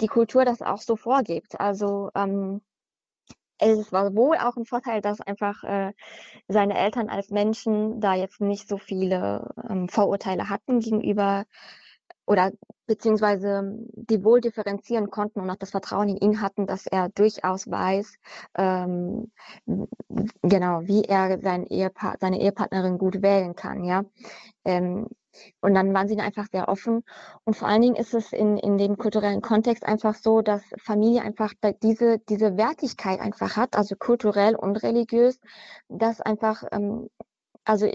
die 0.00 0.08
Kultur 0.08 0.44
das 0.44 0.62
auch 0.62 0.80
so 0.80 0.96
vorgibt. 0.96 1.60
Also 1.60 2.10
ähm, 2.14 2.60
es 3.58 3.92
war 3.92 4.14
wohl 4.14 4.36
auch 4.38 4.56
ein 4.56 4.64
Vorteil, 4.64 5.00
dass 5.02 5.20
einfach 5.20 5.62
äh, 5.64 5.92
seine 6.48 6.78
Eltern 6.78 7.08
als 7.10 7.30
Menschen 7.30 8.00
da 8.00 8.14
jetzt 8.14 8.40
nicht 8.40 8.68
so 8.68 8.78
viele 8.78 9.52
ähm, 9.68 9.88
Vorurteile 9.88 10.48
hatten 10.48 10.80
gegenüber 10.80 11.44
oder 12.30 12.52
beziehungsweise 12.86 13.76
die 13.92 14.22
wohl 14.24 14.40
differenzieren 14.40 15.10
konnten 15.10 15.40
und 15.40 15.50
auch 15.50 15.56
das 15.56 15.72
Vertrauen 15.72 16.08
in 16.10 16.16
ihn 16.16 16.40
hatten, 16.40 16.68
dass 16.68 16.86
er 16.86 17.08
durchaus 17.08 17.68
weiß, 17.68 18.14
ähm, 18.56 19.32
genau, 20.40 20.82
wie 20.84 21.02
er 21.02 21.40
sein 21.40 21.66
Ehepa 21.66 22.14
seine 22.20 22.40
Ehepartnerin 22.40 22.98
gut 22.98 23.20
wählen 23.20 23.56
kann, 23.56 23.82
ja. 23.82 24.04
Ähm, 24.64 25.08
und 25.60 25.74
dann 25.74 25.92
waren 25.92 26.06
sie 26.06 26.20
einfach 26.20 26.46
sehr 26.52 26.68
offen. 26.68 27.02
Und 27.44 27.54
vor 27.56 27.66
allen 27.66 27.82
Dingen 27.82 27.96
ist 27.96 28.14
es 28.14 28.32
in, 28.32 28.58
in 28.58 28.78
dem 28.78 28.96
kulturellen 28.96 29.42
Kontext 29.42 29.84
einfach 29.84 30.14
so, 30.14 30.40
dass 30.40 30.62
Familie 30.80 31.22
einfach 31.22 31.52
diese, 31.82 32.20
diese 32.28 32.56
Wertigkeit 32.56 33.18
einfach 33.18 33.56
hat, 33.56 33.76
also 33.76 33.96
kulturell 33.96 34.54
und 34.54 34.76
religiös, 34.84 35.40
dass 35.88 36.20
einfach, 36.20 36.62
ähm, 36.70 37.08
also 37.64 37.90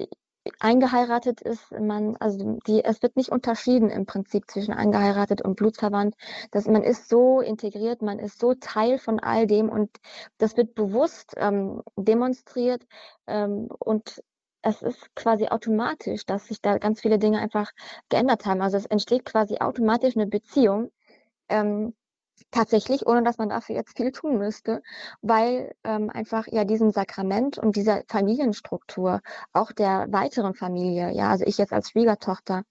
eingeheiratet 0.60 1.41
ist, 1.41 1.72
man, 1.72 2.16
also 2.18 2.60
die, 2.68 2.84
es 2.84 3.02
wird 3.02 3.16
nicht 3.16 3.30
unterschieden 3.30 3.89
im 3.89 4.06
Prinzip 4.06 4.50
zwischen 4.50 4.74
eingeheiratet 4.74 5.41
und 5.41 5.56
blutsverwandt. 5.56 6.16
dass 6.52 6.68
man 6.68 6.84
ist 6.84 7.10
so 7.10 7.41
integriert, 7.41 8.02
man 8.02 8.20
ist 8.20 8.39
so 8.39 8.54
Teil 8.54 9.00
von 9.00 9.20
all 9.20 9.48
dem 9.48 9.70
und 9.70 9.89
das 10.38 10.58
wird 10.58 10.76
bewusst 10.76 11.34
ähm, 11.38 11.82
demonstriert 11.98 12.86
ähm, 13.28 13.68
und 13.80 14.22
es 14.62 14.82
ist 14.82 15.16
quasi 15.16 15.48
automatisch, 15.48 16.26
dass 16.26 16.48
sich 16.48 16.62
da 16.62 16.78
ganz 16.80 17.02
viele 17.02 17.20
Dinge 17.20 17.39
einfach 17.39 17.72
geändert 18.10 18.46
haben. 18.46 18.62
Also 18.62 18.78
es 18.78 18.88
entsteht 18.88 19.26
quasi 19.26 19.58
automatisch 19.60 20.16
eine 20.16 20.26
Beziehung, 20.28 20.91
ähm, 21.50 21.93
Tatsächlich, 22.51 23.05
ohne 23.05 23.23
dass 23.23 23.38
man 23.38 23.49
dafür 23.49 23.75
jetzt 23.75 23.97
viel 23.97 24.11
tun 24.11 24.38
müsste, 24.38 24.81
weil 25.21 25.73
ähm, 25.83 26.09
einfach 26.09 26.47
ja 26.47 26.65
diesem 26.65 26.91
Sakrament 26.91 27.57
und 27.57 27.75
dieser 27.75 28.03
Familienstruktur, 28.07 29.21
auch 29.53 29.71
der 29.71 30.07
weiteren 30.09 30.53
Familie, 30.53 31.11
ja, 31.11 31.29
also 31.29 31.45
ich 31.45 31.57
jetzt 31.57 31.73
als 31.73 31.91
Schwiegertochter, 31.91 32.63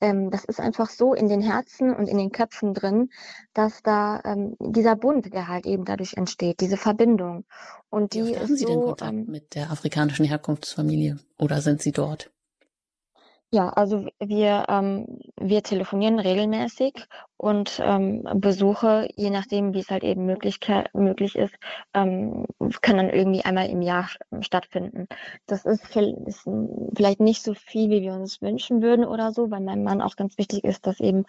ähm, 0.00 0.30
das 0.30 0.44
ist 0.44 0.60
einfach 0.60 0.90
so 0.90 1.14
in 1.14 1.28
den 1.28 1.40
Herzen 1.40 1.94
und 1.94 2.08
in 2.08 2.18
den 2.18 2.30
Köpfen 2.30 2.74
drin, 2.74 3.10
dass 3.54 3.82
da 3.82 4.20
ähm, 4.24 4.56
dieser 4.60 4.96
Bund, 4.96 5.32
der 5.32 5.48
halt 5.48 5.66
eben 5.66 5.84
dadurch 5.84 6.14
entsteht, 6.14 6.60
diese 6.60 6.76
Verbindung. 6.76 7.44
Und 7.88 8.14
die 8.14 8.24
Wie 8.24 8.38
haben 8.38 8.46
Sie 8.54 8.64
so, 8.64 8.66
denn 8.66 8.80
Kontakt 8.82 9.12
ähm, 9.12 9.26
mit 9.28 9.54
der 9.54 9.70
afrikanischen 9.70 10.26
Herkunftsfamilie 10.26 11.18
oder 11.38 11.60
sind 11.60 11.80
Sie 11.80 11.92
dort? 11.92 12.30
Ja, 13.52 13.68
also 13.70 14.06
wir, 14.18 14.64
ähm, 14.68 15.20
wir 15.40 15.62
telefonieren 15.62 16.18
regelmäßig 16.18 17.06
und 17.36 17.80
ähm, 17.82 18.24
Besuche, 18.34 19.08
je 19.14 19.30
nachdem, 19.30 19.72
wie 19.72 19.78
es 19.78 19.88
halt 19.88 20.02
eben 20.02 20.26
möglich, 20.26 20.58
möglich 20.92 21.36
ist, 21.36 21.54
ähm, 21.94 22.46
können 22.82 22.98
dann 22.98 23.10
irgendwie 23.10 23.44
einmal 23.44 23.68
im 23.70 23.82
Jahr 23.82 24.10
stattfinden. 24.40 25.06
Das 25.46 25.64
ist, 25.64 25.96
ist 25.96 26.44
vielleicht 26.96 27.20
nicht 27.20 27.42
so 27.42 27.54
viel, 27.54 27.88
wie 27.90 28.02
wir 28.02 28.14
uns 28.14 28.42
wünschen 28.42 28.82
würden 28.82 29.04
oder 29.04 29.32
so, 29.32 29.50
weil 29.50 29.60
meinem 29.60 29.84
Mann 29.84 30.02
auch 30.02 30.16
ganz 30.16 30.36
wichtig 30.38 30.64
ist, 30.64 30.86
dass 30.86 30.98
eben 30.98 31.24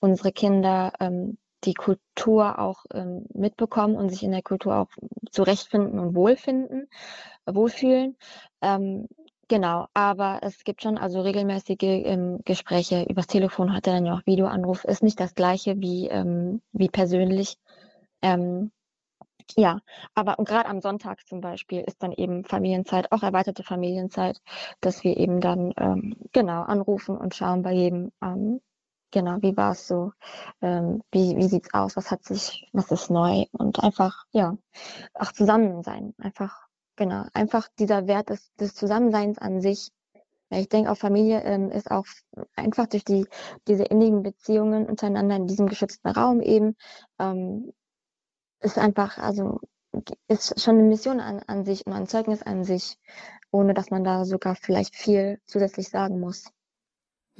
unsere 0.00 0.32
Kinder 0.32 0.92
ähm, 0.98 1.38
die 1.64 1.74
Kultur 1.74 2.58
auch 2.58 2.84
ähm, 2.92 3.26
mitbekommen 3.32 3.94
und 3.94 4.08
sich 4.08 4.22
in 4.24 4.32
der 4.32 4.42
Kultur 4.42 4.76
auch 4.76 4.88
zurechtfinden 5.30 6.00
und 6.00 6.14
wohlfinden, 6.16 6.88
wohlfühlen. 7.46 8.16
Ähm, 8.60 9.06
Genau, 9.50 9.88
aber 9.94 10.38
es 10.42 10.62
gibt 10.62 10.80
schon 10.80 10.96
also 10.96 11.22
regelmäßige 11.22 11.82
ähm, 11.82 12.38
Gespräche 12.44 13.04
übers 13.10 13.26
Telefon, 13.26 13.72
hat 13.74 13.88
er 13.88 13.94
dann 13.94 14.06
ja 14.06 14.14
auch 14.14 14.24
Videoanruf, 14.24 14.84
ist 14.84 15.02
nicht 15.02 15.18
das 15.18 15.34
gleiche 15.34 15.80
wie, 15.80 16.06
ähm, 16.06 16.62
wie 16.70 16.88
persönlich. 16.88 17.58
Ähm, 18.22 18.70
ja, 19.56 19.80
aber 20.14 20.36
gerade 20.44 20.68
am 20.68 20.80
Sonntag 20.80 21.26
zum 21.26 21.40
Beispiel 21.40 21.80
ist 21.80 22.00
dann 22.00 22.12
eben 22.12 22.44
Familienzeit, 22.44 23.10
auch 23.10 23.24
erweiterte 23.24 23.64
Familienzeit, 23.64 24.40
dass 24.80 25.02
wir 25.02 25.16
eben 25.16 25.40
dann 25.40 25.72
ähm, 25.78 26.14
genau 26.30 26.62
anrufen 26.62 27.16
und 27.16 27.34
schauen 27.34 27.62
bei 27.62 27.72
jedem, 27.72 28.12
ähm, 28.22 28.60
genau, 29.10 29.38
wie 29.40 29.56
war 29.56 29.72
es 29.72 29.88
so, 29.88 30.12
ähm, 30.62 31.02
wie, 31.10 31.36
wie 31.36 31.48
sieht's 31.48 31.74
aus, 31.74 31.96
was 31.96 32.12
hat 32.12 32.22
sich, 32.22 32.68
was 32.72 32.92
ist 32.92 33.10
neu 33.10 33.46
und 33.50 33.80
einfach, 33.82 34.26
ja, 34.30 34.56
auch 35.14 35.32
zusammen 35.32 35.82
sein, 35.82 36.14
einfach, 36.18 36.69
genau, 37.00 37.24
einfach 37.32 37.66
dieser 37.78 38.06
Wert 38.06 38.28
des, 38.28 38.54
des 38.56 38.74
Zusammenseins 38.74 39.38
an 39.38 39.62
sich. 39.62 39.90
Ich 40.50 40.68
denke, 40.68 40.90
auch 40.90 40.98
Familie 40.98 41.40
ähm, 41.44 41.70
ist 41.70 41.90
auch 41.90 42.04
einfach 42.54 42.86
durch 42.88 43.04
die, 43.04 43.26
diese 43.66 43.84
innigen 43.84 44.22
Beziehungen 44.22 44.86
untereinander 44.86 45.36
in 45.36 45.46
diesem 45.46 45.66
geschützten 45.66 46.08
Raum 46.08 46.42
eben, 46.42 46.76
ähm, 47.18 47.72
ist 48.60 48.76
einfach, 48.76 49.16
also 49.16 49.60
ist 50.28 50.60
schon 50.60 50.78
eine 50.78 50.88
Mission 50.88 51.20
an, 51.20 51.42
an 51.46 51.64
sich 51.64 51.86
und 51.86 51.94
ein 51.94 52.06
Zeugnis 52.06 52.42
an 52.42 52.64
sich, 52.64 52.98
ohne 53.50 53.72
dass 53.72 53.90
man 53.90 54.04
da 54.04 54.26
sogar 54.26 54.54
vielleicht 54.54 54.94
viel 54.94 55.40
zusätzlich 55.46 55.88
sagen 55.88 56.20
muss. 56.20 56.52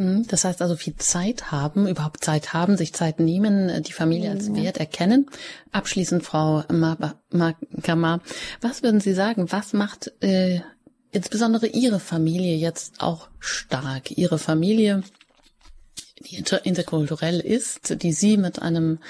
Hm, 0.00 0.26
das 0.26 0.44
heißt 0.44 0.62
also 0.62 0.76
viel 0.76 0.96
Zeit 0.96 1.52
haben, 1.52 1.86
überhaupt 1.86 2.24
Zeit 2.24 2.54
haben, 2.54 2.78
sich 2.78 2.94
Zeit 2.94 3.20
nehmen, 3.20 3.82
die 3.82 3.92
Familie 3.92 4.30
als 4.30 4.54
Wert 4.54 4.78
erkennen. 4.78 5.26
Abschließend, 5.72 6.22
Frau 6.22 6.64
Makama, 6.70 8.20
was 8.62 8.82
würden 8.82 9.00
Sie 9.00 9.12
sagen, 9.12 9.52
was 9.52 9.74
macht 9.74 10.10
äh, 10.22 10.60
insbesondere 11.12 11.66
Ihre 11.66 12.00
Familie 12.00 12.56
jetzt 12.56 13.02
auch 13.02 13.28
stark? 13.40 14.16
Ihre 14.16 14.38
Familie, 14.38 15.02
die 16.20 16.42
interkulturell 16.64 17.38
ist, 17.38 18.02
die 18.02 18.12
Sie 18.14 18.38
mit 18.38 18.62
einem 18.62 19.00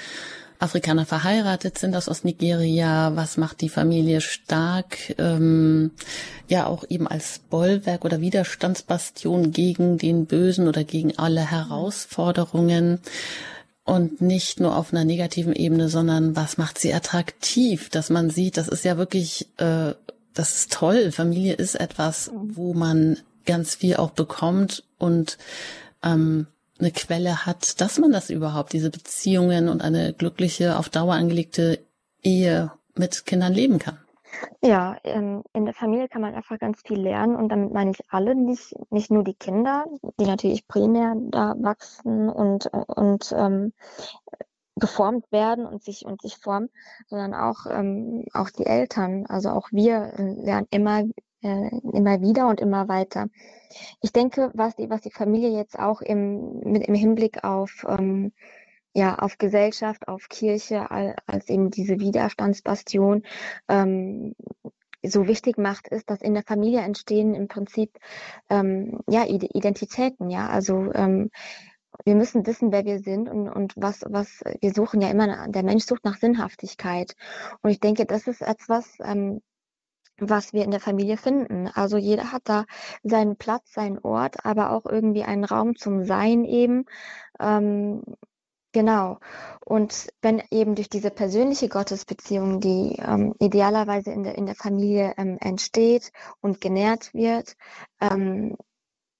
Afrikaner 0.61 1.05
verheiratet 1.05 1.77
sind 1.77 1.95
aus 1.95 2.07
Ostnigeria, 2.07 3.15
was 3.15 3.37
macht 3.37 3.61
die 3.61 3.69
Familie 3.69 4.21
stark, 4.21 5.15
ähm, 5.17 5.91
ja 6.47 6.67
auch 6.67 6.83
eben 6.87 7.07
als 7.07 7.39
Bollwerk 7.49 8.05
oder 8.05 8.21
Widerstandsbastion 8.21 9.51
gegen 9.51 9.97
den 9.97 10.27
Bösen 10.27 10.67
oder 10.67 10.83
gegen 10.83 11.17
alle 11.17 11.49
Herausforderungen. 11.49 12.99
Und 13.83 14.21
nicht 14.21 14.59
nur 14.59 14.77
auf 14.77 14.93
einer 14.93 15.03
negativen 15.03 15.53
Ebene, 15.53 15.89
sondern 15.89 16.35
was 16.35 16.59
macht 16.59 16.77
sie 16.77 16.93
attraktiv, 16.93 17.89
dass 17.89 18.11
man 18.11 18.29
sieht, 18.29 18.55
das 18.55 18.67
ist 18.67 18.85
ja 18.85 18.97
wirklich, 18.97 19.47
äh, 19.57 19.95
das 20.35 20.55
ist 20.55 20.71
toll. 20.71 21.11
Familie 21.11 21.53
ist 21.53 21.73
etwas, 21.73 22.29
wo 22.33 22.75
man 22.75 23.17
ganz 23.45 23.75
viel 23.75 23.95
auch 23.95 24.11
bekommt. 24.11 24.83
Und 24.99 25.39
ähm, 26.03 26.45
eine 26.81 26.91
Quelle 26.91 27.45
hat, 27.45 27.79
dass 27.79 27.97
man 27.99 28.11
das 28.11 28.29
überhaupt, 28.29 28.73
diese 28.73 28.89
Beziehungen 28.89 29.69
und 29.69 29.81
eine 29.81 30.13
glückliche, 30.13 30.77
auf 30.77 30.89
Dauer 30.89 31.13
angelegte 31.13 31.79
Ehe 32.21 32.71
mit 32.95 33.25
Kindern 33.25 33.53
leben 33.53 33.79
kann. 33.79 33.97
Ja, 34.61 34.97
ähm, 35.03 35.43
in 35.53 35.65
der 35.65 35.73
Familie 35.73 36.07
kann 36.07 36.21
man 36.21 36.33
einfach 36.33 36.57
ganz 36.57 36.81
viel 36.85 36.99
lernen 36.99 37.35
und 37.35 37.49
damit 37.49 37.73
meine 37.73 37.91
ich 37.91 37.99
alle, 38.09 38.35
nicht, 38.35 38.73
nicht 38.89 39.11
nur 39.11 39.23
die 39.23 39.33
Kinder, 39.33 39.85
die 40.19 40.25
natürlich 40.25 40.67
primär 40.67 41.15
da 41.17 41.55
wachsen 41.57 42.29
und, 42.29 42.67
und 42.67 43.33
ähm, 43.35 43.73
geformt 44.77 45.31
werden 45.31 45.65
und 45.65 45.83
sich 45.83 46.05
und 46.05 46.21
sich 46.21 46.37
formen, 46.37 46.69
sondern 47.07 47.33
auch 47.33 47.65
ähm, 47.69 48.25
auch 48.33 48.49
die 48.49 48.65
Eltern, 48.65 49.25
also 49.27 49.49
auch 49.49 49.69
wir 49.71 50.13
lernen 50.17 50.67
immer 50.71 51.03
äh, 51.41 51.69
immer 51.93 52.21
wieder 52.21 52.47
und 52.47 52.59
immer 52.59 52.87
weiter. 52.87 53.27
Ich 54.01 54.11
denke, 54.11 54.51
was 54.53 54.75
die, 54.75 54.89
was 54.89 55.01
die 55.01 55.11
Familie 55.11 55.49
jetzt 55.51 55.77
auch 55.77 56.01
im, 56.01 56.59
mit, 56.59 56.87
im 56.87 56.95
Hinblick 56.95 57.43
auf, 57.43 57.85
ähm, 57.87 58.33
ja, 58.93 59.15
auf 59.15 59.37
Gesellschaft, 59.37 60.07
auf 60.07 60.27
Kirche, 60.29 60.91
als, 60.91 61.49
eben 61.49 61.71
diese 61.71 61.99
Widerstandsbastion 61.99 63.23
ähm, 63.69 64.35
so 65.03 65.27
wichtig 65.27 65.57
macht, 65.57 65.87
ist, 65.87 66.09
dass 66.09 66.21
in 66.21 66.33
der 66.33 66.43
Familie 66.43 66.81
entstehen 66.81 67.33
im 67.33 67.47
Prinzip 67.47 67.97
ähm, 68.49 68.99
ja 69.09 69.25
Identitäten, 69.25 70.29
ja, 70.29 70.47
also 70.47 70.91
ähm, 70.93 71.31
wir 72.05 72.15
müssen 72.15 72.45
wissen, 72.47 72.71
wer 72.71 72.85
wir 72.85 72.99
sind 72.99 73.29
und, 73.29 73.49
und 73.49 73.73
was, 73.75 74.01
was 74.07 74.41
wir 74.59 74.73
suchen 74.73 75.01
ja 75.01 75.09
immer, 75.09 75.47
der 75.49 75.63
Mensch 75.63 75.85
sucht 75.85 76.03
nach 76.05 76.17
Sinnhaftigkeit. 76.17 77.15
Und 77.61 77.69
ich 77.69 77.79
denke, 77.79 78.05
das 78.05 78.27
ist 78.27 78.41
etwas, 78.41 78.97
ähm, 79.03 79.41
was 80.17 80.53
wir 80.53 80.63
in 80.63 80.71
der 80.71 80.79
Familie 80.79 81.17
finden. 81.17 81.67
Also 81.67 81.97
jeder 81.97 82.31
hat 82.31 82.43
da 82.45 82.65
seinen 83.03 83.37
Platz, 83.37 83.73
seinen 83.73 83.99
Ort, 83.99 84.45
aber 84.45 84.71
auch 84.71 84.85
irgendwie 84.85 85.23
einen 85.23 85.43
Raum 85.43 85.75
zum 85.75 86.03
Sein 86.05 86.45
eben. 86.45 86.85
Ähm, 87.39 88.03
genau. 88.71 89.19
Und 89.65 90.09
wenn 90.21 90.41
eben 90.51 90.75
durch 90.75 90.89
diese 90.89 91.11
persönliche 91.11 91.69
Gottesbeziehung, 91.69 92.59
die 92.59 92.97
ähm, 92.99 93.33
idealerweise 93.39 94.11
in 94.11 94.23
der, 94.23 94.37
in 94.37 94.45
der 94.45 94.55
Familie 94.55 95.13
ähm, 95.17 95.37
entsteht 95.39 96.11
und 96.41 96.61
genährt 96.61 97.13
wird, 97.13 97.55
ähm, 97.99 98.55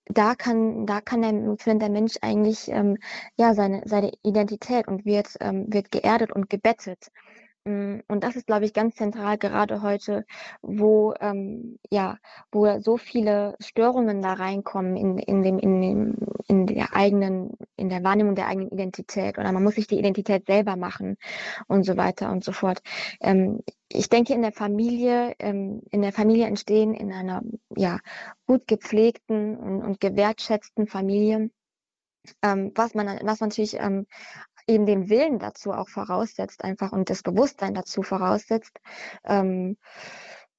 da 0.05 0.35
kann, 0.35 0.85
da 0.85 1.01
kann 1.01 1.21
der, 1.21 1.31
findet 1.57 1.83
der 1.83 1.89
Mensch 1.89 2.15
eigentlich 2.21 2.69
ähm, 2.69 2.97
ja 3.37 3.53
seine, 3.53 3.83
seine 3.85 4.11
Identität 4.23 4.87
und 4.87 5.05
wird, 5.05 5.29
ähm, 5.39 5.65
wird 5.71 5.91
geerdet 5.91 6.31
und 6.31 6.49
gebettet. 6.49 7.11
Mm, 7.65 7.99
und 8.07 8.23
das 8.23 8.35
ist, 8.35 8.47
glaube 8.47 8.65
ich, 8.65 8.73
ganz 8.73 8.95
zentral 8.95 9.37
gerade 9.37 9.83
heute, 9.83 10.25
wo 10.63 11.13
ähm, 11.19 11.77
ja, 11.91 12.17
wo 12.51 12.79
so 12.79 12.97
viele 12.97 13.55
Störungen 13.59 14.21
da 14.21 14.33
reinkommen 14.33 14.95
in, 14.97 15.17
in 15.19 15.43
dem, 15.43 15.59
in 15.59 15.81
dem, 15.81 16.15
in 16.47 16.65
der 16.65 16.95
eigenen, 16.95 17.51
in 17.75 17.89
der 17.89 18.03
Wahrnehmung 18.03 18.33
der 18.35 18.47
eigenen 18.47 18.69
Identität 18.71 19.37
oder 19.37 19.51
man 19.51 19.63
muss 19.63 19.75
sich 19.75 19.85
die 19.87 19.99
Identität 19.99 20.47
selber 20.47 20.75
machen 20.75 21.17
und 21.67 21.83
so 21.85 21.97
weiter 21.97 22.31
und 22.31 22.43
so 22.43 22.51
fort. 22.51 22.81
Ähm, 23.21 23.61
ich 23.89 24.09
denke, 24.09 24.33
in 24.33 24.41
der 24.41 24.53
Familie, 24.53 25.35
ähm, 25.39 25.83
in 25.91 26.01
der 26.01 26.13
Familie 26.13 26.47
entstehen 26.47 26.95
in 26.95 27.11
einer 27.13 27.43
ja 27.75 27.99
gut 28.47 28.67
gepflegten 28.67 29.57
und, 29.57 29.81
und 29.83 29.99
gewertschätzten 29.99 30.87
Familie 30.87 31.51
ähm, 32.41 32.71
was 32.75 32.93
man, 32.93 33.07
was 33.23 33.39
man 33.39 33.49
natürlich 33.49 33.75
ähm, 33.79 34.05
eben 34.67 34.85
den 34.85 35.09
Willen 35.09 35.39
dazu 35.39 35.71
auch 35.71 35.89
voraussetzt, 35.89 36.63
einfach 36.63 36.91
und 36.91 37.09
das 37.09 37.23
Bewusstsein 37.23 37.73
dazu 37.73 38.03
voraussetzt, 38.03 38.79
ähm, 39.25 39.77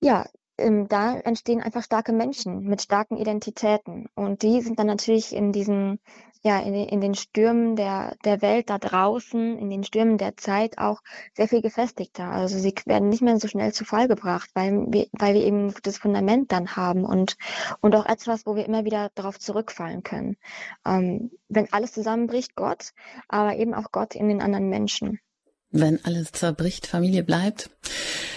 ja, 0.01 0.27
da 0.57 1.19
entstehen 1.19 1.63
einfach 1.63 1.83
starke 1.83 2.13
Menschen 2.13 2.65
mit 2.65 2.83
starken 2.83 3.17
Identitäten. 3.17 4.07
Und 4.15 4.43
die 4.43 4.61
sind 4.61 4.79
dann 4.79 4.87
natürlich 4.87 5.35
in 5.35 5.53
diesen 5.53 5.99
ja, 6.45 6.59
in, 6.59 6.75
in 6.75 7.01
den 7.01 7.15
Stürmen 7.15 7.77
der, 7.77 8.17
der 8.25 8.43
Welt 8.43 8.69
da 8.69 8.79
draußen, 8.79 9.59
in 9.59 9.71
den 9.71 9.85
Stürmen 9.85 10.19
der 10.19 10.37
Zeit 10.37 10.77
auch 10.77 11.01
sehr 11.35 11.47
viel 11.47 11.63
gefestigter. 11.63 12.25
Also 12.25 12.59
sie 12.59 12.75
werden 12.85 13.09
nicht 13.09 13.23
mehr 13.23 13.39
so 13.39 13.47
schnell 13.47 13.73
zu 13.73 13.85
Fall 13.85 14.09
gebracht, 14.09 14.51
weil 14.55 14.87
wir, 14.89 15.07
weil 15.13 15.35
wir 15.35 15.45
eben 15.45 15.73
das 15.85 15.99
Fundament 15.99 16.51
dann 16.51 16.75
haben 16.75 17.05
und, 17.05 17.37
und 17.81 17.95
auch 17.95 18.07
etwas, 18.07 18.45
wo 18.45 18.57
wir 18.57 18.67
immer 18.67 18.85
wieder 18.85 19.11
darauf 19.15 19.39
zurückfallen 19.39 20.03
können. 20.03 20.37
Ähm, 20.85 21.31
wenn 21.49 21.73
alles 21.73 21.93
zusammenbricht, 21.93 22.57
Gott, 22.57 22.91
aber 23.29 23.55
eben 23.57 23.73
auch 23.73 23.93
Gott 23.93 24.17
in 24.17 24.29
den 24.29 24.43
anderen 24.43 24.69
Menschen 24.69 25.21
wenn 25.73 26.05
alles 26.05 26.33
zerbricht, 26.33 26.87
Familie 26.87 27.25
bleibt. 27.25 27.71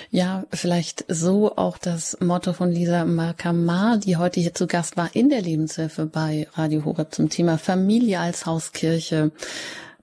Ja, 0.09 0.45
vielleicht 0.51 1.05
so 1.07 1.55
auch 1.55 1.77
das 1.77 2.17
Motto 2.21 2.53
von 2.53 2.71
Lisa 2.71 3.05
Makamar, 3.05 3.97
die 3.97 4.17
heute 4.17 4.39
hier 4.39 4.53
zu 4.53 4.67
Gast 4.67 4.97
war 4.97 5.15
in 5.15 5.29
der 5.29 5.41
Lebenshilfe 5.41 6.05
bei 6.05 6.47
Radio 6.53 6.85
Horeb 6.85 7.13
zum 7.13 7.29
Thema 7.29 7.57
Familie 7.57 8.19
als 8.19 8.45
Hauskirche. 8.45 9.31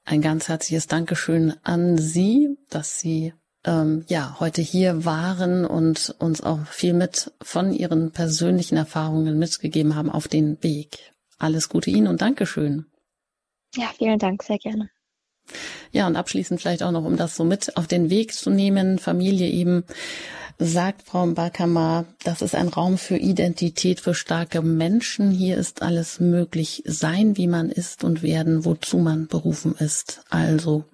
Ein 0.04 0.20
ganz 0.20 0.48
herzliches 0.48 0.86
Dankeschön 0.86 1.54
an 1.62 1.96
Sie, 1.98 2.56
dass 2.68 2.98
Sie 2.98 3.32
ähm, 3.64 4.04
ja 4.08 4.36
heute 4.40 4.60
hier 4.60 5.04
waren 5.04 5.64
und 5.64 6.14
uns 6.18 6.40
auch 6.40 6.66
viel 6.66 6.94
mit 6.94 7.32
von 7.40 7.72
Ihren 7.72 8.10
persönlichen 8.10 8.76
Erfahrungen 8.76 9.38
mitgegeben 9.38 9.94
haben 9.94 10.10
auf 10.10 10.26
den 10.26 10.62
Weg. 10.62 11.12
Alles 11.38 11.68
Gute 11.68 11.90
Ihnen 11.90 12.08
und 12.08 12.20
Dankeschön. 12.20 12.86
Ja, 13.76 13.90
vielen 13.96 14.18
Dank, 14.18 14.42
sehr 14.42 14.58
gerne. 14.58 14.90
Ja, 15.92 16.06
und 16.06 16.16
abschließend 16.16 16.60
vielleicht 16.60 16.82
auch 16.82 16.90
noch, 16.90 17.04
um 17.04 17.16
das 17.16 17.36
so 17.36 17.44
mit 17.44 17.76
auf 17.76 17.86
den 17.86 18.10
Weg 18.10 18.34
zu 18.34 18.50
nehmen, 18.50 18.98
Familie 18.98 19.48
eben, 19.48 19.84
sagt 20.58 21.02
Frau 21.02 21.26
Bakama, 21.26 22.04
das 22.24 22.42
ist 22.42 22.54
ein 22.54 22.68
Raum 22.68 22.98
für 22.98 23.16
Identität, 23.16 24.00
für 24.00 24.14
starke 24.14 24.62
Menschen. 24.62 25.30
Hier 25.30 25.56
ist 25.56 25.82
alles 25.82 26.20
möglich, 26.20 26.82
sein, 26.86 27.36
wie 27.36 27.46
man 27.46 27.70
ist 27.70 28.04
und 28.04 28.22
werden, 28.22 28.64
wozu 28.64 28.98
man 28.98 29.26
berufen 29.26 29.74
ist. 29.78 30.22
Also 30.30 30.84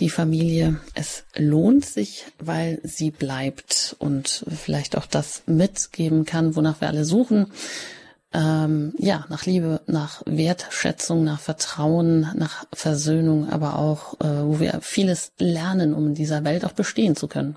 die 0.00 0.10
Familie, 0.10 0.80
es 0.94 1.24
lohnt 1.36 1.84
sich, 1.84 2.26
weil 2.38 2.80
sie 2.84 3.10
bleibt 3.10 3.96
und 3.98 4.44
vielleicht 4.48 4.96
auch 4.96 5.06
das 5.06 5.42
mitgeben 5.46 6.24
kann, 6.24 6.56
wonach 6.56 6.80
wir 6.80 6.88
alle 6.88 7.04
suchen 7.04 7.48
ähm, 8.32 8.94
ja, 8.98 9.24
nach 9.28 9.46
Liebe, 9.46 9.80
nach 9.86 10.22
Wertschätzung, 10.26 11.24
nach 11.24 11.40
Vertrauen, 11.40 12.30
nach 12.34 12.66
Versöhnung, 12.72 13.48
aber 13.48 13.78
auch, 13.78 14.20
äh, 14.20 14.42
wo 14.44 14.60
wir 14.60 14.80
vieles 14.82 15.32
lernen, 15.38 15.94
um 15.94 16.08
in 16.08 16.14
dieser 16.14 16.44
Welt 16.44 16.64
auch 16.64 16.72
bestehen 16.72 17.16
zu 17.16 17.26
können. 17.26 17.56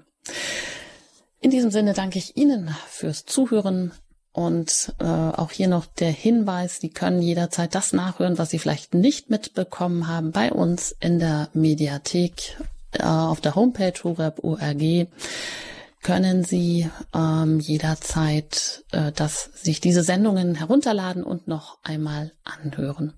In 1.41 1.51
diesem 1.51 1.71
Sinne 1.71 1.93
danke 1.93 2.19
ich 2.19 2.37
Ihnen 2.37 2.73
fürs 2.87 3.25
Zuhören 3.25 3.91
und 4.31 4.93
äh, 4.99 5.03
auch 5.03 5.51
hier 5.51 5.67
noch 5.67 5.85
der 5.85 6.11
Hinweis, 6.11 6.79
Sie 6.79 6.89
können 6.89 7.21
jederzeit 7.21 7.75
das 7.75 7.91
nachhören, 7.91 8.37
was 8.37 8.51
Sie 8.51 8.59
vielleicht 8.59 8.93
nicht 8.93 9.29
mitbekommen 9.29 10.07
haben, 10.07 10.31
bei 10.31 10.53
uns 10.53 10.95
in 11.01 11.19
der 11.19 11.49
Mediathek 11.53 12.57
äh, 12.93 13.03
auf 13.03 13.41
der 13.41 13.55
Homepage 13.55 13.93
horeb.org 14.03 15.07
können 16.01 16.43
Sie 16.43 16.89
ähm, 17.13 17.59
jederzeit 17.59 18.83
äh, 18.91 19.11
das, 19.11 19.51
sich 19.55 19.81
diese 19.81 20.03
Sendungen 20.03 20.55
herunterladen 20.55 21.23
und 21.23 21.47
noch 21.47 21.77
einmal 21.83 22.31
anhören. 22.43 23.13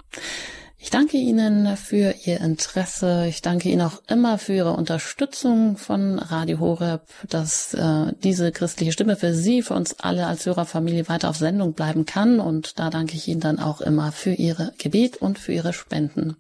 Ich 0.86 0.90
danke 0.90 1.16
Ihnen 1.16 1.78
für 1.78 2.14
Ihr 2.26 2.42
Interesse. 2.42 3.26
Ich 3.30 3.42
danke 3.42 3.70
Ihnen 3.70 3.84
auch 3.84 4.02
immer 4.10 4.38
für 4.38 4.54
Ihre 4.54 4.74
Unterstützung 4.74 5.78
von 5.78 6.20
Radio 6.20 6.60
Horeb, 6.60 7.04
dass 7.30 7.74
äh, 7.74 8.12
diese 8.22 8.52
christliche 8.52 8.92
Stimme 8.92 9.16
für 9.16 9.34
Sie, 9.34 9.62
für 9.62 9.76
uns 9.76 9.98
alle 10.02 10.28
als 10.28 10.46
Hörerfamilie 10.46 11.08
weiter 11.08 11.30
auf 11.30 11.38
Sendung 11.38 11.72
bleiben 11.72 12.06
kann. 12.06 12.42
Und 12.42 12.80
da 12.80 12.90
danke 12.90 13.16
ich 13.16 13.30
Ihnen 13.30 13.40
dann 13.40 13.60
auch 13.60 13.80
immer 13.80 14.12
für 14.12 14.34
Ihre 14.34 14.74
Gebet 14.78 15.16
und 15.16 15.40
für 15.40 15.54
Ihre 15.54 15.72
Spenden. 15.72 16.36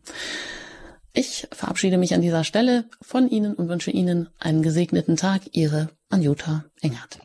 Ich 1.13 1.47
verabschiede 1.51 1.97
mich 1.97 2.13
an 2.13 2.21
dieser 2.21 2.43
Stelle 2.43 2.83
von 3.01 3.29
Ihnen 3.29 3.53
und 3.53 3.69
wünsche 3.69 3.91
Ihnen 3.91 4.27
einen 4.39 4.61
gesegneten 4.61 5.15
Tag. 5.15 5.43
Ihre 5.53 5.87
Anjuta 6.13 6.63
Engert. 6.83 7.23